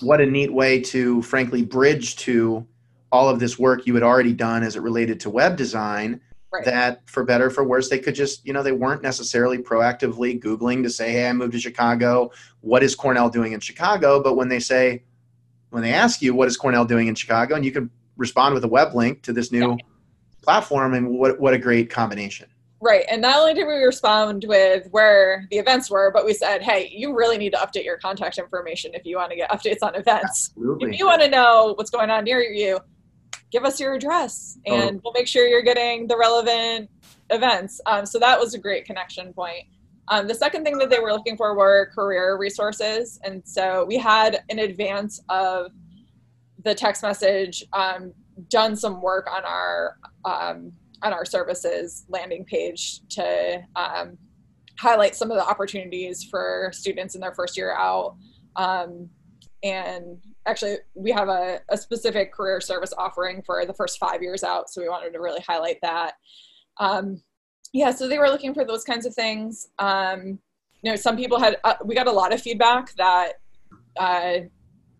what 0.00 0.20
a 0.20 0.26
neat 0.26 0.52
way 0.52 0.80
to, 0.80 1.20
frankly, 1.22 1.62
bridge 1.62 2.16
to 2.16 2.66
all 3.10 3.28
of 3.28 3.38
this 3.38 3.58
work 3.58 3.86
you 3.86 3.94
had 3.94 4.02
already 4.02 4.32
done 4.32 4.62
as 4.62 4.76
it 4.76 4.82
related 4.82 5.20
to 5.20 5.30
web 5.30 5.56
design. 5.56 6.20
Right. 6.52 6.64
That 6.64 7.08
for 7.10 7.24
better 7.24 7.46
or 7.46 7.50
for 7.50 7.64
worse, 7.64 7.88
they 7.88 7.98
could 7.98 8.14
just, 8.14 8.46
you 8.46 8.52
know, 8.52 8.62
they 8.62 8.72
weren't 8.72 9.02
necessarily 9.02 9.58
proactively 9.58 10.40
Googling 10.40 10.84
to 10.84 10.90
say, 10.90 11.10
hey, 11.10 11.28
I 11.28 11.32
moved 11.32 11.52
to 11.52 11.58
Chicago. 11.58 12.30
What 12.60 12.84
is 12.84 12.94
Cornell 12.94 13.28
doing 13.28 13.52
in 13.52 13.60
Chicago? 13.60 14.22
But 14.22 14.34
when 14.34 14.48
they 14.48 14.60
say, 14.60 15.02
when 15.70 15.82
they 15.82 15.92
ask 15.92 16.22
you, 16.22 16.32
what 16.32 16.46
is 16.46 16.56
Cornell 16.56 16.84
doing 16.84 17.08
in 17.08 17.16
Chicago? 17.16 17.56
And 17.56 17.64
you 17.64 17.72
can 17.72 17.90
respond 18.16 18.54
with 18.54 18.64
a 18.64 18.68
web 18.68 18.94
link 18.94 19.22
to 19.22 19.32
this 19.32 19.50
new 19.52 19.70
yeah. 19.70 19.76
platform. 20.42 20.94
And 20.94 21.10
what, 21.18 21.40
what 21.40 21.54
a 21.54 21.58
great 21.58 21.90
combination. 21.90 22.48
Right. 22.80 23.06
And 23.10 23.22
not 23.22 23.38
only 23.38 23.54
did 23.54 23.66
we 23.66 23.74
respond 23.74 24.44
with 24.46 24.88
where 24.90 25.46
the 25.50 25.56
events 25.56 25.90
were, 25.90 26.10
but 26.12 26.26
we 26.26 26.34
said, 26.34 26.62
hey, 26.62 26.92
you 26.94 27.16
really 27.16 27.38
need 27.38 27.52
to 27.52 27.58
update 27.58 27.84
your 27.84 27.96
contact 27.96 28.36
information 28.36 28.90
if 28.92 29.06
you 29.06 29.16
want 29.16 29.30
to 29.30 29.36
get 29.36 29.50
updates 29.50 29.78
on 29.80 29.94
events. 29.94 30.50
Absolutely. 30.54 30.90
If 30.90 30.98
you 30.98 31.06
want 31.06 31.22
to 31.22 31.30
know 31.30 31.72
what's 31.78 31.90
going 31.90 32.10
on 32.10 32.24
near 32.24 32.42
you, 32.42 32.78
give 33.50 33.64
us 33.64 33.80
your 33.80 33.94
address 33.94 34.58
and 34.66 34.96
oh. 34.96 35.00
we'll 35.02 35.12
make 35.14 35.26
sure 35.26 35.46
you're 35.46 35.62
getting 35.62 36.06
the 36.08 36.18
relevant 36.18 36.90
events. 37.30 37.80
Um, 37.86 38.04
so 38.04 38.18
that 38.18 38.38
was 38.38 38.52
a 38.52 38.58
great 38.58 38.84
connection 38.84 39.32
point. 39.32 39.64
Um, 40.08 40.28
the 40.28 40.34
second 40.34 40.64
thing 40.64 40.76
that 40.78 40.90
they 40.90 40.98
were 40.98 41.12
looking 41.12 41.38
for 41.38 41.56
were 41.56 41.90
career 41.94 42.36
resources. 42.36 43.18
And 43.24 43.42
so 43.46 43.86
we 43.86 43.96
had, 43.96 44.42
in 44.50 44.58
advance 44.58 45.22
of 45.30 45.70
the 46.64 46.74
text 46.74 47.02
message, 47.02 47.64
um, 47.72 48.12
done 48.48 48.74
some 48.74 49.00
work 49.00 49.28
on 49.30 49.44
our 49.44 49.96
um, 50.24 50.72
on 51.02 51.12
our 51.12 51.24
services 51.24 52.06
landing 52.08 52.44
page 52.44 53.00
to 53.10 53.62
um, 53.76 54.16
highlight 54.78 55.14
some 55.14 55.30
of 55.30 55.36
the 55.36 55.44
opportunities 55.44 56.24
for 56.24 56.70
students 56.72 57.14
in 57.14 57.20
their 57.20 57.34
first 57.34 57.56
year 57.56 57.74
out. 57.74 58.16
Um, 58.56 59.10
and 59.62 60.18
actually, 60.46 60.76
we 60.94 61.10
have 61.10 61.28
a, 61.28 61.60
a, 61.70 61.76
specific 61.76 62.32
career 62.32 62.60
service 62.60 62.92
offering 62.96 63.42
for 63.42 63.64
the 63.64 63.72
first 63.72 63.98
five 63.98 64.22
years 64.22 64.44
out, 64.44 64.70
so 64.70 64.80
we 64.80 64.88
wanted 64.88 65.12
to 65.12 65.20
really 65.20 65.40
highlight 65.46 65.78
that. 65.82 66.14
Um, 66.78 67.22
yeah, 67.72 67.90
so 67.90 68.06
they 68.06 68.18
were 68.18 68.28
looking 68.28 68.54
for 68.54 68.64
those 68.64 68.84
kinds 68.84 69.06
of 69.06 69.14
things. 69.14 69.68
Um, 69.78 70.38
you 70.82 70.90
know, 70.90 70.96
some 70.96 71.16
people 71.16 71.38
had, 71.38 71.56
uh, 71.64 71.74
we 71.84 71.94
got 71.94 72.06
a 72.06 72.12
lot 72.12 72.32
of 72.32 72.40
feedback 72.42 72.94
that 72.96 73.32
uh, 73.98 74.40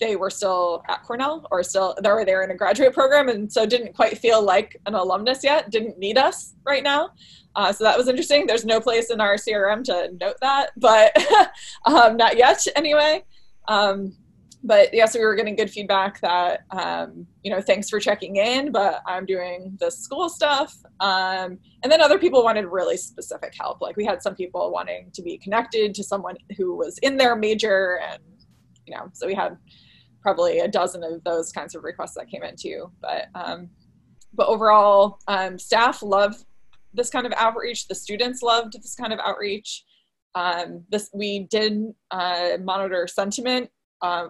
they 0.01 0.17
were 0.17 0.31
still 0.31 0.83
at 0.89 1.03
Cornell 1.03 1.47
or 1.51 1.63
still 1.63 1.95
they 2.03 2.11
were 2.11 2.25
there 2.25 2.43
in 2.43 2.51
a 2.51 2.57
graduate 2.57 2.93
program 2.93 3.29
and 3.29 3.53
so 3.53 3.65
didn't 3.65 3.95
quite 3.95 4.19
feel 4.19 4.43
like 4.43 4.81
an 4.87 4.95
alumnus 4.95 5.45
yet, 5.45 5.71
didn't 5.71 5.99
need 5.99 6.19
us 6.19 6.55
right 6.65 6.83
now. 6.83 7.11
Uh, 7.57 7.73
so 7.73 7.85
that 7.85 7.97
was 7.97 8.09
interesting. 8.09 8.47
There's 8.47 8.65
no 8.65 8.81
place 8.81 9.11
in 9.11 9.21
our 9.21 9.37
CRM 9.37 9.85
to 9.85 10.11
note 10.21 10.37
that, 10.41 10.71
but 10.77 11.17
um, 11.87 12.17
not 12.17 12.37
yet 12.37 12.65
anyway. 12.75 13.25
Um, 13.69 14.17
but 14.67 14.89
yes, 14.93 14.95
yeah, 14.95 15.07
so 15.07 15.19
we 15.19 15.27
were 15.27 15.35
getting 15.35 15.57
good 15.57 15.71
feedback 15.71 16.21
that, 16.23 16.61
um, 16.71 17.27
you 17.43 17.51
know, 17.51 17.61
thanks 17.61 17.91
for 17.91 18.01
checking 18.01 18.37
in, 18.37 18.73
but 18.73 19.03
I'm 19.07 19.27
doing 19.27 19.77
the 19.79 19.91
school 19.91 20.31
stuff. 20.31 20.75
Um, 21.01 21.59
and 21.83 21.93
then 21.93 22.01
other 22.01 22.19
people 22.19 22.43
wanted 22.43 22.65
really 22.65 22.97
specific 22.97 23.53
help. 23.61 23.83
Like 23.83 23.95
we 23.97 24.07
had 24.07 24.23
some 24.23 24.35
people 24.35 24.73
wanting 24.73 25.11
to 25.13 25.23
be 25.23 25.37
connected 25.37 25.95
to 25.95 26.03
someone 26.03 26.37
who 26.57 26.75
was 26.75 26.97
in 26.99 27.19
their 27.19 27.37
major 27.37 28.01
and, 28.11 28.23
you 28.87 28.97
know, 28.97 29.11
so 29.13 29.27
we 29.27 29.35
had 29.35 29.59
probably 30.25 30.61
a 30.61 30.67
dozen 30.67 31.05
of 31.05 31.23
those 31.23 31.53
kinds 31.53 31.77
of 31.77 31.85
requests 31.85 32.15
that 32.15 32.29
came 32.29 32.43
in 32.43 32.57
too. 32.57 32.91
But 33.01 33.27
um, 33.37 33.69
but 34.33 34.49
overall, 34.49 35.19
um, 35.29 35.59
staff 35.59 36.03
love 36.03 36.35
this 36.93 37.11
kind 37.11 37.27
of 37.27 37.33
outreach. 37.37 37.87
The 37.87 37.95
students 37.95 38.43
loved 38.43 38.73
this 38.73 38.97
kind 38.97 39.13
of 39.13 39.21
outreach. 39.21 39.85
Um, 40.35 40.83
this 40.89 41.11
we 41.13 41.47
did 41.51 41.93
uh, 42.11 42.57
monitor 42.63 43.07
sentiment 43.07 43.71
uh, 44.03 44.29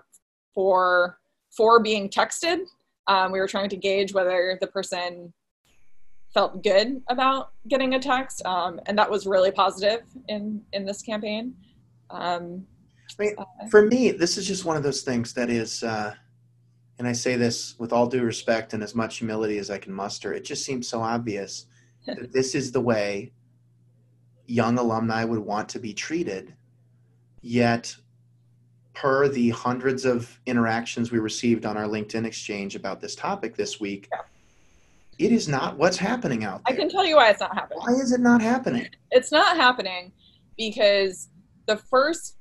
for 0.55 1.19
for 1.57 1.81
being 1.81 2.11
texted. 2.11 2.65
Um, 3.07 3.33
we 3.33 3.39
were 3.39 3.49
trying 3.49 3.69
to 3.71 3.77
gauge 3.77 4.13
whether 4.13 4.59
the 4.61 4.67
person 4.67 5.33
felt 6.35 6.65
good 6.65 7.01
about 7.09 7.53
getting 7.69 7.95
a 7.95 8.01
text, 8.01 8.45
um, 8.45 8.81
and 8.87 8.99
that 8.99 9.09
was 9.09 9.27
really 9.27 9.53
positive 9.53 10.03
in 10.29 10.61
in 10.73 10.85
this 10.85 11.03
campaign. 11.03 11.55
Um, 12.11 12.67
I 13.19 13.23
mean, 13.23 13.37
for 13.71 13.87
me, 13.87 14.11
this 14.11 14.37
is 14.37 14.47
just 14.47 14.65
one 14.65 14.77
of 14.77 14.83
those 14.83 15.03
things 15.03 15.33
that 15.35 15.51
is, 15.51 15.83
uh, 15.83 16.15
and 16.99 17.07
I 17.07 17.13
say 17.13 17.37
this 17.37 17.79
with 17.79 17.93
all 17.93 18.07
due 18.07 18.23
respect 18.23 18.73
and 18.73 18.83
as 18.83 18.95
much 18.95 19.19
humility 19.19 19.59
as 19.59 19.71
I 19.71 19.79
can 19.79 19.93
muster. 19.93 20.33
It 20.33 20.45
just 20.45 20.65
seems 20.65 20.89
so 20.89 21.01
obvious 21.01 21.67
that 22.07 22.33
this 22.33 22.55
is 22.55 22.73
the 22.73 22.81
way 22.81 23.33
young 24.47 24.79
alumni 24.79 25.25
would 25.25 25.39
want 25.39 25.69
to 25.71 25.79
be 25.79 25.95
treated. 25.95 26.55
Yet, 27.41 27.95
per 28.95 29.29
the 29.29 29.51
hundreds 29.51 30.05
of 30.05 30.41
interactions 30.47 31.11
we 31.11 31.19
received 31.19 31.67
on 31.67 31.77
our 31.77 31.85
LinkedIn 31.87 32.25
exchange 32.25 32.75
about 32.77 33.01
this 33.01 33.15
topic 33.15 33.57
this 33.57 33.81
week, 33.81 34.09
yeah. 34.13 35.27
it 35.27 35.33
is 35.33 35.49
not 35.49 35.77
what's 35.77 35.97
happening 35.97 36.45
out 36.45 36.63
there. 36.65 36.75
I 36.75 36.79
can 36.79 36.89
tell 36.89 37.05
you 37.05 37.17
why 37.17 37.31
it's 37.31 37.41
not 37.41 37.55
happening. 37.55 37.81
Why 37.81 37.93
is 37.95 38.13
it 38.13 38.21
not 38.21 38.41
happening? 38.41 38.89
It's 39.11 39.33
not 39.33 39.57
happening 39.57 40.13
because 40.57 41.29
the 41.67 41.77
first 41.77 42.37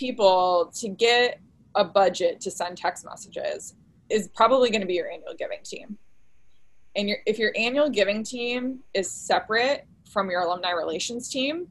people 0.00 0.72
to 0.74 0.88
get 0.88 1.40
a 1.74 1.84
budget 1.84 2.40
to 2.40 2.50
send 2.50 2.78
text 2.78 3.04
messages 3.04 3.74
is 4.08 4.28
probably 4.28 4.70
going 4.70 4.80
to 4.80 4.86
be 4.86 4.94
your 4.94 5.10
annual 5.10 5.34
giving 5.38 5.60
team. 5.62 5.98
And 6.96 7.06
your, 7.06 7.18
if 7.26 7.38
your 7.38 7.52
annual 7.54 7.90
giving 7.90 8.24
team 8.24 8.80
is 8.94 9.12
separate 9.12 9.86
from 10.10 10.30
your 10.30 10.40
alumni 10.40 10.70
relations 10.70 11.28
team, 11.28 11.68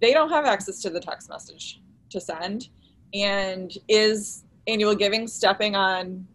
they 0.00 0.12
don't 0.12 0.30
have 0.30 0.46
access 0.46 0.80
to 0.82 0.90
the 0.90 1.00
text 1.00 1.28
message 1.28 1.80
to 2.10 2.20
send. 2.20 2.68
And 3.12 3.72
is 3.88 4.44
annual 4.68 4.94
giving 4.94 5.26
stepping 5.26 5.74
on 5.74 6.26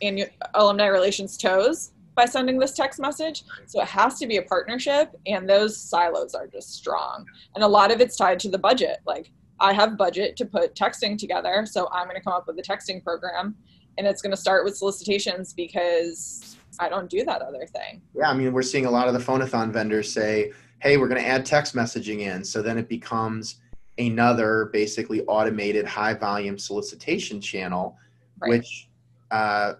annual, 0.00 0.28
alumni 0.54 0.86
relations 0.86 1.36
toes 1.36 1.90
by 2.14 2.24
sending 2.26 2.58
this 2.58 2.72
text 2.72 3.00
message. 3.00 3.44
So 3.66 3.80
it 3.80 3.88
has 3.88 4.18
to 4.18 4.26
be 4.26 4.36
a 4.36 4.42
partnership, 4.42 5.14
and 5.26 5.48
those 5.48 5.76
silos 5.76 6.34
are 6.34 6.46
just 6.46 6.74
strong. 6.74 7.26
And 7.54 7.64
a 7.64 7.68
lot 7.68 7.90
of 7.90 8.00
it's 8.00 8.16
tied 8.16 8.40
to 8.40 8.48
the 8.48 8.58
budget. 8.58 8.98
Like, 9.06 9.30
I 9.60 9.72
have 9.72 9.96
budget 9.96 10.36
to 10.36 10.44
put 10.44 10.74
texting 10.74 11.16
together, 11.16 11.64
so 11.66 11.88
I'm 11.92 12.06
going 12.06 12.16
to 12.16 12.22
come 12.22 12.32
up 12.32 12.46
with 12.46 12.58
a 12.58 12.62
texting 12.62 13.02
program, 13.02 13.54
and 13.98 14.06
it's 14.06 14.22
going 14.22 14.32
to 14.32 14.36
start 14.36 14.64
with 14.64 14.76
solicitations 14.76 15.52
because 15.52 16.56
I 16.80 16.88
don't 16.88 17.08
do 17.08 17.24
that 17.24 17.42
other 17.42 17.66
thing. 17.66 18.02
Yeah, 18.14 18.30
I 18.30 18.34
mean, 18.34 18.52
we're 18.52 18.62
seeing 18.62 18.86
a 18.86 18.90
lot 18.90 19.06
of 19.06 19.14
the 19.14 19.20
phonathon 19.20 19.72
vendors 19.72 20.12
say, 20.12 20.52
hey, 20.80 20.96
we're 20.96 21.08
going 21.08 21.20
to 21.20 21.26
add 21.26 21.46
text 21.46 21.74
messaging 21.74 22.20
in. 22.20 22.44
So 22.44 22.62
then 22.62 22.78
it 22.78 22.88
becomes 22.88 23.60
another 23.98 24.70
basically 24.72 25.22
automated 25.26 25.86
high 25.86 26.14
volume 26.14 26.58
solicitation 26.58 27.40
channel, 27.40 27.96
right. 28.40 28.50
which 28.50 28.88
uh, 29.30 29.74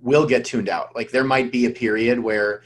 will 0.00 0.26
get 0.26 0.44
tuned 0.44 0.68
out. 0.68 0.94
Like 0.94 1.10
there 1.10 1.24
might 1.24 1.50
be 1.50 1.66
a 1.66 1.70
period 1.70 2.20
where 2.20 2.62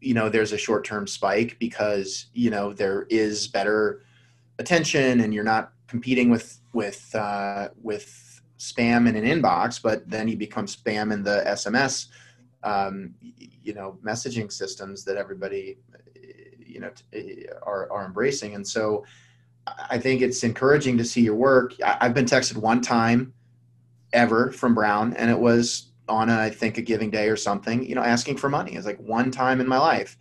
you 0.00 0.14
know 0.14 0.28
there's 0.28 0.52
a 0.52 0.58
short-term 0.58 1.06
spike 1.06 1.56
because 1.58 2.26
you 2.32 2.50
know 2.50 2.72
there 2.72 3.06
is 3.10 3.48
better 3.48 4.02
attention 4.58 5.20
and 5.20 5.32
you're 5.34 5.44
not 5.44 5.72
competing 5.86 6.30
with 6.30 6.60
with 6.72 7.14
uh, 7.14 7.68
with 7.82 8.40
spam 8.58 9.08
in 9.08 9.16
an 9.16 9.24
inbox, 9.24 9.80
but 9.82 10.08
then 10.08 10.28
you 10.28 10.36
become 10.36 10.66
spam 10.66 11.12
in 11.12 11.22
the 11.22 11.42
SMS 11.46 12.08
um, 12.66 13.14
you 13.20 13.72
know 13.72 13.98
messaging 14.04 14.52
systems 14.52 15.04
that 15.04 15.16
everybody 15.16 15.78
you 16.58 16.80
know 16.80 16.90
are, 17.62 17.90
are 17.90 18.04
embracing 18.04 18.54
and 18.54 18.66
so 18.66 19.04
i 19.88 19.98
think 19.98 20.20
it's 20.20 20.42
encouraging 20.44 20.98
to 20.98 21.04
see 21.04 21.22
your 21.22 21.34
work 21.34 21.72
i've 21.84 22.12
been 22.12 22.24
texted 22.26 22.56
one 22.56 22.80
time 22.80 23.32
ever 24.12 24.52
from 24.52 24.74
brown 24.74 25.12
and 25.14 25.30
it 25.30 25.38
was 25.38 25.92
on 26.08 26.28
a, 26.28 26.38
I 26.38 26.50
think 26.50 26.78
a 26.78 26.82
giving 26.82 27.10
day 27.10 27.28
or 27.28 27.36
something 27.36 27.84
you 27.84 27.94
know 27.94 28.02
asking 28.02 28.36
for 28.36 28.48
money. 28.48 28.74
It's 28.74 28.86
like 28.86 28.98
one 28.98 29.30
time 29.30 29.60
in 29.60 29.68
my 29.68 29.78
life. 29.78 30.16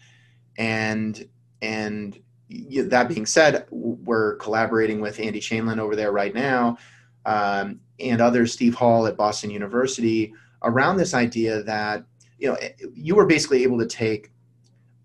And 0.57 1.27
and 1.61 2.19
that 2.49 3.07
being 3.07 3.25
said 3.25 3.65
we're 3.71 4.36
collaborating 4.36 5.01
with 5.01 5.19
andy 5.19 5.39
Chainlin 5.39 5.79
over 5.79 5.95
there 5.95 6.11
right 6.11 6.33
now 6.33 6.77
um, 7.25 7.79
and 7.99 8.21
others 8.21 8.53
steve 8.53 8.75
hall 8.75 9.07
at 9.07 9.17
boston 9.17 9.49
university 9.49 10.33
around 10.63 10.97
this 10.97 11.13
idea 11.13 11.63
that 11.63 12.03
you 12.38 12.47
know 12.47 12.57
you 12.93 13.15
were 13.15 13.25
basically 13.25 13.63
able 13.63 13.79
to 13.79 13.88
take 13.88 14.31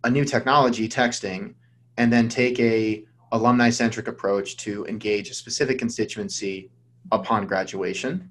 a 0.05 0.11
new 0.11 0.25
technology 0.25 0.89
texting 0.89 1.55
and 1.97 2.13
then 2.13 2.29
take 2.29 2.59
a 2.61 3.05
alumni 3.33 3.71
centric 3.71 4.09
approach 4.09 4.57
to 4.57 4.85
engage 4.87 5.31
a 5.31 5.35
specific 5.35 5.79
constituency 5.79 6.71
upon 7.13 7.47
graduation 7.47 8.31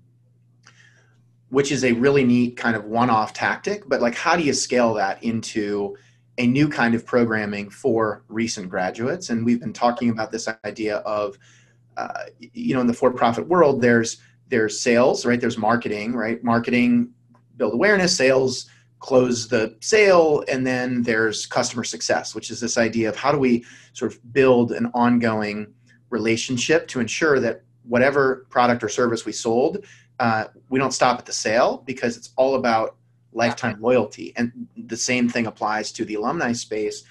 which 1.49 1.71
is 1.71 1.83
a 1.83 1.93
really 1.93 2.23
neat 2.23 2.57
kind 2.57 2.75
of 2.75 2.85
one-off 2.85 3.33
tactic 3.33 3.87
but 3.87 4.01
like 4.01 4.15
how 4.15 4.35
do 4.35 4.43
you 4.43 4.53
scale 4.53 4.93
that 4.93 5.21
into 5.23 5.95
a 6.39 6.47
new 6.47 6.69
kind 6.69 6.95
of 6.95 7.05
programming 7.05 7.69
for 7.69 8.23
recent 8.29 8.69
graduates? 8.69 9.29
And 9.29 9.45
we've 9.45 9.59
been 9.59 9.73
talking 9.73 10.09
about 10.09 10.31
this 10.31 10.47
idea 10.65 10.97
of 10.99 11.37
uh, 11.97 12.23
you 12.39 12.73
know 12.73 12.81
in 12.81 12.87
the 12.87 12.93
for-profit 12.93 13.45
world 13.47 13.81
there's 13.81 14.17
there's 14.47 14.79
sales 14.79 15.25
right? 15.25 15.39
There's 15.39 15.57
marketing 15.57 16.15
right? 16.15 16.41
Marketing 16.43 17.11
build 17.57 17.73
awareness 17.73 18.15
sales 18.15 18.69
close 18.99 19.49
the 19.49 19.75
sale 19.81 20.43
and 20.49 20.65
then 20.65 21.03
there's 21.03 21.45
customer 21.45 21.83
success 21.83 22.35
which 22.35 22.51
is 22.51 22.59
this 22.59 22.77
idea 22.77 23.07
of 23.07 23.15
how 23.15 23.31
do 23.31 23.37
we 23.37 23.65
sort 23.93 24.11
of 24.11 24.33
build 24.33 24.71
an 24.71 24.89
ongoing 24.93 25.73
relationship 26.09 26.87
to 26.87 26.99
ensure 26.99 27.39
that 27.39 27.63
whatever 27.83 28.45
product 28.49 28.83
or 28.83 28.89
service 28.89 29.25
we 29.25 29.31
sold 29.31 29.85
uh, 30.19 30.45
we 30.69 30.79
don't 30.79 30.91
stop 30.91 31.19
at 31.19 31.25
the 31.25 31.33
sale 31.33 31.83
because 31.85 32.17
it's 32.17 32.31
all 32.35 32.55
about 32.55 32.95
lifetime 33.31 33.79
loyalty. 33.79 34.33
And 34.35 34.67
the 34.75 34.97
same 34.97 35.29
thing 35.29 35.47
applies 35.47 35.91
to 35.93 36.05
the 36.05 36.15
alumni 36.15 36.51
space. 36.51 37.03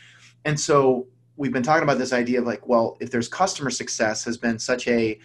And 0.44 0.58
so 0.58 1.06
we've 1.36 1.52
been 1.52 1.62
talking 1.62 1.84
about 1.84 1.98
this 1.98 2.12
idea 2.12 2.40
of 2.40 2.46
like 2.46 2.66
well 2.66 2.96
if 3.00 3.10
there's 3.10 3.28
customer 3.28 3.70
success 3.70 4.24
has 4.24 4.36
been 4.36 4.58
such 4.58 4.88
a 4.88 5.18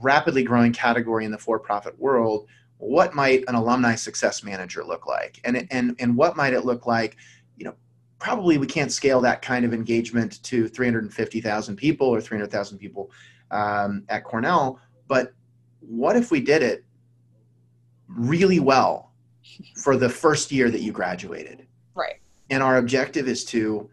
rapidly 0.00 0.42
growing 0.42 0.72
category 0.72 1.24
in 1.24 1.30
the 1.30 1.38
for-profit 1.38 1.98
world 1.98 2.46
what 2.82 3.14
might 3.14 3.44
an 3.46 3.54
alumni 3.54 3.94
success 3.94 4.42
manager 4.42 4.84
look 4.84 5.06
like? 5.06 5.40
And 5.44 5.68
and 5.70 5.94
and 6.00 6.16
what 6.16 6.36
might 6.36 6.52
it 6.52 6.64
look 6.64 6.86
like? 6.86 7.16
You 7.56 7.66
know 7.66 7.74
probably 8.18 8.58
we 8.58 8.66
can't 8.66 8.92
scale 8.92 9.20
that 9.20 9.42
kind 9.42 9.64
of 9.64 9.74
engagement 9.74 10.40
to 10.44 10.68
350,000 10.68 11.74
people 11.74 12.06
or 12.06 12.20
300,000 12.20 12.78
people 12.78 13.10
um, 13.50 14.04
at 14.08 14.22
Cornell. 14.22 14.78
But 15.08 15.34
what 15.80 16.14
if 16.14 16.30
we 16.30 16.40
did 16.40 16.62
it 16.62 16.84
really 18.16 18.60
well 18.60 19.12
for 19.82 19.96
the 19.96 20.08
first 20.08 20.52
year 20.52 20.70
that 20.70 20.80
you 20.80 20.92
graduated. 20.92 21.66
Right. 21.94 22.20
And 22.50 22.62
our 22.62 22.78
objective 22.78 23.28
is 23.28 23.44
to 23.46 23.88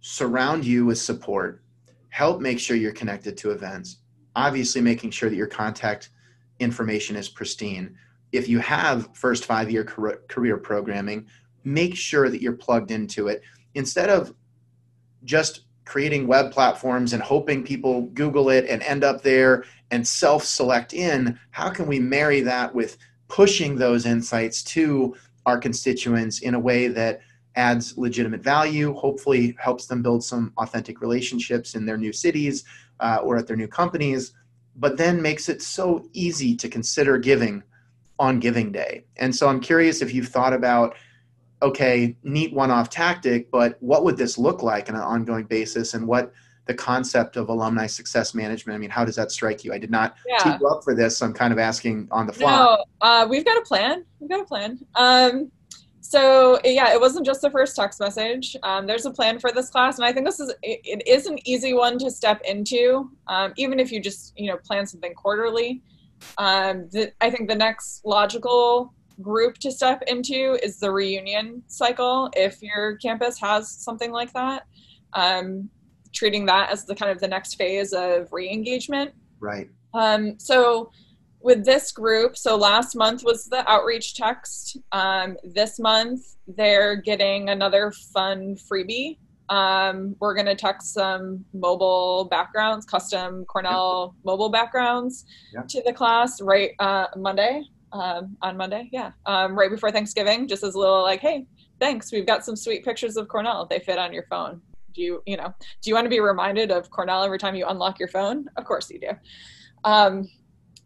surround 0.00 0.64
you 0.64 0.86
with 0.86 0.98
support 0.98 1.62
help 2.10 2.40
make 2.40 2.60
sure 2.60 2.76
you're 2.76 2.92
connected 2.92 3.36
to 3.36 3.50
events 3.50 3.98
obviously 4.36 4.80
making 4.80 5.10
sure 5.10 5.30
that 5.30 5.36
your 5.36 5.46
contact 5.46 6.10
information 6.58 7.16
is 7.16 7.28
pristine. 7.28 7.96
If 8.32 8.48
you 8.48 8.58
have 8.60 9.08
first 9.14 9.44
five 9.44 9.70
year 9.70 9.84
career 9.84 10.56
programming, 10.56 11.26
make 11.64 11.96
sure 11.96 12.28
that 12.28 12.42
you're 12.42 12.52
plugged 12.52 12.90
into 12.90 13.28
it. 13.28 13.42
Instead 13.74 14.10
of 14.10 14.34
just 15.24 15.62
creating 15.84 16.26
web 16.26 16.50
platforms 16.50 17.12
and 17.12 17.22
hoping 17.22 17.62
people 17.62 18.02
Google 18.14 18.48
it 18.48 18.66
and 18.68 18.82
end 18.82 19.04
up 19.04 19.22
there 19.22 19.64
and 19.90 20.06
self 20.06 20.44
select 20.44 20.94
in. 20.94 21.38
How 21.50 21.68
can 21.70 21.86
we 21.86 21.98
marry 21.98 22.40
that 22.40 22.74
with 22.74 22.96
pushing 23.34 23.74
those 23.74 24.06
insights 24.06 24.62
to 24.62 25.12
our 25.44 25.58
constituents 25.58 26.38
in 26.42 26.54
a 26.54 26.58
way 26.58 26.86
that 26.86 27.18
adds 27.56 27.98
legitimate 27.98 28.40
value, 28.40 28.94
hopefully 28.94 29.56
helps 29.58 29.86
them 29.86 30.02
build 30.02 30.22
some 30.22 30.52
authentic 30.58 31.00
relationships 31.00 31.74
in 31.74 31.84
their 31.84 31.96
new 31.96 32.12
cities 32.12 32.64
uh, 33.00 33.18
or 33.24 33.36
at 33.36 33.48
their 33.48 33.56
new 33.56 33.66
companies, 33.66 34.34
but 34.76 34.96
then 34.96 35.20
makes 35.20 35.48
it 35.48 35.60
so 35.62 36.08
easy 36.12 36.54
to 36.54 36.68
consider 36.68 37.18
giving 37.18 37.60
on 38.20 38.38
giving 38.38 38.70
day. 38.70 39.04
And 39.16 39.34
so 39.34 39.48
I'm 39.48 39.58
curious 39.58 40.00
if 40.00 40.14
you've 40.14 40.28
thought 40.28 40.52
about 40.52 40.94
okay, 41.60 42.14
neat 42.22 42.52
one-off 42.52 42.90
tactic, 42.90 43.50
but 43.50 43.78
what 43.80 44.04
would 44.04 44.18
this 44.18 44.36
look 44.36 44.62
like 44.62 44.90
on 44.90 44.94
an 44.94 45.00
ongoing 45.00 45.46
basis 45.46 45.94
and 45.94 46.06
what 46.06 46.30
the 46.66 46.74
concept 46.74 47.36
of 47.36 47.48
alumni 47.48 47.86
success 47.86 48.34
management. 48.34 48.74
I 48.74 48.78
mean, 48.78 48.90
how 48.90 49.04
does 49.04 49.16
that 49.16 49.30
strike 49.30 49.64
you? 49.64 49.72
I 49.72 49.78
did 49.78 49.90
not 49.90 50.16
yeah. 50.26 50.38
tee 50.38 50.56
you 50.60 50.66
up 50.66 50.82
for 50.82 50.94
this, 50.94 51.18
so 51.18 51.26
I'm 51.26 51.34
kind 51.34 51.52
of 51.52 51.58
asking 51.58 52.08
on 52.10 52.26
the 52.26 52.32
fly. 52.32 52.50
No, 52.50 52.84
uh, 53.00 53.26
we've 53.28 53.44
got 53.44 53.58
a 53.58 53.62
plan. 53.62 54.04
We've 54.18 54.30
got 54.30 54.40
a 54.40 54.44
plan. 54.44 54.78
Um, 54.94 55.50
so 56.00 56.58
yeah, 56.64 56.92
it 56.92 57.00
wasn't 57.00 57.26
just 57.26 57.40
the 57.42 57.50
first 57.50 57.76
text 57.76 57.98
message. 58.00 58.56
Um, 58.62 58.86
there's 58.86 59.06
a 59.06 59.10
plan 59.10 59.38
for 59.38 59.50
this 59.52 59.70
class, 59.70 59.96
and 59.96 60.04
I 60.04 60.12
think 60.12 60.26
this 60.26 60.40
is 60.40 60.50
it, 60.62 60.80
it 60.84 61.08
is 61.08 61.26
an 61.26 61.38
easy 61.46 61.74
one 61.74 61.98
to 61.98 62.10
step 62.10 62.40
into, 62.48 63.10
um, 63.26 63.52
even 63.56 63.80
if 63.80 63.90
you 63.90 64.00
just 64.00 64.32
you 64.36 64.48
know 64.50 64.56
plan 64.58 64.86
something 64.86 65.14
quarterly. 65.14 65.82
Um, 66.38 66.88
the, 66.92 67.12
I 67.20 67.30
think 67.30 67.48
the 67.48 67.54
next 67.54 68.04
logical 68.04 68.94
group 69.22 69.58
to 69.58 69.70
step 69.70 70.02
into 70.06 70.58
is 70.62 70.78
the 70.78 70.90
reunion 70.90 71.62
cycle. 71.68 72.30
If 72.34 72.62
your 72.62 72.96
campus 72.96 73.38
has 73.40 73.70
something 73.70 74.12
like 74.12 74.32
that, 74.32 74.66
um, 75.14 75.68
treating 76.14 76.46
that 76.46 76.70
as 76.70 76.84
the 76.84 76.94
kind 76.94 77.10
of 77.10 77.20
the 77.20 77.28
next 77.28 77.54
phase 77.54 77.92
of 77.92 78.32
re-engagement. 78.32 79.12
Right. 79.40 79.68
Um, 79.92 80.38
so 80.38 80.90
with 81.40 81.64
this 81.64 81.92
group, 81.92 82.36
so 82.36 82.56
last 82.56 82.94
month 82.96 83.22
was 83.24 83.46
the 83.46 83.68
outreach 83.70 84.14
text. 84.14 84.78
Um, 84.92 85.36
this 85.44 85.78
month 85.78 86.36
they're 86.46 86.96
getting 86.96 87.50
another 87.50 87.92
fun 88.12 88.56
freebie 88.56 89.18
um, 89.50 90.16
we're 90.20 90.34
going 90.34 90.46
to 90.46 90.54
text 90.54 90.94
some 90.94 91.44
mobile 91.52 92.26
backgrounds, 92.30 92.86
custom 92.86 93.44
Cornell 93.44 94.14
mobile 94.24 94.48
backgrounds 94.48 95.26
to 95.68 95.82
the 95.84 95.92
class 95.92 96.40
right 96.40 96.72
uh, 96.78 97.06
Monday. 97.16 97.64
Um, 97.92 98.36
on 98.42 98.56
Monday, 98.56 98.88
yeah, 98.90 99.12
um, 99.24 99.56
right 99.56 99.70
before 99.70 99.92
Thanksgiving, 99.92 100.48
just 100.48 100.64
as 100.64 100.74
a 100.74 100.78
little 100.80 101.02
like, 101.02 101.20
hey, 101.20 101.46
thanks, 101.78 102.10
we've 102.10 102.26
got 102.26 102.44
some 102.44 102.56
sweet 102.56 102.84
pictures 102.84 103.16
of 103.16 103.28
Cornell. 103.28 103.66
They 103.70 103.78
fit 103.78 103.98
on 103.98 104.12
your 104.12 104.24
phone. 104.28 104.60
Do 104.94 105.02
you, 105.02 105.22
you 105.26 105.36
know, 105.36 105.52
do 105.82 105.90
you 105.90 105.94
want 105.94 106.04
to 106.04 106.10
be 106.10 106.20
reminded 106.20 106.70
of 106.70 106.90
Cornell 106.90 107.22
every 107.22 107.38
time 107.38 107.54
you 107.54 107.66
unlock 107.66 107.98
your 107.98 108.08
phone? 108.08 108.46
Of 108.56 108.64
course 108.64 108.90
you 108.90 109.00
do. 109.00 109.10
Um, 109.84 110.28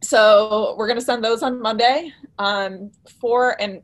so 0.02 0.74
we're 0.78 0.86
going 0.86 0.98
to 0.98 1.04
send 1.04 1.24
those 1.24 1.42
on 1.42 1.60
Monday. 1.60 2.12
Um, 2.38 2.90
for 3.20 3.60
and 3.60 3.82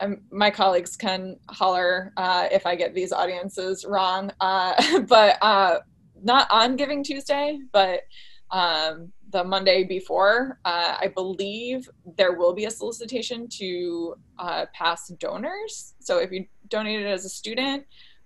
um, 0.00 0.22
my 0.30 0.50
colleagues 0.50 0.96
can 0.96 1.36
holler 1.48 2.12
uh, 2.16 2.48
if 2.50 2.66
I 2.66 2.74
get 2.74 2.94
these 2.94 3.12
audiences 3.12 3.84
wrong, 3.84 4.30
uh, 4.40 5.00
but 5.08 5.38
uh, 5.42 5.78
not 6.22 6.48
on 6.50 6.76
Giving 6.76 7.04
Tuesday, 7.04 7.60
but 7.72 8.00
um, 8.50 9.12
the 9.30 9.44
Monday 9.44 9.84
before, 9.84 10.58
uh, 10.64 10.96
I 11.00 11.08
believe 11.08 11.88
there 12.16 12.32
will 12.34 12.54
be 12.54 12.66
a 12.66 12.70
solicitation 12.70 13.48
to 13.58 14.14
uh, 14.38 14.66
pass 14.72 15.08
donors. 15.18 15.94
So 15.98 16.18
if 16.18 16.30
you 16.30 16.46
donated 16.68 17.06
as 17.06 17.24
a 17.24 17.28
student, 17.28 17.84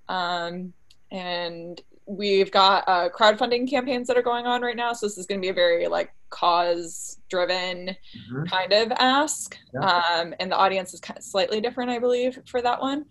um, 0.09 0.73
and 1.11 1.81
we've 2.07 2.51
got 2.51 2.85
uh, 2.89 3.09
crowdfunding 3.11 3.69
campaigns 3.69 4.09
that 4.09 4.17
are 4.17 4.23
going 4.23 4.47
on 4.47 4.63
right 4.63 4.77
now. 4.77 4.93
So 4.95 5.07
this 5.07 5.19
is 5.19 5.27
going 5.27 5.41
to 5.41 5.45
be 5.45 5.51
a 5.51 5.55
very 5.55 5.87
like 5.89 6.13
cause 6.31 7.19
driven 7.29 7.89
mm-hmm. 7.89 8.45
kind 8.45 8.73
of 8.73 8.91
ask. 8.93 9.57
Yeah. 9.75 9.81
Um, 9.81 10.35
and 10.41 10.51
the 10.51 10.57
audience 10.57 10.95
is 10.95 11.01
kind 11.01 11.19
of 11.19 11.25
slightly 11.25 11.61
different, 11.61 11.91
I 11.91 11.99
believe, 11.99 12.39
for 12.47 12.63
that 12.63 12.81
one. 12.81 13.05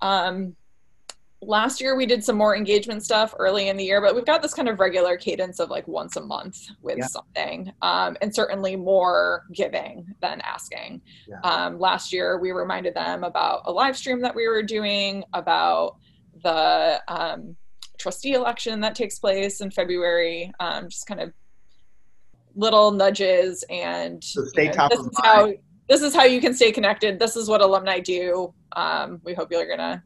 Um, 0.00 0.56
last 1.42 1.80
year 1.80 1.96
we 1.96 2.06
did 2.06 2.24
some 2.24 2.36
more 2.36 2.56
engagement 2.56 3.04
stuff 3.04 3.34
early 3.38 3.68
in 3.68 3.76
the 3.76 3.84
year, 3.84 4.00
but 4.00 4.14
we've 4.14 4.26
got 4.26 4.42
this 4.42 4.52
kind 4.52 4.68
of 4.68 4.80
regular 4.80 5.16
cadence 5.16 5.58
of 5.58 5.70
like 5.70 5.86
once 5.88 6.16
a 6.16 6.20
month 6.20 6.58
with 6.82 6.98
yeah. 6.98 7.06
something, 7.06 7.72
um, 7.82 8.16
and 8.20 8.34
certainly 8.34 8.76
more 8.76 9.44
giving 9.52 10.14
than 10.20 10.40
asking. 10.42 11.00
Yeah. 11.28 11.40
Um, 11.42 11.78
last 11.78 12.12
year 12.12 12.38
we 12.38 12.50
reminded 12.50 12.94
them 12.94 13.24
about 13.24 13.62
a 13.66 13.72
live 13.72 13.96
stream 13.96 14.20
that 14.22 14.34
we 14.34 14.48
were 14.48 14.62
doing 14.62 15.24
about 15.32 15.96
the 16.42 17.00
um, 17.08 17.56
trustee 17.98 18.32
election 18.32 18.80
that 18.80 18.94
takes 18.94 19.18
place 19.18 19.60
in 19.60 19.70
February. 19.70 20.52
Um, 20.60 20.88
just 20.88 21.06
kind 21.06 21.20
of 21.20 21.32
little 22.54 22.90
nudges 22.90 23.64
and 23.70 24.22
so 24.22 24.44
stay 24.46 24.64
you 24.64 24.68
know, 24.68 24.74
top 24.74 24.90
this 24.90 25.00
of 25.00 25.06
is 25.06 25.12
mind. 25.22 25.24
how 25.24 25.52
this 25.88 26.02
is 26.02 26.14
how 26.14 26.24
you 26.24 26.40
can 26.40 26.54
stay 26.54 26.70
connected. 26.70 27.18
This 27.18 27.36
is 27.36 27.48
what 27.48 27.60
alumni 27.60 27.98
do. 27.98 28.54
Um, 28.76 29.20
we 29.24 29.34
hope 29.34 29.50
you're 29.50 29.66
going 29.66 29.78
to 29.78 30.02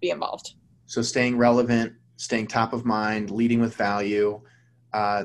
be 0.00 0.10
involved. 0.10 0.54
So 0.86 1.00
staying 1.00 1.38
relevant, 1.38 1.94
staying 2.16 2.48
top 2.48 2.74
of 2.74 2.84
mind, 2.84 3.30
leading 3.30 3.58
with 3.58 3.74
value, 3.74 4.42
uh, 4.92 5.24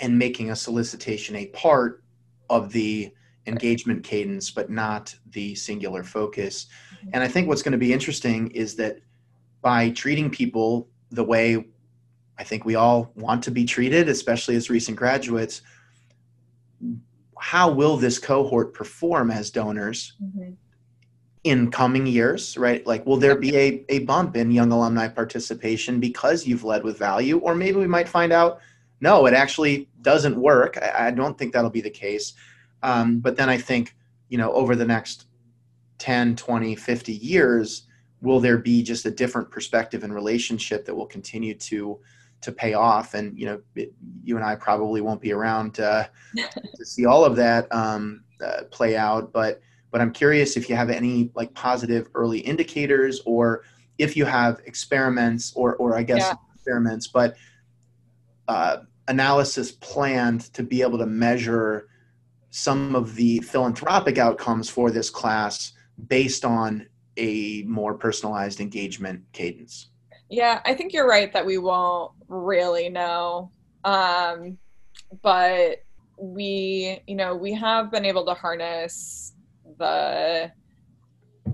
and 0.00 0.18
making 0.18 0.50
a 0.50 0.56
solicitation 0.56 1.36
a 1.36 1.46
part 1.48 2.02
of 2.48 2.72
the 2.72 3.12
engagement 3.46 4.02
cadence, 4.04 4.50
but 4.50 4.70
not 4.70 5.14
the 5.30 5.54
singular 5.54 6.02
focus. 6.02 6.66
Mm-hmm. 6.96 7.10
And 7.12 7.22
I 7.22 7.28
think 7.28 7.46
what's 7.46 7.62
going 7.62 7.72
to 7.72 7.78
be 7.78 7.92
interesting 7.92 8.50
is 8.52 8.74
that 8.76 8.98
by 9.66 9.90
treating 9.90 10.30
people 10.30 10.88
the 11.10 11.24
way 11.24 11.66
I 12.38 12.44
think 12.44 12.64
we 12.64 12.76
all 12.76 13.10
want 13.16 13.42
to 13.42 13.50
be 13.50 13.64
treated, 13.64 14.08
especially 14.08 14.54
as 14.54 14.70
recent 14.70 14.96
graduates, 14.96 15.62
how 17.40 17.72
will 17.72 17.96
this 17.96 18.16
cohort 18.16 18.74
perform 18.74 19.28
as 19.28 19.50
donors 19.50 20.12
mm-hmm. 20.22 20.52
in 21.42 21.72
coming 21.72 22.06
years, 22.06 22.56
right? 22.56 22.86
Like, 22.86 23.04
will 23.06 23.16
there 23.16 23.34
be 23.34 23.56
a, 23.56 23.84
a 23.88 23.98
bump 24.04 24.36
in 24.36 24.52
young 24.52 24.70
alumni 24.70 25.08
participation 25.08 25.98
because 25.98 26.46
you've 26.46 26.62
led 26.62 26.84
with 26.84 26.96
value? 26.96 27.38
Or 27.40 27.56
maybe 27.56 27.78
we 27.78 27.88
might 27.88 28.08
find 28.08 28.32
out, 28.32 28.60
no, 29.00 29.26
it 29.26 29.34
actually 29.34 29.88
doesn't 30.02 30.40
work. 30.40 30.78
I, 30.80 31.08
I 31.08 31.10
don't 31.10 31.36
think 31.36 31.52
that'll 31.52 31.70
be 31.70 31.80
the 31.80 31.90
case. 31.90 32.34
Um, 32.84 33.18
but 33.18 33.34
then 33.34 33.48
I 33.48 33.58
think, 33.58 33.96
you 34.28 34.38
know, 34.38 34.52
over 34.52 34.76
the 34.76 34.86
next 34.86 35.26
10, 35.98 36.36
20, 36.36 36.76
50 36.76 37.12
years, 37.14 37.88
will 38.22 38.40
there 38.40 38.58
be 38.58 38.82
just 38.82 39.04
a 39.06 39.10
different 39.10 39.50
perspective 39.50 40.04
and 40.04 40.14
relationship 40.14 40.84
that 40.84 40.94
will 40.94 41.06
continue 41.06 41.54
to 41.54 41.98
to 42.42 42.52
pay 42.52 42.74
off 42.74 43.14
and 43.14 43.38
you 43.38 43.46
know 43.46 43.60
it, 43.74 43.92
you 44.22 44.36
and 44.36 44.44
i 44.44 44.54
probably 44.54 45.00
won't 45.00 45.20
be 45.20 45.32
around 45.32 45.80
uh, 45.80 46.04
to 46.76 46.84
see 46.84 47.06
all 47.06 47.24
of 47.24 47.36
that 47.36 47.72
um, 47.74 48.22
uh, 48.44 48.62
play 48.70 48.96
out 48.96 49.32
but 49.32 49.60
but 49.90 50.00
i'm 50.00 50.12
curious 50.12 50.56
if 50.56 50.68
you 50.68 50.76
have 50.76 50.90
any 50.90 51.30
like 51.34 51.52
positive 51.54 52.08
early 52.14 52.38
indicators 52.38 53.20
or 53.26 53.62
if 53.98 54.16
you 54.16 54.24
have 54.24 54.60
experiments 54.66 55.52
or 55.54 55.76
or 55.76 55.96
i 55.96 56.02
guess 56.02 56.20
yeah. 56.20 56.34
experiments 56.54 57.06
but 57.08 57.36
uh, 58.48 58.78
analysis 59.08 59.72
planned 59.72 60.52
to 60.52 60.62
be 60.62 60.82
able 60.82 60.98
to 60.98 61.06
measure 61.06 61.88
some 62.50 62.94
of 62.94 63.14
the 63.16 63.40
philanthropic 63.40 64.18
outcomes 64.18 64.70
for 64.70 64.90
this 64.90 65.10
class 65.10 65.72
based 66.08 66.44
on 66.44 66.86
a 67.16 67.62
more 67.62 67.94
personalized 67.94 68.60
engagement 68.60 69.22
cadence. 69.32 69.88
Yeah, 70.28 70.60
I 70.64 70.74
think 70.74 70.92
you're 70.92 71.08
right 71.08 71.32
that 71.32 71.46
we 71.46 71.58
won't 71.58 72.12
really 72.28 72.88
know. 72.88 73.50
Um, 73.84 74.58
but 75.22 75.84
we, 76.18 77.00
you 77.06 77.14
know, 77.14 77.36
we 77.36 77.52
have 77.52 77.90
been 77.90 78.04
able 78.04 78.24
to 78.26 78.34
harness 78.34 79.34
the 79.78 80.50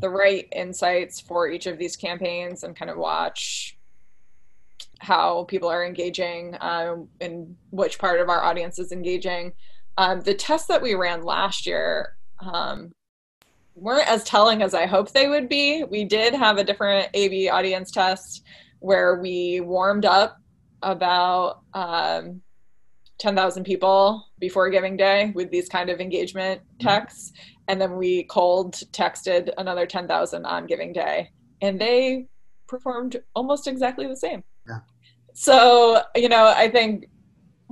the 0.01 0.09
right 0.09 0.49
insights 0.53 1.21
for 1.21 1.49
each 1.49 1.67
of 1.67 1.79
these 1.79 1.97
campaigns 1.97 2.65
and 2.65 2.75
kind 2.75 2.91
of 2.91 2.97
watch 2.97 3.77
how 5.01 5.45
people 5.45 5.69
are 5.69 5.85
engaging 5.85 6.57
um, 6.61 7.09
and 7.21 7.55
which 7.71 7.99
part 7.99 8.21
of 8.21 8.29
our 8.29 8.43
audience 8.43 8.79
is 8.79 8.91
engaging. 8.91 9.53
Um, 9.99 10.21
the 10.21 10.35
test 10.35 10.69
that 10.69 10.81
we 10.81 10.95
ran 10.95 11.23
last 11.23 11.67
year 11.67 12.17
um, 12.41 12.93
weren't 13.75 14.09
as 14.09 14.25
telling 14.25 14.63
as 14.63 14.75
I 14.75 14.87
hoped 14.87 15.15
they 15.15 15.29
would 15.29 15.49
be. 15.49 15.85
We 15.85 16.05
did 16.05 16.35
have 16.35 16.59
a 16.59 16.65
different 16.65 17.09
AB 17.15 17.49
audience 17.49 17.91
test 17.91 18.45
where 18.81 19.21
we 19.21 19.61
warmed 19.61 20.05
up 20.05 20.39
about 20.83 21.61
um, 21.75 22.43
10,000 23.19 23.65
people 23.65 24.27
before 24.39 24.69
Giving 24.69 24.97
Day 24.97 25.33
with 25.35 25.51
these 25.51 25.69
kind 25.69 25.91
of 25.91 26.01
engagement 26.01 26.61
mm-hmm. 26.61 26.89
texts. 26.89 27.33
And 27.69 27.81
then 27.81 27.97
we 27.97 28.25
cold 28.25 28.75
texted 28.93 29.51
another 29.59 29.87
10,000 29.87 30.45
on 30.45 30.67
Giving 30.67 30.93
Day. 30.93 31.31
And 31.61 31.81
they 31.81 32.27
performed 32.67 33.23
almost 33.35 33.69
exactly 33.69 34.09
the 34.09 34.17
same. 34.17 34.43
Yeah. 34.67 34.81
So, 35.35 36.03
you 36.17 36.29
know, 36.29 36.53
I 36.55 36.69
think 36.69 37.07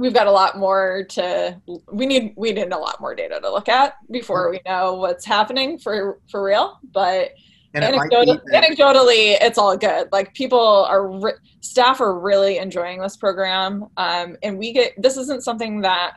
we've 0.00 0.14
got 0.14 0.26
a 0.26 0.32
lot 0.32 0.58
more 0.58 1.04
to 1.10 1.60
we 1.92 2.06
need 2.06 2.32
we 2.36 2.52
need 2.52 2.72
a 2.72 2.78
lot 2.78 3.00
more 3.00 3.14
data 3.14 3.38
to 3.40 3.50
look 3.50 3.68
at 3.68 3.94
before 4.10 4.50
we 4.50 4.60
know 4.66 4.94
what's 4.94 5.24
happening 5.24 5.78
for 5.78 6.18
for 6.28 6.42
real 6.42 6.78
but 6.92 7.32
anecdotal, 7.74 8.38
anecdotally 8.52 9.36
it's 9.40 9.58
all 9.58 9.76
good. 9.76 10.08
Like 10.12 10.34
people 10.34 10.84
are 10.88 11.38
staff 11.60 12.00
are 12.00 12.18
really 12.18 12.58
enjoying 12.58 13.00
this 13.00 13.16
program 13.16 13.86
um, 13.96 14.36
and 14.42 14.58
we 14.58 14.72
get 14.72 14.92
this 15.00 15.16
isn't 15.16 15.44
something 15.44 15.80
that 15.82 16.14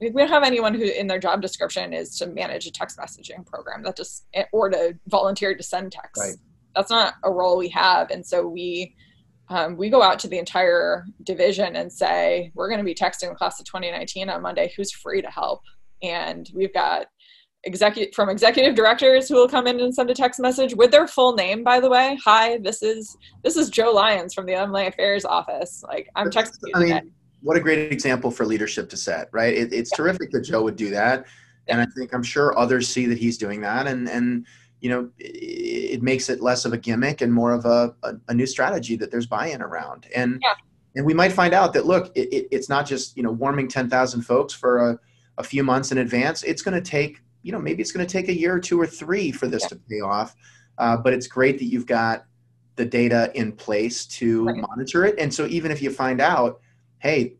we 0.00 0.10
don't 0.10 0.28
have 0.28 0.42
anyone 0.42 0.74
who 0.74 0.84
in 0.84 1.06
their 1.06 1.18
job 1.18 1.40
description 1.40 1.92
is 1.92 2.16
to 2.18 2.26
manage 2.26 2.66
a 2.66 2.70
text 2.70 2.98
messaging 2.98 3.44
program. 3.46 3.82
That 3.82 3.96
just 3.96 4.26
or 4.52 4.70
to 4.70 4.96
volunteer 5.08 5.54
to 5.54 5.62
send 5.62 5.92
text 5.92 6.20
right. 6.20 6.36
that's 6.74 6.90
not 6.90 7.14
a 7.22 7.30
role 7.30 7.56
we 7.56 7.68
have 7.68 8.10
and 8.10 8.24
so 8.24 8.46
we 8.46 8.94
um, 9.48 9.76
we 9.76 9.90
go 9.90 10.02
out 10.02 10.18
to 10.20 10.28
the 10.28 10.38
entire 10.38 11.04
division 11.22 11.76
and 11.76 11.92
say 11.92 12.50
we're 12.54 12.68
going 12.68 12.78
to 12.78 12.84
be 12.84 12.94
texting 12.94 13.28
the 13.28 13.34
class 13.34 13.60
of 13.60 13.66
2019 13.66 14.30
on 14.30 14.42
monday. 14.42 14.72
Who's 14.76 14.92
free 14.92 15.22
to 15.22 15.30
help? 15.30 15.60
And 16.02 16.50
we've 16.54 16.72
got 16.72 17.06
executive 17.64 18.14
from 18.14 18.28
executive 18.28 18.74
directors 18.74 19.28
who 19.28 19.36
will 19.36 19.48
come 19.48 19.66
in 19.66 19.80
and 19.80 19.94
send 19.94 20.10
a 20.10 20.14
text 20.14 20.38
message 20.38 20.74
with 20.74 20.90
their 20.90 21.06
full 21.06 21.34
name 21.34 21.64
by 21.64 21.80
the 21.80 21.88
way. 21.88 22.18
Hi 22.24 22.58
this 22.58 22.82
is 22.82 23.16
this 23.42 23.56
is 23.56 23.70
joe 23.70 23.92
lyons 23.92 24.34
from 24.34 24.46
the 24.46 24.54
alumni 24.54 24.82
affairs 24.82 25.24
office. 25.24 25.82
Like 25.86 26.08
i'm 26.16 26.30
texting 26.30 26.58
you 26.64 26.72
i 26.74 26.78
mean 26.78 27.12
what 27.42 27.56
a 27.56 27.60
great 27.60 27.92
example 27.92 28.30
for 28.30 28.46
leadership 28.46 28.88
to 28.88 28.96
set 28.96 29.28
right? 29.32 29.54
It, 29.54 29.72
it's 29.72 29.90
yeah. 29.92 29.96
terrific 29.96 30.30
that 30.32 30.42
joe 30.42 30.62
would 30.62 30.76
do 30.76 30.90
that. 30.90 31.26
And 31.68 31.80
i 31.80 31.86
think 31.96 32.14
i'm 32.14 32.22
sure 32.22 32.58
others 32.58 32.88
see 32.88 33.06
that 33.06 33.18
he's 33.18 33.38
doing 33.38 33.60
that. 33.62 33.86
And 33.86 34.08
and 34.08 34.46
you 34.84 34.90
know, 34.90 35.08
it, 35.18 35.94
it 35.94 36.02
makes 36.02 36.28
it 36.28 36.42
less 36.42 36.66
of 36.66 36.74
a 36.74 36.76
gimmick 36.76 37.22
and 37.22 37.32
more 37.32 37.54
of 37.54 37.64
a, 37.64 37.94
a, 38.02 38.12
a 38.28 38.34
new 38.34 38.44
strategy 38.44 38.96
that 38.96 39.10
there's 39.10 39.26
buy-in 39.26 39.62
around. 39.62 40.06
And 40.14 40.38
yeah. 40.42 40.52
and 40.94 41.06
we 41.06 41.14
might 41.14 41.32
find 41.32 41.54
out 41.54 41.72
that 41.72 41.86
look, 41.86 42.14
it, 42.14 42.28
it, 42.30 42.48
it's 42.50 42.68
not 42.68 42.86
just 42.86 43.16
you 43.16 43.22
know 43.22 43.32
warming 43.32 43.66
ten 43.66 43.88
thousand 43.88 44.20
folks 44.22 44.52
for 44.52 44.90
a, 44.90 44.98
a 45.38 45.42
few 45.42 45.64
months 45.64 45.90
in 45.90 45.96
advance. 45.98 46.42
It's 46.42 46.60
going 46.60 46.74
to 46.74 46.90
take 46.90 47.22
you 47.42 47.50
know 47.50 47.58
maybe 47.58 47.80
it's 47.80 47.92
going 47.92 48.06
to 48.06 48.12
take 48.12 48.28
a 48.28 48.38
year 48.38 48.52
or 48.54 48.60
two 48.60 48.78
or 48.78 48.86
three 48.86 49.32
for 49.32 49.48
this 49.48 49.62
yeah. 49.62 49.68
to 49.68 49.76
pay 49.88 50.00
off. 50.00 50.36
Uh, 50.76 50.98
but 50.98 51.14
it's 51.14 51.28
great 51.28 51.58
that 51.60 51.64
you've 51.64 51.86
got 51.86 52.26
the 52.76 52.84
data 52.84 53.32
in 53.34 53.52
place 53.52 54.04
to 54.04 54.44
right. 54.44 54.56
monitor 54.68 55.06
it. 55.06 55.14
And 55.18 55.32
so 55.32 55.46
even 55.46 55.70
if 55.70 55.80
you 55.80 55.88
find 55.88 56.20
out, 56.20 56.60
hey, 56.98 57.36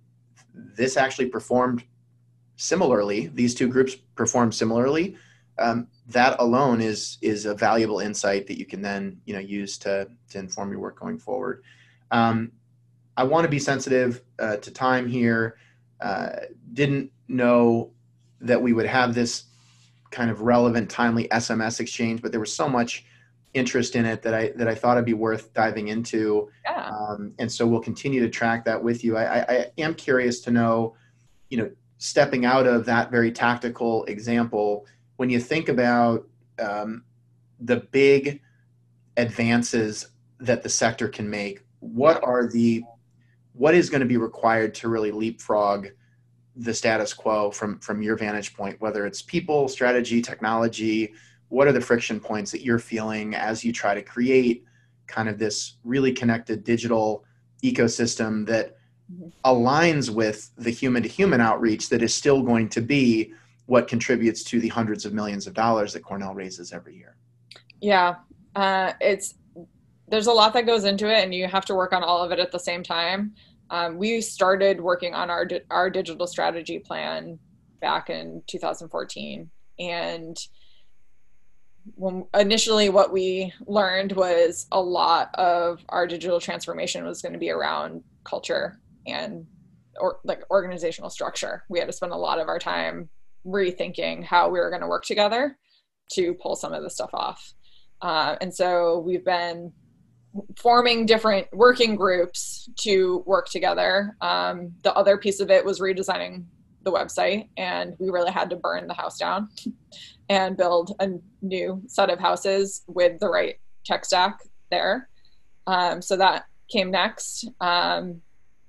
this 0.54 0.96
actually 0.96 1.26
performed 1.26 1.84
similarly, 2.56 3.26
these 3.34 3.54
two 3.54 3.68
groups 3.68 3.96
performed 4.14 4.54
similarly, 4.54 5.16
um, 5.58 5.88
that 6.08 6.38
alone 6.38 6.80
is 6.80 7.18
is 7.22 7.46
a 7.46 7.54
valuable 7.54 8.00
insight 8.00 8.46
that 8.46 8.58
you 8.58 8.66
can 8.66 8.82
then 8.82 9.20
you 9.24 9.34
know 9.34 9.40
use 9.40 9.78
to 9.78 10.08
to 10.30 10.38
inform 10.38 10.70
your 10.70 10.80
work 10.80 10.98
going 10.98 11.18
forward. 11.18 11.62
Um, 12.10 12.52
I 13.16 13.24
want 13.24 13.44
to 13.44 13.50
be 13.50 13.58
sensitive 13.58 14.22
uh, 14.38 14.56
to 14.56 14.70
time 14.70 15.08
here. 15.08 15.56
Uh, 16.00 16.30
didn't 16.72 17.10
know 17.28 17.92
that 18.40 18.60
we 18.60 18.72
would 18.72 18.86
have 18.86 19.14
this 19.14 19.44
kind 20.10 20.30
of 20.30 20.42
relevant, 20.42 20.90
timely 20.90 21.28
SMS 21.28 21.80
exchange, 21.80 22.22
but 22.22 22.30
there 22.30 22.40
was 22.40 22.54
so 22.54 22.68
much 22.68 23.04
interest 23.54 23.94
in 23.94 24.04
it 24.04 24.20
that 24.22 24.34
I 24.34 24.52
that 24.56 24.68
I 24.68 24.74
thought 24.74 24.96
it'd 24.96 25.06
be 25.06 25.14
worth 25.14 25.54
diving 25.54 25.88
into. 25.88 26.50
Yeah. 26.64 26.90
Um, 26.90 27.32
and 27.38 27.50
so 27.50 27.66
we'll 27.66 27.80
continue 27.80 28.20
to 28.20 28.28
track 28.28 28.64
that 28.64 28.82
with 28.82 29.04
you. 29.04 29.16
I, 29.16 29.24
I, 29.24 29.40
I 29.48 29.66
am 29.78 29.94
curious 29.94 30.40
to 30.40 30.50
know, 30.50 30.96
you 31.48 31.58
know, 31.58 31.70
stepping 31.98 32.44
out 32.44 32.66
of 32.66 32.84
that 32.86 33.10
very 33.10 33.30
tactical 33.30 34.04
example 34.04 34.86
when 35.16 35.30
you 35.30 35.40
think 35.40 35.68
about 35.68 36.26
um, 36.58 37.04
the 37.60 37.76
big 37.92 38.40
advances 39.16 40.08
that 40.40 40.62
the 40.62 40.68
sector 40.68 41.08
can 41.08 41.28
make, 41.28 41.64
what 41.80 42.22
are 42.22 42.48
the 42.48 42.82
what 43.52 43.74
is 43.74 43.88
going 43.88 44.00
to 44.00 44.06
be 44.06 44.16
required 44.16 44.74
to 44.74 44.88
really 44.88 45.12
leapfrog 45.12 45.88
the 46.56 46.74
status 46.74 47.12
quo 47.12 47.50
from 47.50 47.78
from 47.80 48.02
your 48.02 48.16
vantage 48.16 48.54
point 48.54 48.80
whether 48.80 49.06
it's 49.06 49.22
people 49.22 49.68
strategy 49.68 50.22
technology 50.22 51.12
what 51.48 51.66
are 51.66 51.72
the 51.72 51.80
friction 51.80 52.20
points 52.20 52.50
that 52.52 52.62
you're 52.62 52.78
feeling 52.78 53.34
as 53.34 53.64
you 53.64 53.72
try 53.72 53.94
to 53.94 54.02
create 54.02 54.64
kind 55.06 55.28
of 55.28 55.38
this 55.38 55.76
really 55.84 56.12
connected 56.12 56.64
digital 56.64 57.24
ecosystem 57.62 58.46
that 58.46 58.76
mm-hmm. 59.12 59.28
aligns 59.44 60.10
with 60.10 60.50
the 60.56 60.70
human 60.70 61.02
to 61.02 61.08
human 61.08 61.40
outreach 61.40 61.88
that 61.88 62.02
is 62.02 62.14
still 62.14 62.42
going 62.42 62.68
to 62.68 62.80
be 62.80 63.32
what 63.66 63.88
contributes 63.88 64.44
to 64.44 64.60
the 64.60 64.68
hundreds 64.68 65.04
of 65.04 65.12
millions 65.12 65.46
of 65.46 65.54
dollars 65.54 65.92
that 65.94 66.02
Cornell 66.02 66.34
raises 66.34 66.72
every 66.72 66.96
year. 66.96 67.16
Yeah, 67.80 68.16
uh, 68.54 68.92
it's 69.00 69.34
there's 70.08 70.26
a 70.26 70.32
lot 70.32 70.52
that 70.52 70.66
goes 70.66 70.84
into 70.84 71.08
it, 71.08 71.24
and 71.24 71.34
you 71.34 71.46
have 71.46 71.64
to 71.66 71.74
work 71.74 71.92
on 71.92 72.02
all 72.02 72.22
of 72.22 72.30
it 72.30 72.38
at 72.38 72.52
the 72.52 72.58
same 72.58 72.82
time. 72.82 73.34
Um, 73.70 73.96
we 73.96 74.20
started 74.20 74.80
working 74.80 75.14
on 75.14 75.30
our 75.30 75.48
our 75.70 75.90
digital 75.90 76.26
strategy 76.26 76.78
plan 76.78 77.38
back 77.80 78.10
in 78.10 78.42
2014, 78.46 79.50
and 79.78 80.36
when 81.96 82.24
initially 82.34 82.88
what 82.88 83.12
we 83.12 83.52
learned 83.66 84.12
was 84.12 84.66
a 84.72 84.80
lot 84.80 85.34
of 85.34 85.84
our 85.88 86.06
digital 86.06 86.40
transformation 86.40 87.04
was 87.04 87.20
going 87.20 87.34
to 87.34 87.38
be 87.38 87.50
around 87.50 88.02
culture 88.24 88.80
and 89.06 89.46
or 90.00 90.18
like 90.24 90.42
organizational 90.50 91.10
structure. 91.10 91.64
We 91.68 91.78
had 91.78 91.86
to 91.86 91.92
spend 91.92 92.12
a 92.12 92.16
lot 92.16 92.38
of 92.38 92.48
our 92.48 92.58
time 92.58 93.08
rethinking 93.46 94.24
how 94.24 94.48
we 94.48 94.58
were 94.58 94.70
going 94.70 94.82
to 94.82 94.88
work 94.88 95.04
together. 95.04 95.58
to 96.12 96.34
pull 96.34 96.54
some 96.54 96.74
of 96.74 96.82
the 96.82 96.90
stuff 96.90 97.08
off. 97.14 97.54
Uh, 98.02 98.36
and 98.42 98.54
so 98.54 98.98
we've 98.98 99.24
been 99.24 99.72
forming 100.58 101.06
different 101.06 101.46
working 101.52 101.96
groups 101.96 102.68
to 102.80 103.22
work 103.26 103.48
together. 103.48 104.16
Um, 104.20 104.72
the 104.82 104.92
other 104.94 105.16
piece 105.16 105.40
of 105.40 105.50
it 105.50 105.64
was 105.64 105.80
redesigning 105.80 106.44
the 106.82 106.92
website, 106.92 107.48
and 107.56 107.94
we 107.98 108.10
really 108.10 108.30
had 108.30 108.50
to 108.50 108.56
burn 108.56 108.86
the 108.86 108.94
house 108.94 109.18
down 109.18 109.48
and 110.28 110.56
build 110.56 110.94
a 111.00 111.08
new 111.40 111.82
set 111.86 112.10
of 112.10 112.18
houses 112.18 112.82
with 112.86 113.18
the 113.20 113.28
right 113.28 113.56
tech 113.84 114.04
stack 114.04 114.40
there. 114.70 115.08
Um, 115.66 116.02
so 116.02 116.16
that 116.16 116.44
came 116.70 116.90
next. 116.90 117.48
Um, 117.60 118.20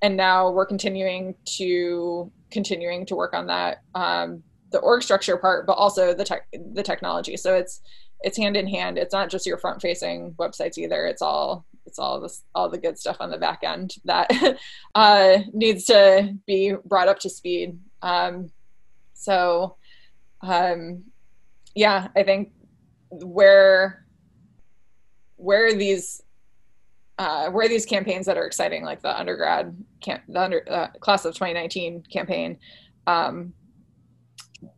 and 0.01 0.15
now 0.15 0.51
we're 0.51 0.65
continuing 0.65 1.36
to 1.57 2.32
continuing 2.51 3.05
to 3.07 3.15
work 3.15 3.34
on 3.34 3.47
that 3.47 3.82
um, 3.95 4.43
the 4.76 4.82
org 4.82 5.01
structure 5.01 5.38
part, 5.38 5.65
but 5.65 5.78
also 5.78 6.13
the 6.13 6.26
tech 6.26 6.47
the 6.73 6.84
technology. 6.84 7.38
So 7.38 7.55
it's 7.55 7.82
it's 8.19 8.38
hand 8.38 8.57
in 8.57 8.67
hand. 8.67 8.97
It's 8.97 9.13
not 9.13 9.30
just 9.30 9.45
your 9.45 9.57
front 9.57 9.82
facing 9.82 10.34
websites 10.34 10.78
either. 10.78 11.05
It's 11.05 11.21
all 11.21 11.65
it's 11.86 11.97
all 11.97 12.19
this 12.19 12.43
all 12.53 12.67
the 12.67 12.78
good 12.78 12.99
stuff 12.99 13.17
on 13.21 13.32
the 13.32 13.38
back 13.38 13.63
end 13.63 13.95
that 14.03 14.30
uh, 14.95 15.38
needs 15.53 15.86
to 15.86 16.36
be 16.45 16.73
brought 16.84 17.07
up 17.07 17.19
to 17.19 17.30
speed. 17.30 17.80
Um, 18.01 18.51
so 19.13 19.78
um, 20.41 21.05
yeah, 21.73 22.09
I 22.17 22.23
think 22.23 22.51
where 23.11 24.05
where 25.38 25.73
these 25.73 26.21
uh, 27.17 27.49
where 27.49 27.69
these 27.69 27.86
campaigns 27.86 28.26
that 28.26 28.38
are 28.38 28.45
exciting, 28.45 28.84
like 28.84 29.01
the 29.01 29.17
undergrad 29.17 29.73
camp, 30.01 30.23
the 30.28 30.41
under, 30.41 30.69
uh, 30.69 30.88
class 30.99 31.23
of 31.23 31.34
2019 31.34 32.03
campaign, 32.11 32.57
um, 33.07 33.53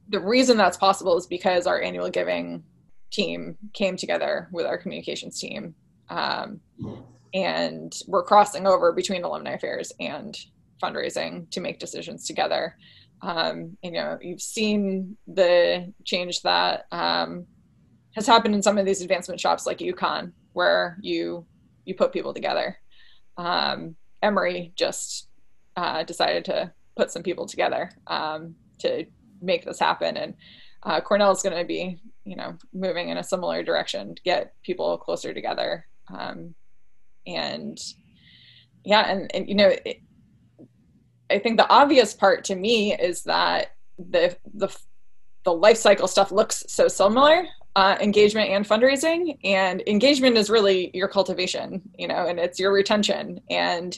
the 0.10 0.20
reason 0.20 0.58
that's 0.58 0.78
possible 0.78 1.18
is 1.18 1.28
because 1.28 1.68
our 1.68 1.82
annual 1.82 2.10
giving 2.10 2.64
team 3.12 3.58
came 3.74 3.98
together 3.98 4.48
with 4.52 4.66
our 4.66 4.78
communications 4.78 5.40
team, 5.40 5.76
um, 6.10 6.60
and 7.34 7.94
we're 8.08 8.24
crossing 8.24 8.68
over 8.68 8.92
between 8.92 9.24
alumni 9.24 9.54
affairs 9.54 9.92
and 10.00 10.38
fundraising 10.82 11.50
to 11.52 11.60
make 11.60 11.80
decisions 11.80 12.26
together. 12.26 12.76
Um, 13.22 13.78
you 13.82 13.92
know, 13.92 14.18
you've 14.22 14.42
seen 14.42 15.18
the 15.28 15.92
change 16.06 16.42
that 16.44 16.86
um, 16.92 17.46
has 18.16 18.28
happened 18.28 18.56
in 18.56 18.62
some 18.62 18.78
of 18.78 18.86
these 18.86 19.02
advancement 19.02 19.40
shops 19.40 19.66
like 19.66 19.80
UConn, 19.80 20.32
where 20.54 20.98
you 21.02 21.46
you 21.86 21.96
put 21.96 22.14
people 22.14 22.34
together. 22.34 22.78
Um, 23.38 23.96
Emory 24.22 24.74
just 24.76 25.30
uh, 25.76 26.04
decided 26.04 26.46
to 26.46 26.72
put 26.96 27.12
some 27.12 27.24
people 27.24 27.46
together 27.46 27.92
um, 28.08 28.56
to 28.80 29.06
make 29.42 29.66
this 29.66 29.80
happen, 29.80 30.18
and 30.18 30.34
uh, 30.84 31.02
Cornell 31.02 31.32
is 31.32 31.42
going 31.42 31.58
to 31.58 31.66
be, 31.66 32.00
you 32.24 32.36
know, 32.36 32.58
moving 32.74 33.10
in 33.10 33.18
a 33.18 33.24
similar 33.24 33.64
direction 33.64 34.16
to 34.16 34.22
get 34.22 34.54
people 34.64 34.98
closer 34.98 35.34
together. 35.34 35.86
Um, 36.14 36.56
and 37.26 37.78
yeah, 38.86 39.12
and, 39.12 39.34
and 39.36 39.50
you 39.50 39.56
know, 39.56 39.74
it, 39.86 40.02
I 41.30 41.40
think 41.40 41.58
the 41.58 41.70
obvious 41.70 42.14
part 42.14 42.46
to 42.46 42.56
me 42.56 42.96
is 42.96 43.24
that 43.24 43.72
the 43.98 44.38
the 44.54 44.76
the 45.44 45.54
life 45.54 45.78
cycle 45.78 46.08
stuff 46.08 46.32
looks 46.32 46.64
so 46.68 46.88
similar 46.88 47.46
uh, 47.76 47.96
engagement 48.02 48.50
and 48.50 48.68
fundraising. 48.68 49.38
And 49.44 49.84
engagement 49.88 50.38
is 50.38 50.50
really 50.50 50.92
your 50.94 51.08
cultivation 51.08 51.82
you 51.98 52.08
know 52.08 52.28
and 52.28 52.40
it's 52.40 52.60
your 52.60 52.72
retention. 52.72 53.42
And 53.50 53.98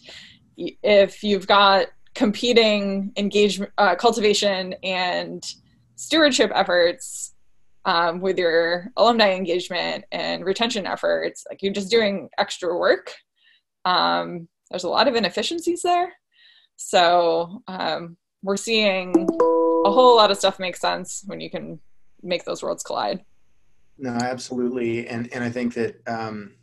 if 0.58 1.24
you've 1.24 1.48
got 1.48 1.88
competing 2.16 3.12
engagement 3.18 3.72
uh, 3.78 3.96
cultivation 3.96 4.74
and 4.84 5.44
stewardship 5.96 6.52
efforts 6.54 7.34
um, 7.86 8.20
with 8.20 8.38
your 8.38 8.92
alumni 8.98 9.32
engagement 9.32 10.06
and 10.12 10.46
retention 10.46 10.86
efforts 10.86 11.46
like 11.50 11.62
you're 11.62 11.74
just 11.74 11.90
doing 11.90 12.30
extra 12.38 12.78
work. 12.78 13.14
Um, 13.86 14.48
there's 14.70 14.84
a 14.84 14.90
lot 14.90 15.08
of 15.08 15.16
inefficiencies 15.16 15.82
there. 15.82 16.14
So 16.76 17.62
um, 17.68 18.18
we're 18.44 18.58
seeing 18.58 19.28
a 19.86 19.92
whole 19.92 20.16
lot 20.16 20.32
of 20.32 20.38
stuff 20.38 20.60
make 20.60 20.78
sense 20.78 21.24
when 21.26 21.42
you 21.42 21.50
can 21.50 21.80
make 22.22 22.46
those 22.46 22.64
worlds 22.64 22.84
collide. 22.84 23.24
No, 23.98 24.12
absolutely, 24.12 25.08
and 25.08 25.32
and 25.34 25.44
I 25.44 25.50
think 25.50 25.74
that 25.74 26.02
um, 26.08 26.54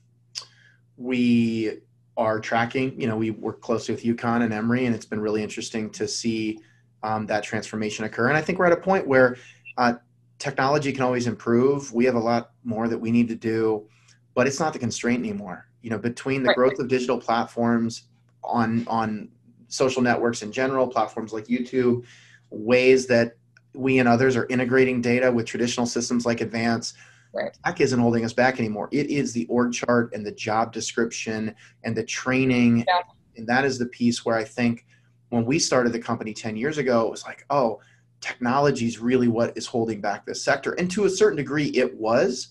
we 0.97 1.81
are 2.17 2.41
tracking. 2.41 2.99
You 3.01 3.07
know, 3.07 3.17
we 3.17 3.31
work 3.31 3.61
closely 3.61 3.95
with 3.95 4.05
UConn 4.05 4.43
and 4.43 4.53
Emory, 4.53 4.87
and 4.87 4.95
it's 4.95 5.07
been 5.07 5.21
really 5.21 5.43
interesting 5.43 5.91
to 5.91 6.09
see 6.09 6.61
um, 7.03 7.27
that 7.27 7.43
transformation 7.43 8.05
occur. 8.05 8.29
And 8.29 8.37
I 8.37 8.41
think 8.41 8.59
we're 8.59 8.67
at 8.67 8.73
a 8.73 8.81
point 8.81 9.07
where 9.07 9.37
uh, 9.77 9.95
technology 10.39 10.93
can 10.93 11.03
always 11.03 11.27
improve. 11.27 11.93
We 11.93 12.05
have 12.07 12.15
a 12.15 12.21
lot 12.21 12.53
more 12.65 12.89
that 12.89 12.99
we 12.99 13.11
need 13.11 13.29
to 13.29 13.35
do, 13.35 13.87
but 14.35 14.47
it's 14.47 14.61
not 14.61 14.73
the 14.73 14.79
constraint 14.79 15.21
anymore. 15.21 15.69
You 15.83 15.91
know, 15.91 15.99
between 15.99 16.43
the 16.43 16.55
growth 16.55 16.79
of 16.79 16.89
digital 16.89 17.21
platforms 17.21 18.05
on 18.43 18.87
on 18.89 19.29
social 19.69 20.03
networks 20.03 20.43
in 20.43 20.53
general, 20.53 20.87
platforms 20.89 21.33
like 21.33 21.47
YouTube, 21.47 22.05
ways 22.51 23.07
that 23.07 23.37
we 23.75 23.99
and 23.99 24.09
others 24.09 24.37
are 24.37 24.47
integrating 24.47 25.01
data 25.01 25.31
with 25.31 25.47
traditional 25.47 25.87
systems 25.87 26.25
like 26.25 26.41
Advance 26.41 26.95
Right. 27.37 27.57
Tech 27.65 27.81
isn't 27.81 27.99
holding 27.99 28.25
us 28.25 28.33
back 28.33 28.59
anymore. 28.59 28.89
It 28.93 29.09
is 29.09 29.33
the 29.33 29.47
org 29.47 29.73
chart 29.73 30.13
and 30.15 30.25
the 30.25 30.33
job 30.33 30.73
description 30.73 31.55
and 31.85 31.97
the 31.97 32.05
training. 32.05 32.85
Yeah. 32.87 33.03
And 33.37 33.47
that 33.47 33.65
is 33.65 33.79
the 33.79 33.87
piece 33.87 34.25
where 34.25 34.37
I 34.37 34.45
think 34.45 34.87
when 35.29 35.45
we 35.45 35.59
started 35.59 35.93
the 35.93 35.99
company 35.99 36.33
10 36.33 36.57
years 36.57 36.79
ago, 36.79 37.07
it 37.07 37.11
was 37.11 37.25
like, 37.25 37.45
oh, 37.51 37.81
technology 38.21 38.87
is 38.87 38.99
really 38.99 39.29
what 39.29 39.57
is 39.57 39.67
holding 39.67 40.01
back 40.01 40.25
this 40.25 40.43
sector. 40.43 40.73
And 40.73 40.91
to 40.93 41.05
a 41.05 41.11
certain 41.11 41.37
degree, 41.37 41.69
it 41.69 41.95
was. 41.99 42.49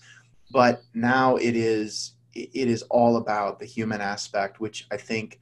But 0.52 0.82
now 0.94 1.36
it 1.36 1.56
is 1.56 2.12
it 2.34 2.68
is 2.68 2.82
all 2.84 3.16
about 3.16 3.58
the 3.58 3.64
human 3.64 4.00
aspect, 4.00 4.60
which 4.60 4.86
I 4.90 4.96
think 4.96 5.40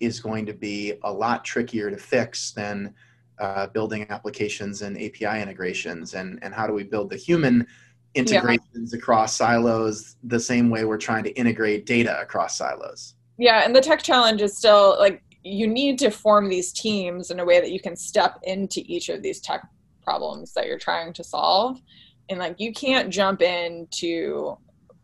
is 0.00 0.18
going 0.18 0.44
to 0.46 0.52
be 0.52 0.94
a 1.04 1.12
lot 1.12 1.44
trickier 1.44 1.88
to 1.88 1.96
fix 1.96 2.50
than 2.50 2.94
uh, 3.38 3.68
building 3.68 4.06
applications 4.10 4.82
and 4.82 4.96
API 4.96 5.40
integrations. 5.40 6.14
And, 6.14 6.38
and 6.42 6.52
how 6.52 6.66
do 6.66 6.72
we 6.72 6.82
build 6.82 7.10
the 7.10 7.16
human 7.16 7.66
integrations 8.14 8.92
yeah. 8.92 8.98
across 8.98 9.36
silos 9.36 10.16
the 10.24 10.40
same 10.40 10.70
way 10.70 10.84
we're 10.84 10.98
trying 10.98 11.24
to 11.24 11.30
integrate 11.30 11.86
data 11.86 12.20
across 12.20 12.56
silos. 12.58 13.14
Yeah, 13.38 13.62
and 13.64 13.74
the 13.74 13.80
tech 13.80 14.02
challenge 14.02 14.42
is 14.42 14.56
still 14.56 14.96
like 14.98 15.22
you 15.44 15.66
need 15.66 15.98
to 15.98 16.10
form 16.10 16.48
these 16.48 16.72
teams 16.72 17.30
in 17.30 17.40
a 17.40 17.44
way 17.44 17.60
that 17.60 17.72
you 17.72 17.80
can 17.80 17.96
step 17.96 18.38
into 18.44 18.82
each 18.86 19.08
of 19.08 19.22
these 19.22 19.40
tech 19.40 19.66
problems 20.02 20.52
that 20.52 20.66
you're 20.66 20.78
trying 20.78 21.12
to 21.14 21.24
solve. 21.24 21.80
And 22.28 22.38
like 22.38 22.60
you 22.60 22.72
can't 22.72 23.10
jump 23.10 23.42
into 23.42 24.56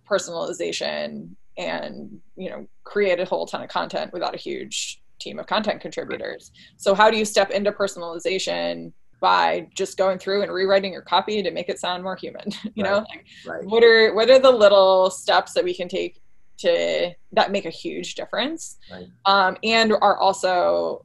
personalization 0.09 1.31
and, 1.57 2.21
you 2.37 2.51
know, 2.51 2.67
create 2.85 3.19
a 3.19 3.25
whole 3.25 3.47
ton 3.47 3.63
of 3.63 3.69
content 3.69 4.13
without 4.13 4.35
a 4.35 4.39
huge 4.39 5.03
team 5.21 5.39
of 5.39 5.47
content 5.47 5.81
contributors. 5.81 6.53
So 6.77 6.95
how 6.95 7.11
do 7.11 7.17
you 7.17 7.25
step 7.25 7.51
into 7.51 7.73
personalization 7.73 8.93
by 9.21 9.67
just 9.75 9.97
going 9.97 10.19
through 10.19 10.43
and 10.43 10.53
rewriting 10.53 10.93
your 10.93 11.03
copy 11.03 11.43
to 11.43 11.51
make 11.51 11.69
it 11.69 11.79
sound 11.79 12.03
more 12.03 12.17
human 12.17 12.45
you 12.75 12.85
right. 12.85 12.91
know 12.91 12.99
like 12.99 13.27
right. 13.47 13.65
what 13.65 13.83
are 13.83 14.15
what 14.15 14.31
are 14.31 14.39
the 14.39 14.51
little 14.51 15.11
steps 15.11 15.53
that 15.53 15.65
we 15.65 15.75
can 15.75 15.89
take 15.89 16.21
to 16.59 17.11
that 17.33 17.53
make 17.53 17.67
a 17.67 17.71
huge 17.71 18.15
difference 18.15 18.79
right. 18.91 19.07
um, 19.27 19.57
and 19.63 19.93
are 19.93 20.19
also 20.19 21.05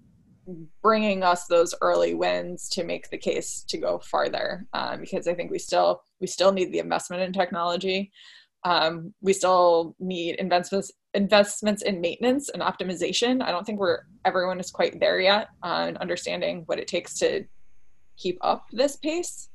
bringing 0.81 1.23
us 1.23 1.45
those 1.45 1.73
early 1.81 2.13
wins 2.13 2.67
to 2.67 2.83
make 2.83 3.09
the 3.09 3.17
case 3.17 3.63
to 3.67 3.77
go 3.77 3.99
farther 3.99 4.65
um, 4.73 4.99
because 4.99 5.27
i 5.27 5.33
think 5.33 5.49
we 5.51 5.59
still 5.59 6.03
we 6.19 6.27
still 6.27 6.51
need 6.51 6.71
the 6.71 6.79
investment 6.79 7.21
in 7.21 7.31
technology 7.31 8.11
um, 8.65 9.13
we 9.21 9.33
still 9.33 9.95
need 9.99 10.35
investments 10.35 10.91
investments 11.13 11.83
in 11.83 12.01
maintenance 12.01 12.49
and 12.49 12.61
optimization 12.61 13.41
i 13.41 13.51
don't 13.51 13.65
think 13.65 13.79
we're 13.79 13.99
everyone 14.25 14.59
is 14.59 14.71
quite 14.71 14.99
there 14.99 15.19
yet 15.19 15.49
on 15.61 15.95
understanding 15.97 16.63
what 16.65 16.79
it 16.79 16.87
takes 16.87 17.17
to 17.19 17.45
keep 18.17 18.37
up 18.41 18.67
this 18.71 18.95
pace. 18.95 19.49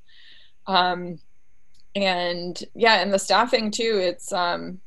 Um, 0.67 1.19
and 1.95 2.63
yeah, 2.75 3.01
and 3.01 3.13
the 3.13 3.19
staffing 3.19 3.71
too. 3.71 3.99
It's 4.03 4.33
um, 4.33 4.81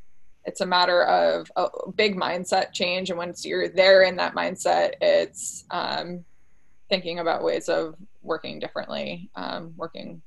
it's 0.46 0.62
a 0.62 0.66
matter 0.66 1.04
of 1.04 1.52
a 1.56 1.68
big 1.96 2.16
mindset 2.16 2.74
change, 2.74 3.10
and 3.10 3.18
once 3.18 3.46
you're 3.46 3.70
there 3.70 4.04
in 4.04 4.16
that 4.18 4.36
mindset, 4.36 4.94
it's 5.02 5.66
um, 5.72 6.24
thinking 6.90 7.20
about 7.20 7.44
ways 7.44 7.70
of 7.70 7.96
working 8.22 8.60
differently, 8.60 9.30
um, 9.36 9.74
working 9.78 10.22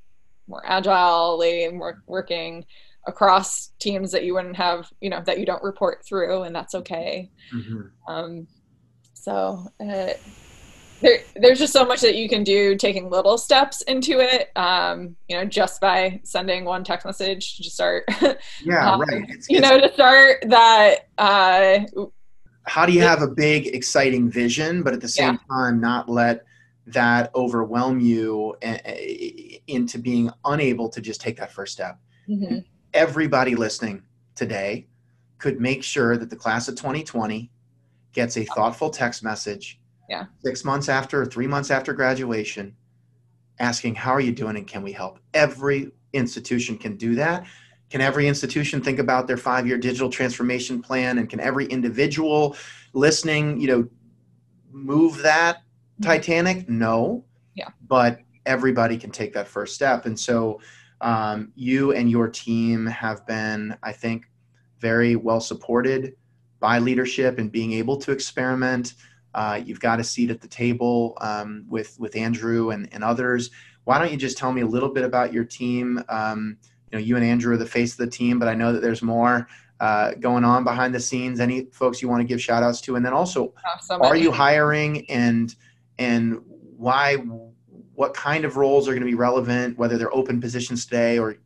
more 0.46 0.62
agilely, 0.66 1.68
more 1.68 2.02
working 2.06 2.64
across 3.06 3.68
teams 3.78 4.10
that 4.12 4.24
you 4.24 4.34
wouldn't 4.34 4.56
have, 4.56 4.90
you 5.00 5.10
know, 5.10 5.22
that 5.24 5.38
you 5.38 5.46
don't 5.46 5.62
report 5.62 6.04
through, 6.04 6.42
and 6.42 6.54
that's 6.54 6.74
okay. 6.74 7.30
Mm-hmm. 7.54 8.12
Um, 8.12 8.46
so. 9.14 9.66
Uh, 9.80 10.14
there, 11.00 11.18
there's 11.36 11.58
just 11.58 11.72
so 11.72 11.84
much 11.84 12.00
that 12.00 12.14
you 12.16 12.28
can 12.28 12.44
do 12.44 12.76
taking 12.76 13.10
little 13.10 13.36
steps 13.36 13.82
into 13.82 14.20
it 14.20 14.50
um, 14.56 15.16
you 15.28 15.36
know 15.36 15.44
just 15.44 15.80
by 15.80 16.20
sending 16.24 16.64
one 16.64 16.84
text 16.84 17.06
message 17.06 17.56
to 17.58 17.70
start 17.70 18.04
yeah 18.62 18.92
um, 18.92 19.00
right 19.00 19.24
it's, 19.28 19.48
you 19.48 19.58
it's, 19.58 19.68
know 19.68 19.80
to 19.80 19.92
start 19.92 20.44
that 20.48 21.08
uh, 21.18 21.80
how 22.64 22.86
do 22.86 22.92
you 22.92 23.00
have 23.00 23.22
a 23.22 23.28
big 23.28 23.68
exciting 23.68 24.30
vision 24.30 24.82
but 24.82 24.92
at 24.92 25.00
the 25.00 25.08
same 25.08 25.38
yeah. 25.50 25.56
time 25.56 25.80
not 25.80 26.08
let 26.08 26.44
that 26.86 27.30
overwhelm 27.34 27.98
you 27.98 28.54
into 29.66 29.98
being 29.98 30.30
unable 30.44 30.88
to 30.88 31.00
just 31.00 31.20
take 31.20 31.36
that 31.36 31.50
first 31.50 31.72
step 31.72 31.98
Mm-hmm. 32.28 32.58
Everybody 32.92 33.54
listening 33.54 34.02
today 34.34 34.86
could 35.38 35.60
make 35.60 35.82
sure 35.82 36.16
that 36.16 36.30
the 36.30 36.36
class 36.36 36.68
of 36.68 36.76
2020 36.76 37.50
gets 38.12 38.36
a 38.36 38.44
thoughtful 38.44 38.90
text 38.90 39.22
message 39.22 39.80
yeah. 40.08 40.24
six 40.44 40.64
months 40.64 40.88
after 40.88 41.22
or 41.22 41.26
three 41.26 41.46
months 41.46 41.70
after 41.70 41.92
graduation 41.92 42.76
asking 43.60 43.94
how 43.94 44.10
are 44.10 44.20
you 44.20 44.32
doing 44.32 44.56
and 44.56 44.66
can 44.66 44.82
we 44.82 44.92
help? 44.92 45.18
Every 45.32 45.92
institution 46.12 46.76
can 46.76 46.96
do 46.96 47.14
that. 47.14 47.46
Can 47.90 48.00
every 48.00 48.26
institution 48.26 48.80
think 48.80 48.98
about 48.98 49.26
their 49.26 49.36
five 49.36 49.66
year 49.66 49.78
digital 49.78 50.10
transformation 50.10 50.82
plan? 50.82 51.18
And 51.18 51.30
can 51.30 51.38
every 51.40 51.66
individual 51.66 52.56
listening 52.92 53.60
you 53.60 53.68
know 53.68 53.88
move 54.72 55.18
that 55.22 55.58
mm-hmm. 55.58 56.04
titanic? 56.04 56.68
No. 56.68 57.24
Yeah. 57.54 57.68
But 57.86 58.20
everybody 58.46 58.96
can 58.96 59.10
take 59.10 59.32
that 59.34 59.46
first 59.46 59.74
step. 59.74 60.06
And 60.06 60.18
so 60.18 60.60
um, 61.04 61.52
you 61.54 61.92
and 61.92 62.10
your 62.10 62.28
team 62.28 62.86
have 62.86 63.26
been 63.26 63.76
i 63.82 63.92
think 63.92 64.24
very 64.78 65.16
well 65.16 65.40
supported 65.40 66.16
by 66.60 66.78
leadership 66.78 67.38
and 67.38 67.52
being 67.52 67.72
able 67.72 67.96
to 67.98 68.10
experiment 68.10 68.94
uh, 69.34 69.60
you've 69.64 69.80
got 69.80 70.00
a 70.00 70.04
seat 70.04 70.30
at 70.30 70.40
the 70.40 70.48
table 70.48 71.16
um, 71.20 71.64
with 71.68 71.98
with 71.98 72.16
andrew 72.16 72.70
and, 72.70 72.88
and 72.92 73.04
others 73.04 73.50
why 73.84 73.98
don't 73.98 74.10
you 74.10 74.16
just 74.16 74.38
tell 74.38 74.52
me 74.52 74.62
a 74.62 74.66
little 74.66 74.88
bit 74.88 75.04
about 75.04 75.32
your 75.32 75.44
team 75.44 76.02
um, 76.08 76.56
you 76.94 77.00
know 77.00 77.04
you 77.04 77.16
and 77.16 77.24
Andrew 77.24 77.52
are 77.52 77.56
the 77.56 77.66
face 77.66 77.92
of 77.92 77.98
the 77.98 78.06
team, 78.06 78.38
but 78.38 78.46
I 78.46 78.54
know 78.54 78.72
that 78.72 78.80
there's 78.80 79.02
more 79.02 79.48
uh, 79.80 80.12
going 80.20 80.44
on 80.44 80.62
behind 80.62 80.94
the 80.94 81.00
scenes. 81.00 81.40
Any 81.40 81.64
folks 81.72 82.00
you 82.00 82.08
want 82.08 82.20
to 82.20 82.24
give 82.24 82.40
shout 82.40 82.62
outs 82.62 82.80
to, 82.82 82.94
and 82.94 83.04
then 83.04 83.12
also, 83.12 83.52
oh, 83.90 83.98
are 84.06 84.14
you 84.14 84.30
hiring 84.30 85.08
and 85.10 85.54
and 85.98 86.40
why? 86.76 87.16
What 87.96 88.14
kind 88.14 88.44
of 88.44 88.56
roles 88.56 88.88
are 88.88 88.92
going 88.92 89.02
to 89.02 89.06
be 89.06 89.14
relevant? 89.14 89.76
Whether 89.76 89.98
they're 89.98 90.14
open 90.14 90.40
positions 90.40 90.84
today 90.84 91.18
or 91.18 91.36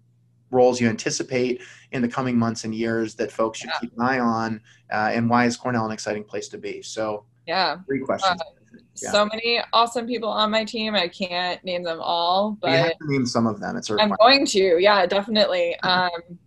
roles 0.51 0.81
you 0.81 0.89
anticipate 0.89 1.63
in 1.93 2.03
the 2.03 2.09
coming 2.09 2.39
months 2.39 2.65
and 2.65 2.75
years 2.75 3.15
that 3.15 3.33
folks 3.33 3.59
should 3.59 3.71
yeah. 3.71 3.79
keep 3.81 3.93
an 3.95 4.03
eye 4.03 4.19
on, 4.19 4.61
uh, 4.93 5.11
and 5.13 5.31
why 5.31 5.47
is 5.47 5.57
Cornell 5.57 5.87
an 5.87 5.93
exciting 5.93 6.25
place 6.25 6.49
to 6.49 6.59
be? 6.59 6.83
So, 6.83 7.25
yeah, 7.49 7.79
three 7.87 8.01
questions. 8.01 8.41
Uh, 8.41 8.79
yeah. 9.03 9.11
so 9.11 9.27
many 9.27 9.61
awesome 9.73 10.07
people 10.07 10.29
on 10.29 10.51
my 10.51 10.65
team. 10.65 10.95
I 10.95 11.09
can't 11.09 11.63
name 11.65 11.83
them 11.83 11.99
all, 12.01 12.59
but 12.61 12.71
you 12.71 12.77
have 12.77 12.99
to 12.99 13.11
name 13.11 13.27
some 13.27 13.47
of 13.47 13.59
them. 13.59 13.77
It's 13.77 13.91
I'm 13.91 14.13
going 14.21 14.47
to. 14.47 14.79
Yeah, 14.79 15.07
definitely. 15.07 15.77
Um, 15.89 16.39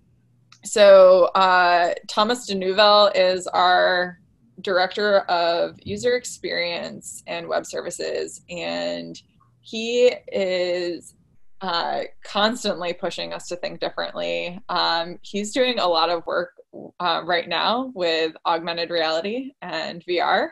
so 0.64 1.26
uh, 1.34 1.96
Thomas 2.08 2.48
DeNouvel 2.48 3.12
is 3.16 3.48
our 3.48 4.20
director 4.62 5.22
of 5.22 5.80
user 5.82 6.16
experience 6.16 7.24
and 7.26 7.48
web 7.48 7.66
services, 7.66 8.42
and 8.48 9.20
he 9.62 10.14
is 10.32 11.16
uh, 11.62 12.02
constantly 12.24 12.94
pushing 12.94 13.34
us 13.34 13.48
to 13.48 13.56
think 13.56 13.80
differently. 13.80 14.60
Um, 14.70 15.18
he's 15.24 15.52
doing 15.52 15.80
a 15.80 15.88
lot 15.88 16.12
of 16.12 16.24
work 16.28 16.52
uh, 17.00 17.22
right 17.26 17.48
now 17.50 17.92
with 17.96 18.34
augmented 18.46 18.92
reality 18.92 19.54
and 19.64 20.04
VR 20.06 20.50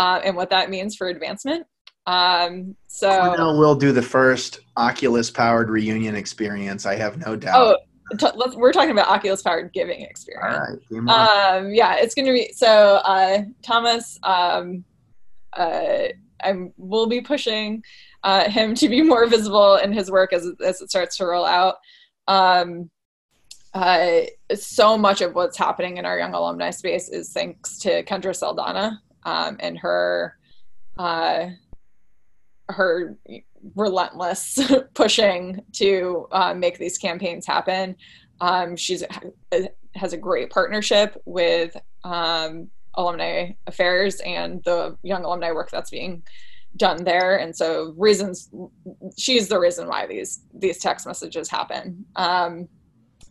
uh, 0.00 0.18
and 0.24 0.34
what 0.34 0.48
that 0.48 0.70
means 0.70 0.96
for 0.96 1.08
advancement. 1.08 1.66
Um, 2.06 2.74
so 2.86 3.10
Cornell 3.20 3.58
will 3.58 3.74
do 3.74 3.92
the 3.92 4.00
first 4.00 4.60
Oculus 4.78 5.30
powered 5.30 5.68
reunion 5.68 6.16
experience. 6.16 6.86
I 6.86 6.96
have 6.96 7.18
no 7.18 7.36
doubt. 7.36 7.76
Oh, 8.10 8.16
t- 8.16 8.56
we're 8.56 8.72
talking 8.72 8.92
about 8.92 9.08
Oculus 9.08 9.42
powered 9.42 9.74
giving 9.74 10.00
experience. 10.00 10.80
All 10.90 11.02
right, 11.06 11.56
um, 11.58 11.74
yeah, 11.74 11.96
it's 11.96 12.14
going 12.14 12.24
to 12.24 12.32
be 12.32 12.50
so. 12.54 12.96
Uh, 13.04 13.42
Thomas, 13.62 14.18
um, 14.22 14.84
uh, 15.52 16.04
I 16.42 16.70
will 16.78 17.06
be 17.06 17.20
pushing 17.20 17.82
uh, 18.24 18.48
him 18.48 18.74
to 18.76 18.88
be 18.88 19.02
more 19.02 19.26
visible 19.26 19.76
in 19.76 19.92
his 19.92 20.10
work 20.10 20.32
as 20.32 20.50
as 20.64 20.80
it 20.80 20.88
starts 20.88 21.18
to 21.18 21.26
roll 21.26 21.44
out. 21.44 21.74
Um, 22.26 22.90
uh, 23.74 24.22
so 24.54 24.96
much 24.96 25.20
of 25.20 25.34
what's 25.34 25.58
happening 25.58 25.98
in 25.98 26.06
our 26.06 26.18
young 26.18 26.32
alumni 26.32 26.70
space 26.70 27.10
is 27.10 27.34
thanks 27.34 27.78
to 27.80 28.02
Kendra 28.04 28.34
Saldana 28.34 29.00
um, 29.24 29.56
and 29.60 29.78
her 29.78 30.36
uh, 30.98 31.46
her 32.68 33.16
relentless 33.74 34.58
pushing 34.94 35.62
to 35.72 36.26
uh, 36.32 36.54
make 36.54 36.78
these 36.78 36.98
campaigns 36.98 37.46
happen. 37.46 37.96
Um, 38.40 38.76
she's 38.76 39.04
has 39.94 40.12
a 40.12 40.16
great 40.16 40.50
partnership 40.50 41.20
with 41.24 41.76
um, 42.04 42.70
alumni 42.94 43.52
affairs 43.66 44.20
and 44.20 44.62
the 44.64 44.96
young 45.02 45.24
alumni 45.24 45.52
work 45.52 45.70
that's 45.70 45.90
being 45.90 46.22
done 46.76 47.02
there 47.04 47.36
and 47.36 47.54
so 47.54 47.92
reasons 47.96 48.48
she's 49.18 49.48
the 49.48 49.58
reason 49.58 49.88
why 49.88 50.06
these 50.06 50.44
these 50.54 50.78
text 50.78 51.06
messages 51.06 51.48
happen 51.48 52.04
um, 52.16 52.68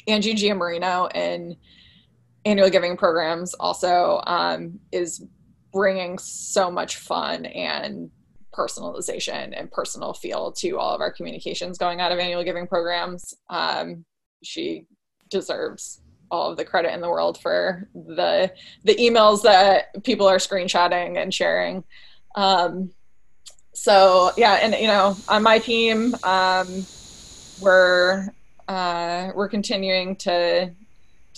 angie 0.07 0.33
giamarino 0.33 1.13
in 1.15 1.55
annual 2.45 2.69
giving 2.69 2.97
programs 2.97 3.53
also 3.55 4.21
um, 4.27 4.77
is 4.91 5.25
bringing 5.71 6.17
so 6.17 6.71
much 6.71 6.97
fun 6.97 7.45
and 7.45 8.09
personalization 8.53 9.57
and 9.57 9.71
personal 9.71 10.13
feel 10.13 10.51
to 10.51 10.77
all 10.77 10.93
of 10.93 11.01
our 11.01 11.11
communications 11.11 11.77
going 11.77 12.01
out 12.01 12.11
of 12.11 12.19
annual 12.19 12.43
giving 12.43 12.67
programs. 12.67 13.33
Um, 13.49 14.05
she 14.43 14.87
deserves 15.29 16.01
all 16.31 16.51
of 16.51 16.57
the 16.57 16.65
credit 16.65 16.93
in 16.93 17.01
the 17.01 17.09
world 17.09 17.39
for 17.41 17.87
the 17.93 18.51
the 18.83 18.95
emails 18.95 19.41
that 19.43 20.03
people 20.03 20.27
are 20.27 20.37
screenshotting 20.37 21.21
and 21.21 21.33
sharing. 21.33 21.83
Um, 22.35 22.91
so 23.73 24.31
yeah, 24.37 24.55
and 24.55 24.73
you 24.75 24.87
know, 24.87 25.15
on 25.27 25.43
my 25.43 25.59
team, 25.59 26.15
um, 26.23 26.85
we're 27.61 28.29
uh, 28.67 29.31
we're 29.35 29.49
continuing 29.49 30.15
to 30.17 30.71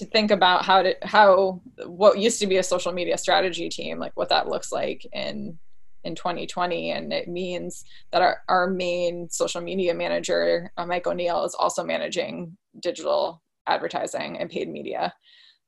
to 0.02 0.08
think 0.08 0.32
about 0.32 0.66
how 0.66 0.82
to 0.82 0.96
how 1.04 1.62
what 1.86 2.18
used 2.18 2.40
to 2.40 2.48
be 2.48 2.58
a 2.58 2.64
social 2.64 2.92
media 2.92 3.18
strategy 3.18 3.70
team 3.70 4.00
like 4.00 4.12
what 4.16 4.30
that 4.30 4.48
looks 4.48 4.72
like 4.72 5.06
in 5.14 5.58
in 6.04 6.16
2020 6.16 6.90
and 6.90 7.14
it 7.14 7.28
means 7.28 7.86
that 8.12 8.24
our, 8.24 8.42
our 8.50 8.68
main 8.68 9.30
social 9.30 9.62
media 9.62 9.94
manager 9.94 10.72
uh, 10.78 10.86
mike 10.88 11.06
o'neill 11.06 11.46
is 11.46 11.54
also 11.54 11.84
managing 11.84 12.58
digital 12.80 13.40
advertising 13.68 14.38
and 14.40 14.50
paid 14.50 14.70
media. 14.70 15.14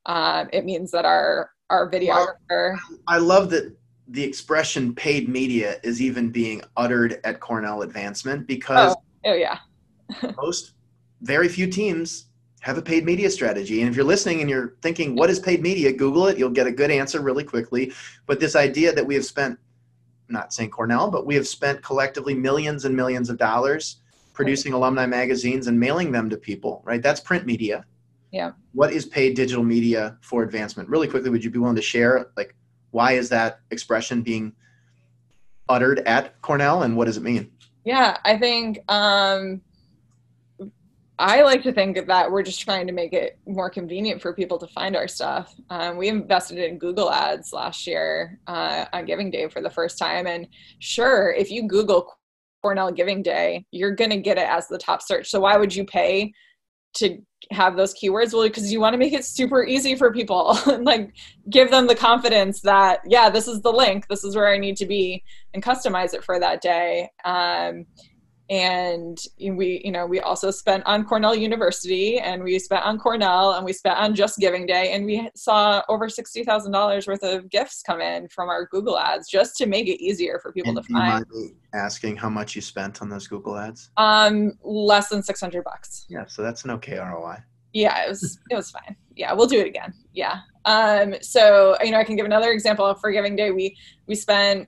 Um, 0.05 0.49
it 0.51 0.65
means 0.65 0.91
that 0.91 1.05
our 1.05 1.51
our 1.69 1.89
videographer 1.89 2.37
well, 2.49 2.99
i 3.07 3.17
love 3.17 3.49
that 3.51 3.75
the 4.09 4.23
expression 4.23 4.93
paid 4.93 5.29
media 5.29 5.77
is 5.83 6.01
even 6.01 6.29
being 6.29 6.61
uttered 6.75 7.21
at 7.23 7.39
cornell 7.39 7.83
advancement 7.83 8.47
because 8.47 8.95
oh, 9.25 9.31
oh 9.31 9.33
yeah. 9.33 9.59
most 10.37 10.73
very 11.21 11.47
few 11.47 11.67
teams 11.67 12.25
have 12.63 12.77
a 12.77 12.81
paid 12.81 13.03
media 13.03 13.29
strategy. 13.29 13.81
And 13.81 13.89
if 13.89 13.95
you're 13.97 14.05
listening 14.05 14.39
and 14.39 14.49
you're 14.49 14.75
thinking, 14.81 15.17
what 15.17 15.29
is 15.29 15.37
paid 15.37 15.61
media? 15.61 15.91
Google 15.91 16.27
it. 16.27 16.37
You'll 16.37 16.49
get 16.49 16.65
a 16.65 16.71
good 16.71 16.91
answer 16.91 17.19
really 17.19 17.43
quickly. 17.43 17.91
But 18.25 18.39
this 18.39 18.55
idea 18.55 18.93
that 18.93 19.05
we 19.05 19.15
have 19.15 19.25
spent, 19.25 19.59
not 20.29 20.53
St. 20.53 20.71
Cornell, 20.71 21.11
but 21.11 21.25
we 21.25 21.35
have 21.35 21.45
spent 21.45 21.83
collectively 21.83 22.33
millions 22.33 22.85
and 22.85 22.95
millions 22.95 23.29
of 23.29 23.37
dollars 23.37 23.97
producing 24.31 24.71
alumni 24.71 25.05
magazines 25.05 25.67
and 25.67 25.77
mailing 25.77 26.13
them 26.13 26.29
to 26.29 26.37
people, 26.37 26.81
right? 26.85 27.03
That's 27.03 27.19
print 27.19 27.45
media. 27.45 27.83
Yeah. 28.31 28.53
What 28.71 28.93
is 28.93 29.05
paid 29.05 29.35
digital 29.35 29.65
media 29.65 30.17
for 30.21 30.41
advancement? 30.41 30.87
Really 30.87 31.09
quickly, 31.09 31.29
would 31.29 31.43
you 31.43 31.49
be 31.49 31.59
willing 31.59 31.75
to 31.75 31.81
share, 31.81 32.31
like, 32.37 32.55
why 32.91 33.11
is 33.11 33.27
that 33.27 33.59
expression 33.71 34.21
being 34.21 34.53
uttered 35.67 35.99
at 36.05 36.41
Cornell 36.41 36.83
and 36.83 36.95
what 36.95 37.05
does 37.05 37.17
it 37.17 37.23
mean? 37.23 37.51
Yeah, 37.83 38.17
I 38.23 38.37
think 38.37 38.79
um, 38.87 39.61
I 41.19 41.43
like 41.43 41.61
to 41.63 41.71
think 41.71 42.07
that 42.07 42.31
we're 42.31 42.43
just 42.43 42.61
trying 42.61 42.87
to 42.87 42.93
make 42.93 43.13
it 43.13 43.37
more 43.45 43.69
convenient 43.69 44.21
for 44.21 44.33
people 44.33 44.57
to 44.57 44.67
find 44.67 44.95
our 44.95 45.07
stuff. 45.07 45.53
Um, 45.69 45.97
we 45.97 46.07
invested 46.07 46.57
in 46.57 46.79
Google 46.79 47.11
Ads 47.11 47.53
last 47.53 47.85
year 47.85 48.39
uh, 48.47 48.85
on 48.93 49.05
Giving 49.05 49.29
Day 49.29 49.47
for 49.47 49.61
the 49.61 49.69
first 49.69 49.99
time. 49.99 50.25
And 50.25 50.47
sure, 50.79 51.31
if 51.31 51.51
you 51.51 51.67
Google 51.67 52.11
Cornell 52.63 52.91
Giving 52.91 53.21
Day, 53.21 53.65
you're 53.71 53.95
going 53.95 54.09
to 54.09 54.17
get 54.17 54.39
it 54.39 54.49
as 54.49 54.67
the 54.67 54.77
top 54.79 55.03
search. 55.03 55.29
So 55.29 55.41
why 55.41 55.55
would 55.55 55.75
you 55.75 55.85
pay 55.85 56.33
to 56.95 57.19
have 57.51 57.77
those 57.77 57.93
keywords? 57.93 58.33
Well, 58.33 58.43
because 58.43 58.71
you 58.71 58.79
want 58.79 58.93
to 58.95 58.97
make 58.97 59.13
it 59.13 59.23
super 59.23 59.63
easy 59.63 59.95
for 59.95 60.11
people 60.11 60.57
and 60.65 60.83
like 60.83 61.13
give 61.47 61.69
them 61.69 61.85
the 61.85 61.95
confidence 61.95 62.61
that, 62.61 63.01
yeah, 63.05 63.29
this 63.29 63.47
is 63.47 63.61
the 63.61 63.71
link, 63.71 64.07
this 64.07 64.23
is 64.23 64.35
where 64.35 64.51
I 64.51 64.57
need 64.57 64.77
to 64.77 64.87
be, 64.87 65.23
and 65.53 65.61
customize 65.61 66.15
it 66.15 66.23
for 66.23 66.39
that 66.39 66.61
day. 66.61 67.09
Um, 67.23 67.85
and 68.49 69.19
we 69.39 69.81
you 69.85 69.91
know 69.91 70.05
we 70.05 70.19
also 70.19 70.51
spent 70.51 70.83
on 70.85 71.05
cornell 71.05 71.33
university 71.33 72.19
and 72.19 72.43
we 72.43 72.59
spent 72.59 72.83
on 72.85 72.99
cornell 72.99 73.53
and 73.53 73.63
we 73.63 73.71
spent 73.71 73.97
on 73.97 74.13
just 74.13 74.37
giving 74.37 74.65
day 74.65 74.91
and 74.91 75.05
we 75.05 75.29
saw 75.33 75.81
over 75.87 76.07
$60000 76.09 77.07
worth 77.07 77.23
of 77.23 77.49
gifts 77.49 77.81
come 77.81 78.01
in 78.01 78.27
from 78.27 78.49
our 78.49 78.65
google 78.65 78.99
ads 78.99 79.29
just 79.29 79.55
to 79.57 79.65
make 79.65 79.87
it 79.87 80.03
easier 80.03 80.39
for 80.41 80.51
people 80.51 80.75
and 80.77 80.85
to 80.85 80.93
find. 80.93 81.25
asking 81.73 82.17
how 82.17 82.29
much 82.29 82.53
you 82.55 82.61
spent 82.61 83.01
on 83.01 83.09
those 83.09 83.27
google 83.27 83.57
ads? 83.57 83.91
Um 83.95 84.53
less 84.61 85.07
than 85.07 85.23
600 85.23 85.63
bucks. 85.63 86.05
Yeah 86.09 86.25
so 86.27 86.41
that's 86.41 86.65
an 86.65 86.71
okay 86.71 86.97
roi 86.97 87.37
yeah 87.73 88.05
it 88.05 88.09
was 88.09 88.39
it 88.49 88.55
was 88.55 88.71
fine. 88.71 88.95
Yeah 89.15 89.31
we'll 89.33 89.47
do 89.47 89.59
it 89.59 89.67
again. 89.67 89.93
Yeah. 90.13 90.41
Um 90.65 91.15
so 91.21 91.77
you 91.81 91.91
know 91.91 91.99
i 91.99 92.03
can 92.03 92.17
give 92.17 92.25
another 92.25 92.51
example. 92.51 92.93
For 92.95 93.11
giving 93.11 93.37
day 93.37 93.51
we 93.51 93.77
we 94.07 94.15
spent 94.15 94.67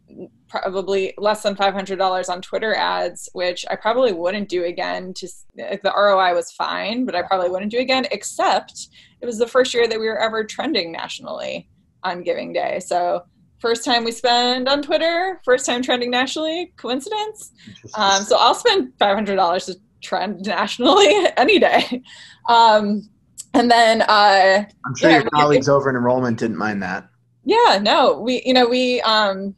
probably 0.49 1.13
less 1.17 1.43
than 1.43 1.55
$500 1.55 2.29
on 2.29 2.41
Twitter 2.41 2.75
ads, 2.75 3.29
which 3.33 3.65
I 3.69 3.75
probably 3.75 4.13
wouldn't 4.13 4.49
do 4.49 4.65
again. 4.65 5.13
To 5.15 5.27
the 5.55 5.93
ROI 5.95 6.33
was 6.33 6.51
fine, 6.51 7.05
but 7.05 7.15
I 7.15 7.21
probably 7.23 7.49
wouldn't 7.49 7.71
do 7.71 7.79
again. 7.79 8.05
Except 8.11 8.89
it 9.21 9.25
was 9.25 9.37
the 9.37 9.47
first 9.47 9.73
year 9.73 9.87
that 9.87 9.99
we 9.99 10.07
were 10.07 10.19
ever 10.19 10.43
trending 10.43 10.91
nationally 10.91 11.69
on 12.03 12.23
Giving 12.23 12.53
Day. 12.53 12.79
So 12.79 13.23
first 13.59 13.83
time 13.83 14.03
we 14.03 14.11
spend 14.11 14.69
on 14.69 14.81
Twitter, 14.81 15.41
first 15.43 15.65
time 15.65 15.81
trending 15.81 16.11
nationally. 16.11 16.73
Coincidence? 16.77 17.51
Um, 17.95 18.23
so 18.23 18.37
I'll 18.37 18.55
spend 18.55 18.93
$500 18.99 19.65
to 19.65 19.79
trend 20.01 20.45
nationally 20.45 21.27
any 21.37 21.59
day. 21.59 22.03
Um, 22.47 23.09
and 23.55 23.71
then 23.71 24.01
uh, 24.03 24.65
I'm 24.85 24.95
sure 24.95 25.09
yeah, 25.09 25.21
your 25.21 25.29
colleagues 25.29 25.69
over 25.69 25.89
in 25.89 25.95
enrollment 25.95 26.37
didn't 26.37 26.57
mind 26.57 26.83
that. 26.83 27.09
Yeah, 27.45 27.79
no, 27.81 28.19
we 28.19 28.41
you 28.45 28.53
know 28.53 28.67
we 28.67 29.01
um, 29.01 29.55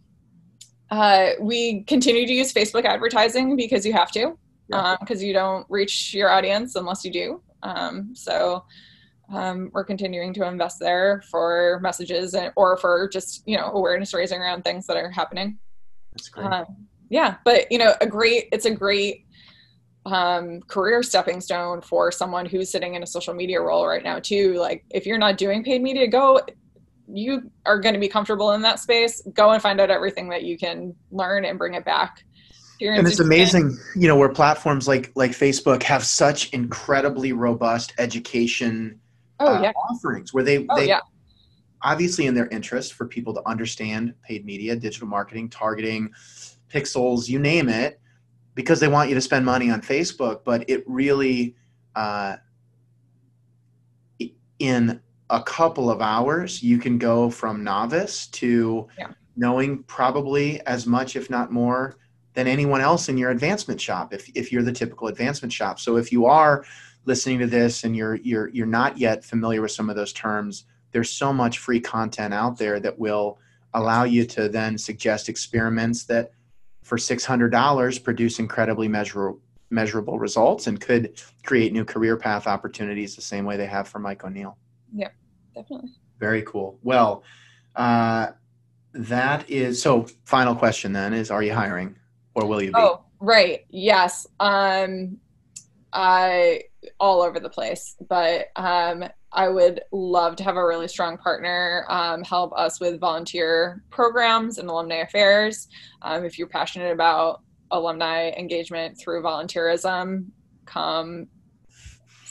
uh, 0.90 1.32
we 1.40 1.84
continue 1.84 2.26
to 2.26 2.34
use 2.34 2.54
Facebook 2.54 2.86
advertising 2.86 3.56
because 3.56 3.86
you 3.86 3.94
have 3.94 4.12
to, 4.12 4.38
because 4.70 4.98
yeah. 5.10 5.16
um, 5.16 5.22
you 5.22 5.34
don't 5.34 5.66
reach 5.70 6.14
your 6.14 6.30
audience 6.30 6.76
unless 6.76 7.04
you 7.04 7.12
do. 7.12 7.42
Um, 7.64 8.16
so 8.16 8.64
um, 9.34 9.70
we're 9.74 9.84
continuing 9.84 10.34
to 10.36 10.48
invest 10.48 10.80
there 10.80 11.24
for 11.30 11.80
messages 11.82 12.34
and, 12.34 12.52
or 12.56 12.78
for 12.78 13.10
just 13.12 13.44
you 13.46 13.58
know 13.58 13.72
awareness 13.74 14.14
raising 14.14 14.40
around 14.40 14.64
things 14.64 14.88
that 14.88 14.98
are 14.98 15.12
happening. 15.12 15.60
That's 16.14 16.30
great. 16.30 16.48
Um, 16.48 16.66
yeah, 17.10 17.36
but 17.44 17.72
you 17.72 17.78
know, 17.78 17.94
a 18.02 18.08
great 18.08 18.48
it's 18.52 18.66
a 18.66 18.72
great 18.72 19.26
um, 20.06 20.62
career 20.62 21.04
stepping 21.04 21.42
stone 21.42 21.82
for 21.82 22.12
someone 22.12 22.46
who's 22.46 22.72
sitting 22.72 22.96
in 22.96 23.04
a 23.04 23.08
social 23.08 23.34
media 23.34 23.60
role 23.60 23.86
right 23.86 24.04
now 24.04 24.20
too. 24.20 24.54
Like 24.54 24.86
if 24.92 25.06
you're 25.06 25.18
not 25.18 25.38
doing 25.38 25.64
paid 25.64 25.82
media, 25.82 26.08
go 26.08 26.40
you 27.12 27.50
are 27.66 27.80
going 27.80 27.94
to 27.94 28.00
be 28.00 28.08
comfortable 28.08 28.52
in 28.52 28.62
that 28.62 28.80
space, 28.80 29.22
go 29.34 29.52
and 29.52 29.62
find 29.62 29.80
out 29.80 29.90
everything 29.90 30.30
that 30.30 30.44
you 30.44 30.58
can 30.58 30.96
learn 31.12 31.46
and 31.46 31.58
bring 31.58 31.74
it 31.74 31.86
back. 31.86 32.24
And 32.80 33.08
it's 33.08 33.20
amazing, 33.20 33.76
you 33.96 34.08
know, 34.08 34.16
where 34.16 34.30
platforms 34.30 34.88
like 34.88 35.12
like 35.16 35.32
Facebook 35.32 35.82
have 35.84 36.04
such 36.04 36.52
incredibly 36.52 37.34
robust 37.34 37.94
education 37.98 39.00
oh, 39.40 39.56
uh, 39.56 39.62
yeah. 39.62 39.72
offerings 39.90 40.32
where 40.32 40.44
they 40.44 40.66
oh, 40.70 40.76
they 40.76 40.88
yeah. 40.88 41.00
obviously 41.82 42.28
in 42.28 42.36
their 42.36 42.48
interest 42.50 42.94
for 42.94 43.08
people 43.08 43.34
to 43.34 43.42
understand 43.48 44.14
paid 44.22 44.46
media, 44.46 44.76
digital 44.76 45.08
marketing, 45.08 45.50
targeting, 45.50 46.12
pixels, 46.72 47.28
you 47.28 47.40
name 47.40 47.68
it, 47.68 48.00
because 48.54 48.80
they 48.80 48.88
want 48.88 49.10
you 49.10 49.16
to 49.16 49.22
spend 49.22 49.44
money 49.44 49.72
on 49.72 49.82
Facebook. 49.82 50.42
But 50.44 50.70
it 50.70 50.84
really, 50.86 51.56
uh, 51.96 52.36
in 54.60 55.02
a 55.30 55.42
couple 55.42 55.90
of 55.90 56.02
hours, 56.02 56.64
you 56.64 56.78
can 56.78 56.98
go 56.98 57.30
from 57.30 57.64
novice 57.64 58.28
to 58.28 58.88
yeah. 58.98 59.12
knowing 59.36 59.84
probably 59.84 60.62
as 60.62 60.86
much, 60.86 61.16
if 61.16 61.30
not 61.30 61.52
more, 61.52 61.98
than 62.34 62.48
anyone 62.48 62.82
else 62.82 63.10
in 63.10 63.18
your 63.18 63.32
advancement 63.32 63.82
shop. 63.82 64.14
If, 64.14 64.30
if 64.36 64.52
you're 64.52 64.64
the 64.64 64.72
typical 64.72 65.08
advancement 65.08 65.52
shop, 65.52 65.80
so 65.80 65.98
if 65.98 66.12
you 66.12 66.26
are 66.26 66.64
listening 67.06 67.40
to 67.40 67.48
this 67.48 67.84
and 67.84 67.96
you're 67.96 68.16
you're 68.16 68.50
you're 68.50 68.66
not 68.68 68.98
yet 68.98 69.24
familiar 69.24 69.62
with 69.62 69.72
some 69.72 69.90
of 69.90 69.96
those 69.96 70.14
terms, 70.14 70.66
there's 70.92 71.10
so 71.10 71.34
much 71.34 71.60
free 71.60 71.80
content 71.80 72.34
out 72.34 72.58
there 72.58 72.80
that 72.80 72.98
will 72.98 73.40
allow 73.74 74.04
you 74.04 74.26
to 74.26 74.50
then 74.50 74.78
suggest 74.78 75.30
experiments 75.30 76.06
that 76.06 76.32
for 76.84 76.98
$600 76.98 78.04
produce 78.04 78.40
incredibly 78.40 78.88
measurable 78.88 79.42
measurable 79.70 80.18
results 80.18 80.68
and 80.68 80.80
could 80.80 81.22
create 81.46 81.74
new 81.74 81.84
career 81.84 82.16
path 82.16 82.48
opportunities 82.48 83.16
the 83.16 83.22
same 83.22 83.44
way 83.44 83.58
they 83.58 83.66
have 83.66 83.86
for 83.86 84.00
Mike 84.00 84.24
O'Neill. 84.24 84.58
Yeah, 84.94 85.10
definitely. 85.56 85.92
Very 86.20 86.42
cool. 86.44 86.80
Well, 86.84 87.24
uh, 87.76 88.28
that 88.94 89.50
is 89.50 89.82
so. 89.82 90.08
Final 90.26 90.56
question 90.56 90.94
then 90.94 91.14
is: 91.14 91.32
Are 91.32 91.44
you 91.44 91.54
hiring, 91.54 91.96
or 92.34 92.48
will 92.48 92.62
you 92.62 92.72
be? 92.72 92.80
Oh, 92.80 93.04
right. 93.20 93.66
Yes. 93.70 94.28
Um, 94.40 95.18
I 95.94 96.64
all 97.00 97.22
over 97.22 97.40
the 97.40 97.50
place, 97.50 97.96
but 98.08 98.48
um, 98.56 99.04
I 99.32 99.50
would 99.50 99.82
love 99.92 100.36
to 100.38 100.44
have 100.44 100.56
a 100.56 100.66
really 100.66 100.88
strong 100.88 101.18
partner 101.18 101.86
um, 101.90 102.24
help 102.24 102.54
us 102.56 102.80
with 102.80 103.00
volunteer 103.00 103.84
programs 103.90 104.58
and 104.58 104.70
alumni 104.70 104.98
affairs. 104.98 105.68
Um, 106.02 106.24
if 106.24 106.38
you're 106.38 106.48
passionate 106.48 106.92
about 106.92 107.42
alumni 107.72 108.30
engagement 108.30 108.98
through 108.98 109.22
volunteerism, 109.22 110.28
come 110.66 111.28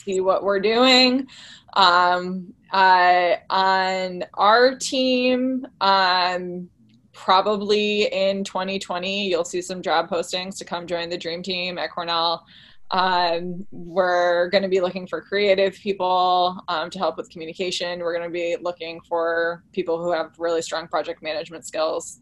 see 0.07 0.21
what 0.21 0.43
we're 0.43 0.61
doing. 0.61 1.27
Um, 1.75 2.55
uh, 2.73 3.37
on 3.51 4.25
our 4.35 4.77
team, 4.77 5.67
um, 5.81 6.71
probably 7.13 8.05
in 8.13 8.45
2020, 8.45 9.29
you'll 9.29 9.45
see 9.45 9.61
some 9.61 9.83
job 9.83 10.09
postings 10.09 10.57
to 10.59 10.65
come 10.65 10.87
join 10.87 11.09
the 11.09 11.19
dream 11.19 11.43
team 11.43 11.77
at 11.79 11.91
Cornell. 11.91 12.45
Um, 12.93 13.67
we're 13.73 14.49
going 14.51 14.63
to 14.63 14.69
be 14.69 14.81
looking 14.81 15.09
for 15.09 15.21
creative 15.21 15.75
people 15.75 16.63
um, 16.69 16.89
to 16.91 16.99
help 16.99 17.17
with 17.17 17.29
communication. 17.31 17.99
We're 17.99 18.17
going 18.17 18.29
to 18.29 18.33
be 18.33 18.57
looking 18.61 19.01
for 19.09 19.65
people 19.73 20.01
who 20.01 20.13
have 20.13 20.39
really 20.39 20.63
strong 20.63 20.87
project 20.87 21.21
management 21.21 21.67
skills. 21.67 22.21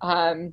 Um, 0.00 0.52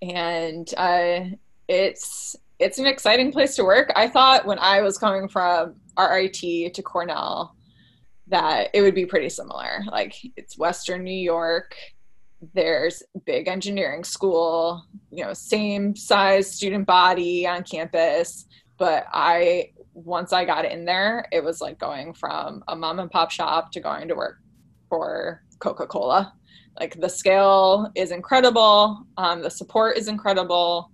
and 0.00 0.68
uh, 0.76 1.20
it's 1.68 2.34
it's 2.58 2.78
an 2.78 2.86
exciting 2.86 3.32
place 3.32 3.56
to 3.56 3.64
work. 3.64 3.92
I 3.96 4.08
thought 4.08 4.46
when 4.46 4.58
I 4.58 4.82
was 4.82 4.98
coming 4.98 5.28
from 5.28 5.74
RIT 5.98 6.74
to 6.74 6.82
Cornell 6.82 7.54
that 8.28 8.70
it 8.72 8.82
would 8.82 8.94
be 8.94 9.06
pretty 9.06 9.28
similar. 9.28 9.82
Like 9.90 10.14
it's 10.36 10.56
Western 10.56 11.04
New 11.04 11.12
York. 11.12 11.76
There's 12.54 13.02
big 13.24 13.48
engineering 13.48 14.04
school, 14.04 14.84
you 15.10 15.24
know, 15.24 15.32
same 15.32 15.94
size 15.94 16.50
student 16.50 16.86
body 16.86 17.46
on 17.46 17.62
campus. 17.62 18.46
But 18.78 19.06
I, 19.12 19.72
once 19.94 20.32
I 20.32 20.44
got 20.44 20.64
in 20.64 20.84
there, 20.84 21.26
it 21.30 21.44
was 21.44 21.60
like 21.60 21.78
going 21.78 22.14
from 22.14 22.64
a 22.68 22.74
mom 22.74 22.98
and 22.98 23.10
pop 23.10 23.30
shop 23.30 23.70
to 23.72 23.80
going 23.80 24.08
to 24.08 24.14
work 24.14 24.38
for 24.88 25.42
Coca 25.58 25.86
Cola. 25.86 26.32
Like 26.78 27.00
the 27.00 27.08
scale 27.08 27.90
is 27.94 28.12
incredible, 28.12 29.06
um, 29.18 29.42
the 29.42 29.50
support 29.50 29.98
is 29.98 30.08
incredible 30.08 30.90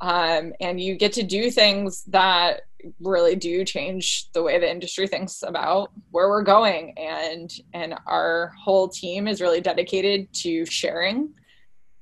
um, 0.00 0.52
and 0.60 0.80
you 0.80 0.96
get 0.96 1.12
to 1.14 1.22
do 1.22 1.50
things 1.50 2.04
that 2.04 2.62
really 3.00 3.36
do 3.36 3.64
change 3.64 4.30
the 4.32 4.42
way 4.42 4.58
the 4.58 4.70
industry 4.70 5.06
thinks 5.06 5.42
about 5.42 5.90
where 6.10 6.28
we're 6.28 6.42
going 6.42 6.96
and 6.98 7.52
and 7.74 7.94
our 8.06 8.52
whole 8.58 8.88
team 8.88 9.28
is 9.28 9.40
really 9.40 9.60
dedicated 9.60 10.32
to 10.32 10.64
sharing 10.64 11.30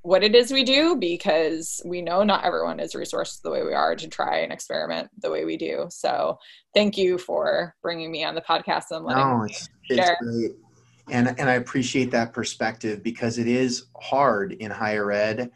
what 0.03 0.23
it 0.23 0.35
is 0.35 0.53
we 0.53 0.63
do 0.63 0.95
because 0.97 1.81
we 1.85 2.01
know 2.01 2.23
not 2.23 2.45
everyone 2.45 2.79
is 2.79 2.95
resourced 2.95 3.43
the 3.43 3.51
way 3.51 3.65
we 3.65 3.75
are 3.75 3.97
to 3.97 4.07
try 4.07 4.39
and 4.39 4.53
experiment 4.53 5.11
the 5.21 5.31
way 5.31 5.45
we 5.45 5.57
do 5.57 5.87
so 5.91 6.39
thank 6.75 6.97
you 6.97 7.19
for 7.19 7.75
bringing 7.83 8.11
me 8.11 8.23
on 8.25 8.37
the 8.37 8.41
podcast 8.43 8.85
and 8.91 9.05
letting 9.05 9.23
no, 9.23 9.43
it's, 9.43 9.69
me 9.91 9.97
share. 9.97 10.17
It's 10.21 10.31
great. 10.31 10.53
and 11.11 11.35
and 11.41 11.51
i 11.51 11.55
appreciate 11.55 12.13
that 12.13 12.33
perspective 12.33 13.03
because 13.03 13.39
it 13.39 13.49
is 13.49 13.87
hard 14.01 14.53
in 14.53 14.71
higher 14.71 15.11
ed 15.11 15.51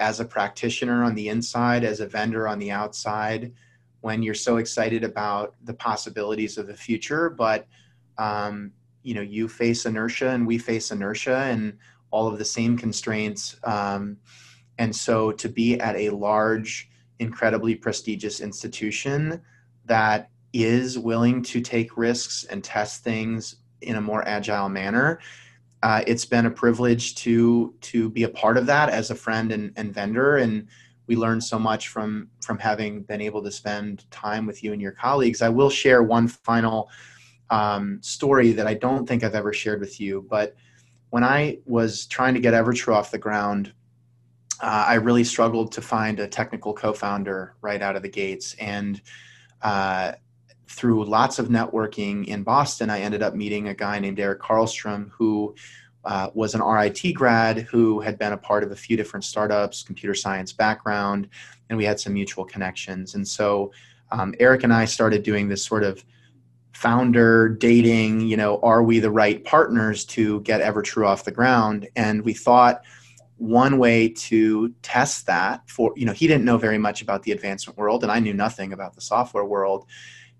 as 0.00 0.20
a 0.20 0.24
practitioner 0.24 1.04
on 1.04 1.14
the 1.14 1.28
inside, 1.28 1.84
as 1.84 2.00
a 2.00 2.06
vendor 2.06 2.46
on 2.46 2.58
the 2.58 2.70
outside, 2.70 3.52
when 4.00 4.22
you're 4.22 4.34
so 4.34 4.58
excited 4.58 5.02
about 5.02 5.54
the 5.64 5.74
possibilities 5.74 6.56
of 6.56 6.66
the 6.66 6.76
future, 6.76 7.30
but 7.30 7.66
um, 8.16 8.72
you 9.02 9.14
know 9.14 9.20
you 9.20 9.48
face 9.48 9.86
inertia 9.86 10.30
and 10.30 10.46
we 10.46 10.58
face 10.58 10.90
inertia 10.90 11.36
and 11.36 11.78
all 12.10 12.26
of 12.26 12.38
the 12.38 12.44
same 12.44 12.76
constraints. 12.76 13.56
Um, 13.64 14.18
and 14.78 14.94
so 14.94 15.32
to 15.32 15.48
be 15.48 15.78
at 15.80 15.96
a 15.96 16.10
large, 16.10 16.88
incredibly 17.18 17.74
prestigious 17.74 18.40
institution 18.40 19.42
that 19.86 20.30
is 20.52 20.98
willing 20.98 21.42
to 21.42 21.60
take 21.60 21.96
risks 21.96 22.44
and 22.44 22.62
test 22.62 23.02
things 23.02 23.56
in 23.82 23.96
a 23.96 24.00
more 24.00 24.26
agile 24.26 24.68
manner 24.68 25.20
uh, 25.82 26.02
it's 26.06 26.24
been 26.24 26.46
a 26.46 26.50
privilege 26.50 27.14
to 27.16 27.74
to 27.80 28.10
be 28.10 28.24
a 28.24 28.28
part 28.28 28.56
of 28.56 28.66
that 28.66 28.88
as 28.88 29.10
a 29.10 29.14
friend 29.14 29.52
and, 29.52 29.72
and 29.76 29.94
vendor. 29.94 30.36
And 30.36 30.66
we 31.06 31.16
learned 31.16 31.44
so 31.44 31.58
much 31.58 31.88
from 31.88 32.28
from 32.42 32.58
having 32.58 33.02
been 33.02 33.20
able 33.20 33.42
to 33.42 33.50
spend 33.50 34.10
time 34.10 34.46
with 34.46 34.62
you 34.62 34.72
and 34.72 34.82
your 34.82 34.92
colleagues. 34.92 35.42
I 35.42 35.48
will 35.48 35.70
share 35.70 36.02
one 36.02 36.28
final 36.28 36.90
um, 37.50 37.98
story 38.02 38.52
that 38.52 38.66
i 38.66 38.74
don't 38.74 39.06
think 39.06 39.24
i've 39.24 39.34
ever 39.34 39.54
shared 39.54 39.80
with 39.80 39.98
you 40.00 40.26
but 40.28 40.54
when 41.10 41.24
i 41.24 41.58
was 41.64 42.06
trying 42.06 42.34
to 42.34 42.40
get 42.40 42.52
evertrue 42.52 42.94
off 42.94 43.10
the 43.10 43.18
ground 43.18 43.72
uh, 44.60 44.84
i 44.88 44.94
really 44.94 45.24
struggled 45.24 45.72
to 45.72 45.80
find 45.80 46.20
a 46.20 46.26
technical 46.26 46.72
co-founder 46.74 47.54
right 47.60 47.82
out 47.82 47.96
of 47.96 48.02
the 48.02 48.08
gates. 48.08 48.54
And 48.54 49.00
uh, 49.62 50.12
through 50.68 51.04
lots 51.04 51.38
of 51.38 51.48
networking 51.48 52.26
in 52.26 52.42
Boston, 52.42 52.90
I 52.90 53.00
ended 53.00 53.22
up 53.22 53.34
meeting 53.34 53.68
a 53.68 53.74
guy 53.74 53.98
named 53.98 54.20
Eric 54.20 54.40
Karlstrom 54.40 55.10
who 55.10 55.54
uh, 56.04 56.30
was 56.34 56.54
an 56.54 56.62
RIT 56.62 57.14
grad 57.14 57.58
who 57.58 58.00
had 58.00 58.18
been 58.18 58.32
a 58.32 58.36
part 58.36 58.62
of 58.62 58.70
a 58.70 58.76
few 58.76 58.96
different 58.96 59.24
startups, 59.24 59.82
computer 59.82 60.14
science 60.14 60.52
background, 60.52 61.28
and 61.68 61.76
we 61.76 61.84
had 61.84 61.98
some 61.98 62.12
mutual 62.12 62.44
connections. 62.44 63.14
And 63.14 63.26
so 63.26 63.72
um, 64.10 64.34
Eric 64.38 64.62
and 64.62 64.72
I 64.72 64.84
started 64.84 65.22
doing 65.22 65.48
this 65.48 65.64
sort 65.64 65.84
of 65.84 66.04
founder 66.72 67.48
dating, 67.48 68.20
you 68.20 68.36
know, 68.36 68.60
are 68.60 68.82
we 68.82 69.00
the 69.00 69.10
right 69.10 69.44
partners 69.44 70.04
to 70.04 70.40
get 70.42 70.60
EverTrue 70.60 71.06
off 71.06 71.24
the 71.24 71.32
ground? 71.32 71.88
And 71.96 72.22
we 72.22 72.34
thought 72.34 72.82
one 73.38 73.78
way 73.78 74.08
to 74.08 74.68
test 74.82 75.26
that 75.26 75.62
for 75.70 75.92
you 75.96 76.04
know 76.04 76.12
he 76.12 76.26
didn't 76.26 76.44
know 76.44 76.58
very 76.58 76.76
much 76.76 77.02
about 77.02 77.22
the 77.22 77.30
advancement 77.30 77.78
world 77.78 78.02
and 78.02 78.10
i 78.10 78.18
knew 78.18 78.34
nothing 78.34 78.72
about 78.72 78.96
the 78.96 79.00
software 79.00 79.44
world 79.44 79.86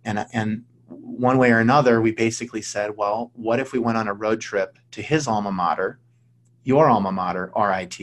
and 0.09 0.27
and 0.33 0.65
one 0.87 1.39
way 1.39 1.53
or 1.53 1.61
another 1.61 2.01
we 2.01 2.11
basically 2.11 2.63
said 2.63 2.97
well 2.97 3.31
what 3.35 3.61
if 3.61 3.73
we 3.73 3.79
went 3.79 3.99
on 3.99 4.09
a 4.09 4.15
road 4.15 4.41
trip 4.41 4.79
to 4.91 5.03
his 5.03 5.29
alma 5.29 5.53
mater 5.53 6.01
your 6.65 6.89
alma 6.89 7.13
mater 7.13 7.53
rit 7.55 8.01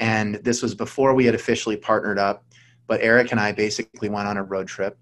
and 0.00 0.34
this 0.36 0.62
was 0.62 0.74
before 0.74 1.14
we 1.14 1.24
had 1.24 1.34
officially 1.34 1.76
partnered 1.76 2.18
up 2.18 2.44
but 2.86 3.00
eric 3.00 3.32
and 3.32 3.40
i 3.40 3.50
basically 3.50 4.08
went 4.08 4.28
on 4.28 4.36
a 4.36 4.42
road 4.42 4.68
trip. 4.68 4.98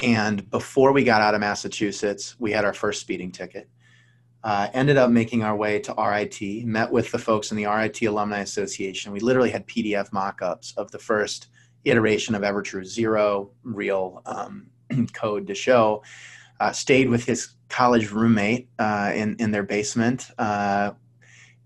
And 0.00 0.48
before 0.48 0.92
we 0.92 1.02
got 1.02 1.22
out 1.22 1.34
of 1.34 1.40
massachusetts 1.40 2.36
we 2.38 2.52
had 2.52 2.64
our 2.64 2.74
first 2.74 3.00
speeding 3.00 3.32
ticket. 3.32 3.68
Uh, 4.44 4.68
ended 4.72 4.96
up 4.96 5.10
making 5.10 5.42
our 5.42 5.56
way 5.56 5.80
to 5.80 5.92
RIT, 5.98 6.64
met 6.64 6.88
with 6.88 7.10
the 7.10 7.18
folks 7.18 7.50
in 7.50 7.56
the 7.56 7.66
RIT 7.66 8.00
Alumni 8.02 8.38
Association. 8.38 9.10
We 9.10 9.18
literally 9.18 9.50
had 9.50 9.66
PDF 9.66 10.12
mock 10.12 10.40
ups 10.42 10.72
of 10.76 10.92
the 10.92 10.98
first 11.00 11.48
iteration 11.84 12.36
of 12.36 12.42
EverTrue 12.42 12.84
Zero, 12.84 13.50
real 13.64 14.22
um, 14.26 14.68
code 15.12 15.46
to 15.46 15.54
show. 15.54 16.02
Uh, 16.60 16.72
stayed 16.72 17.08
with 17.08 17.24
his 17.24 17.50
college 17.68 18.10
roommate 18.10 18.68
uh, 18.78 19.12
in, 19.14 19.36
in 19.38 19.50
their 19.50 19.62
basement. 19.62 20.28
Uh, 20.38 20.92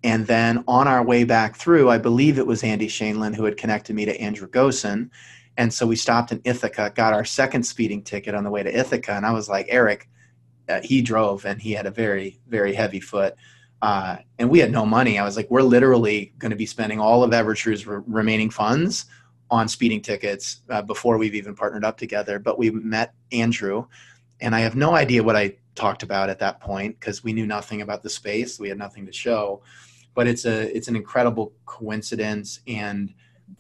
and 0.05 0.27
then 0.27 0.65
on 0.67 0.89
our 0.89 1.05
way 1.05 1.25
back 1.25 1.57
through, 1.57 1.89
I 1.89 1.99
believe 1.99 2.39
it 2.39 2.47
was 2.47 2.63
Andy 2.63 2.89
Shainlin 2.89 3.35
who 3.35 3.45
had 3.45 3.57
connected 3.57 3.95
me 3.95 4.05
to 4.05 4.21
Andrew 4.21 4.49
Gossen. 4.49 5.11
And 5.57 5.73
so 5.73 5.87
we 5.87 5.97
stopped 5.97 6.33
in 6.33 6.41
Ithaca, 6.45 6.93
got 6.95 7.13
our 7.13 7.25
second 7.25 7.63
speeding 7.63 8.03
ticket 8.03 8.35
on 8.35 8.43
the 8.45 8.51
way 8.51 8.63
to 8.63 8.79
Ithaca. 8.79 9.13
And 9.13 9.25
I 9.25 9.33
was 9.33 9.49
like, 9.49 9.67
Eric, 9.69 10.09
uh, 10.69 10.81
he 10.83 11.03
drove 11.03 11.45
and 11.45 11.61
he 11.61 11.73
had 11.73 11.87
a 11.87 11.91
very 11.91 12.39
very 12.49 12.73
heavy 12.73 13.01
foot 13.01 13.35
uh, 13.83 14.17
and 14.39 14.49
we 14.49 14.59
had 14.59 14.71
no 14.71 14.87
money 14.87 15.19
i 15.19 15.25
was 15.25 15.37
like 15.37 15.51
we're 15.51 15.63
literally 15.63 16.33
going 16.39 16.51
to 16.51 16.57
be 16.57 16.67
spending 16.67 17.01
all 17.01 17.23
of 17.23 17.31
EverTrue's 17.31 17.87
re- 17.87 18.03
remaining 18.07 18.51
funds 18.51 19.07
on 19.53 19.69
speeding 19.69 20.01
tickets 20.01 20.63
uh, 20.71 20.83
before 20.83 21.17
we've 21.17 21.37
even 21.37 21.55
partnered 21.55 21.85
up 21.85 21.97
together 21.97 22.41
but 22.41 22.59
we 22.59 22.71
met 22.71 23.15
andrew 23.31 23.87
and 24.41 24.55
i 24.55 24.61
have 24.61 24.75
no 24.75 24.95
idea 24.95 25.23
what 25.23 25.37
i 25.37 25.55
talked 25.75 26.03
about 26.03 26.29
at 26.29 26.41
that 26.41 26.61
point 26.61 26.99
because 26.99 27.23
we 27.23 27.33
knew 27.33 27.47
nothing 27.47 27.83
about 27.83 28.03
the 28.03 28.11
space 28.11 28.59
we 28.59 28.69
had 28.69 28.79
nothing 28.79 29.07
to 29.07 29.13
show 29.13 29.63
but 30.15 30.27
it's 30.27 30.45
a 30.45 30.75
it's 30.77 30.89
an 30.89 30.97
incredible 30.97 31.53
coincidence 31.67 32.61
and 32.67 33.15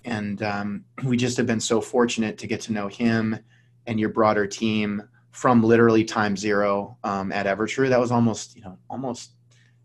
and 0.04 0.42
um, 0.42 0.84
we 1.04 1.16
just 1.16 1.36
have 1.36 1.46
been 1.46 1.60
so 1.60 1.80
fortunate 1.80 2.38
to 2.38 2.46
get 2.46 2.60
to 2.62 2.72
know 2.72 2.88
him 2.88 3.38
and 3.86 3.98
your 3.98 4.08
broader 4.08 4.46
team 4.46 5.02
from 5.30 5.62
literally 5.62 6.04
time 6.04 6.36
zero 6.36 6.96
um, 7.04 7.32
at 7.32 7.46
EverTrue. 7.46 7.88
That 7.88 8.00
was 8.00 8.12
almost, 8.12 8.56
you 8.56 8.62
know, 8.62 8.78
almost 8.90 9.32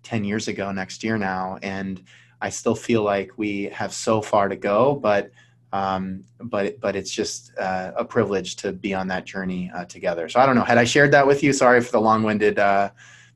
10 0.03 0.23
years 0.23 0.47
ago 0.47 0.71
next 0.71 1.03
year 1.03 1.17
now. 1.17 1.57
And 1.63 2.03
I 2.41 2.49
still 2.49 2.75
feel 2.75 3.01
like 3.01 3.31
we 3.37 3.63
have 3.65 3.93
so 3.93 4.21
far 4.21 4.49
to 4.49 4.55
go, 4.55 4.95
but 4.95 5.31
um, 5.77 6.23
but 6.39 6.79
but 6.79 6.95
it's 6.95 7.11
just 7.11 7.51
uh, 7.59 7.91
a 7.95 8.03
privilege 8.03 8.55
to 8.57 8.71
be 8.71 8.93
on 8.93 9.07
that 9.07 9.25
journey 9.25 9.71
uh, 9.75 9.85
together. 9.85 10.27
So 10.27 10.39
I 10.39 10.45
don't 10.45 10.55
know. 10.55 10.63
Had 10.63 10.77
I 10.77 10.83
shared 10.83 11.11
that 11.11 11.25
with 11.25 11.43
you? 11.43 11.53
Sorry 11.53 11.81
for 11.81 11.91
the 11.91 12.01
long-winded. 12.01 12.57
Uh, 12.57 12.89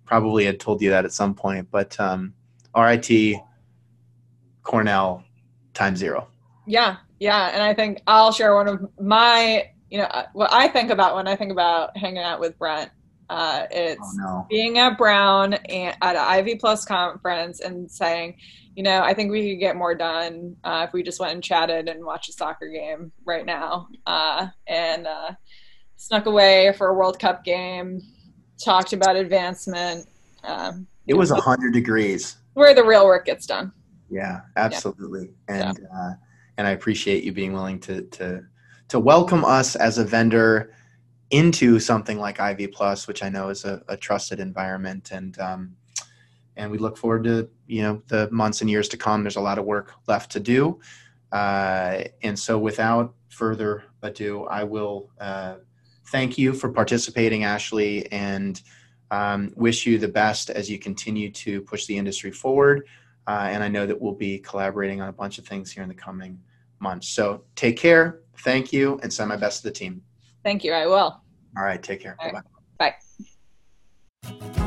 probably 0.06 0.46
had 0.46 0.60
told 0.60 0.82
you 0.82 0.90
that 0.90 1.06
at 1.06 1.14
some 1.14 1.34
point, 1.36 1.68
but 1.72 1.98
um, 2.00 2.34
RIT, 2.76 3.36
Cornell, 4.64 5.24
time 5.74 5.96
zero. 5.96 6.28
Yeah, 6.66 6.98
yeah, 7.20 7.52
and 7.54 7.62
I 7.62 7.74
think 7.74 8.02
I'll 8.08 8.32
share 8.32 8.56
one 8.56 8.68
of 8.68 8.90
my 9.00 9.70
you 9.90 10.00
know 10.00 10.06
uh, 10.06 10.26
what 10.34 10.52
I 10.52 10.68
think 10.68 10.90
about 10.90 11.16
when 11.16 11.28
I 11.28 11.36
think 11.36 11.52
about 11.52 11.96
hanging 11.96 12.24
out 12.24 12.40
with 12.40 12.58
Brent. 12.58 12.90
Uh, 13.32 13.66
it's 13.72 14.20
oh, 14.20 14.24
no. 14.24 14.48
being 14.50 14.78
at 14.78 14.98
Brown 14.98 15.54
and 15.54 15.96
at 16.02 16.18
an 16.18 16.22
Ivy 16.22 16.56
Plus 16.56 16.84
conference 16.84 17.62
and 17.62 17.90
saying, 17.90 18.36
you 18.76 18.84
know, 18.84 19.02
I 19.02 19.14
think 19.14 19.32
we 19.32 19.52
could 19.52 19.60
get 19.62 19.78
more 19.78 19.96
done 19.96 20.58
uh, 20.66 20.86
if 20.86 20.94
we 20.94 21.02
just 21.02 21.18
went 21.18 21.32
and 21.32 21.42
chatted 21.42 21.88
and 21.88 22.04
watched 22.04 22.28
a 22.28 22.34
soccer 22.34 22.68
game 22.68 23.14
right 23.26 23.46
now 23.46 23.88
uh, 24.06 24.48
and 24.68 25.08
uh, 25.08 25.32
snuck 25.96 26.26
away 26.26 26.74
for 26.78 26.88
a 26.88 26.94
World 26.94 27.20
Cup 27.20 27.46
game, 27.46 28.02
talked 28.62 28.92
about 28.92 29.16
advancement. 29.16 30.10
Um, 30.44 30.88
it 31.08 31.14
was 31.14 31.32
a 31.32 31.36
hundred 31.42 31.72
degrees. 31.72 32.36
Where 32.54 32.76
the 32.76 32.84
real 32.84 33.06
work 33.06 33.26
gets 33.26 33.46
done. 33.46 33.72
Yeah, 34.10 34.42
absolutely, 34.58 35.32
yeah. 35.48 35.70
and 35.70 35.80
uh, 35.80 36.12
and 36.58 36.68
I 36.68 36.72
appreciate 36.72 37.24
you 37.24 37.32
being 37.32 37.54
willing 37.54 37.80
to 37.82 38.02
to 38.02 38.44
to 38.90 39.00
welcome 39.00 39.46
us 39.46 39.78
as 39.78 40.00
a 40.00 40.04
vendor 40.04 40.74
into 41.32 41.80
something 41.80 42.18
like 42.18 42.40
Ivy 42.40 42.68
Plus, 42.68 43.08
which 43.08 43.24
I 43.24 43.30
know 43.30 43.50
is 43.50 43.66
a, 43.66 43.82
a 43.88 43.98
trusted 43.98 44.40
environment, 44.40 45.12
and 45.12 45.38
um, 45.40 45.76
and 46.56 46.70
we 46.70 46.78
look 46.78 46.98
forward 46.98 47.24
to 47.26 47.50
you 47.68 47.82
know 47.82 48.02
the 48.08 48.30
months 48.32 48.62
and 48.62 48.70
years 48.70 48.88
to 48.90 48.98
come. 48.98 49.24
There's 49.24 49.36
a 49.36 49.42
lot 49.42 49.58
of 49.58 49.66
work 49.66 49.94
left 50.08 50.32
to 50.32 50.40
do, 50.40 50.80
uh, 51.32 52.04
and 52.24 52.38
so 52.38 52.58
without 52.58 53.14
further 53.30 53.84
ado, 54.02 54.46
I 54.46 54.64
will 54.64 55.10
uh, 55.20 55.56
thank 56.08 56.38
you 56.38 56.54
for 56.54 56.70
participating, 56.70 57.44
Ashley, 57.44 58.12
and 58.12 58.62
um, 59.10 59.52
wish 59.56 59.86
you 59.86 59.98
the 59.98 60.08
best 60.08 60.50
as 60.50 60.70
you 60.70 60.80
continue 60.80 61.32
to 61.32 61.62
push 61.62 61.86
the 61.86 61.98
industry 61.98 62.32
forward. 62.32 62.88
Uh, 63.28 63.48
and 63.52 63.64
I 63.64 63.68
know 63.68 63.86
that 63.86 64.02
we'll 64.02 64.14
be 64.16 64.40
collaborating 64.40 65.00
on 65.00 65.08
a 65.08 65.14
bunch 65.14 65.38
of 65.38 65.46
things 65.46 65.72
here 65.72 65.84
in 65.84 65.90
the 65.90 65.96
coming 65.96 66.40
months. 66.80 67.08
So 67.10 67.44
take 67.56 67.78
care 67.78 68.22
thank 68.42 68.74
you 68.74 69.00
and 69.04 69.12
send 69.12 69.30
my 69.30 69.38
best 69.38 69.62
to 69.62 69.70
the 69.70 69.72
team. 69.72 70.02
Thank 70.44 70.64
you. 70.64 70.74
I 70.74 70.88
will. 70.88 71.22
All 71.58 71.64
right. 71.64 71.82
Take 71.82 72.02
care. 72.02 72.18
Bye. 72.20 72.94
Bye. 74.24 74.62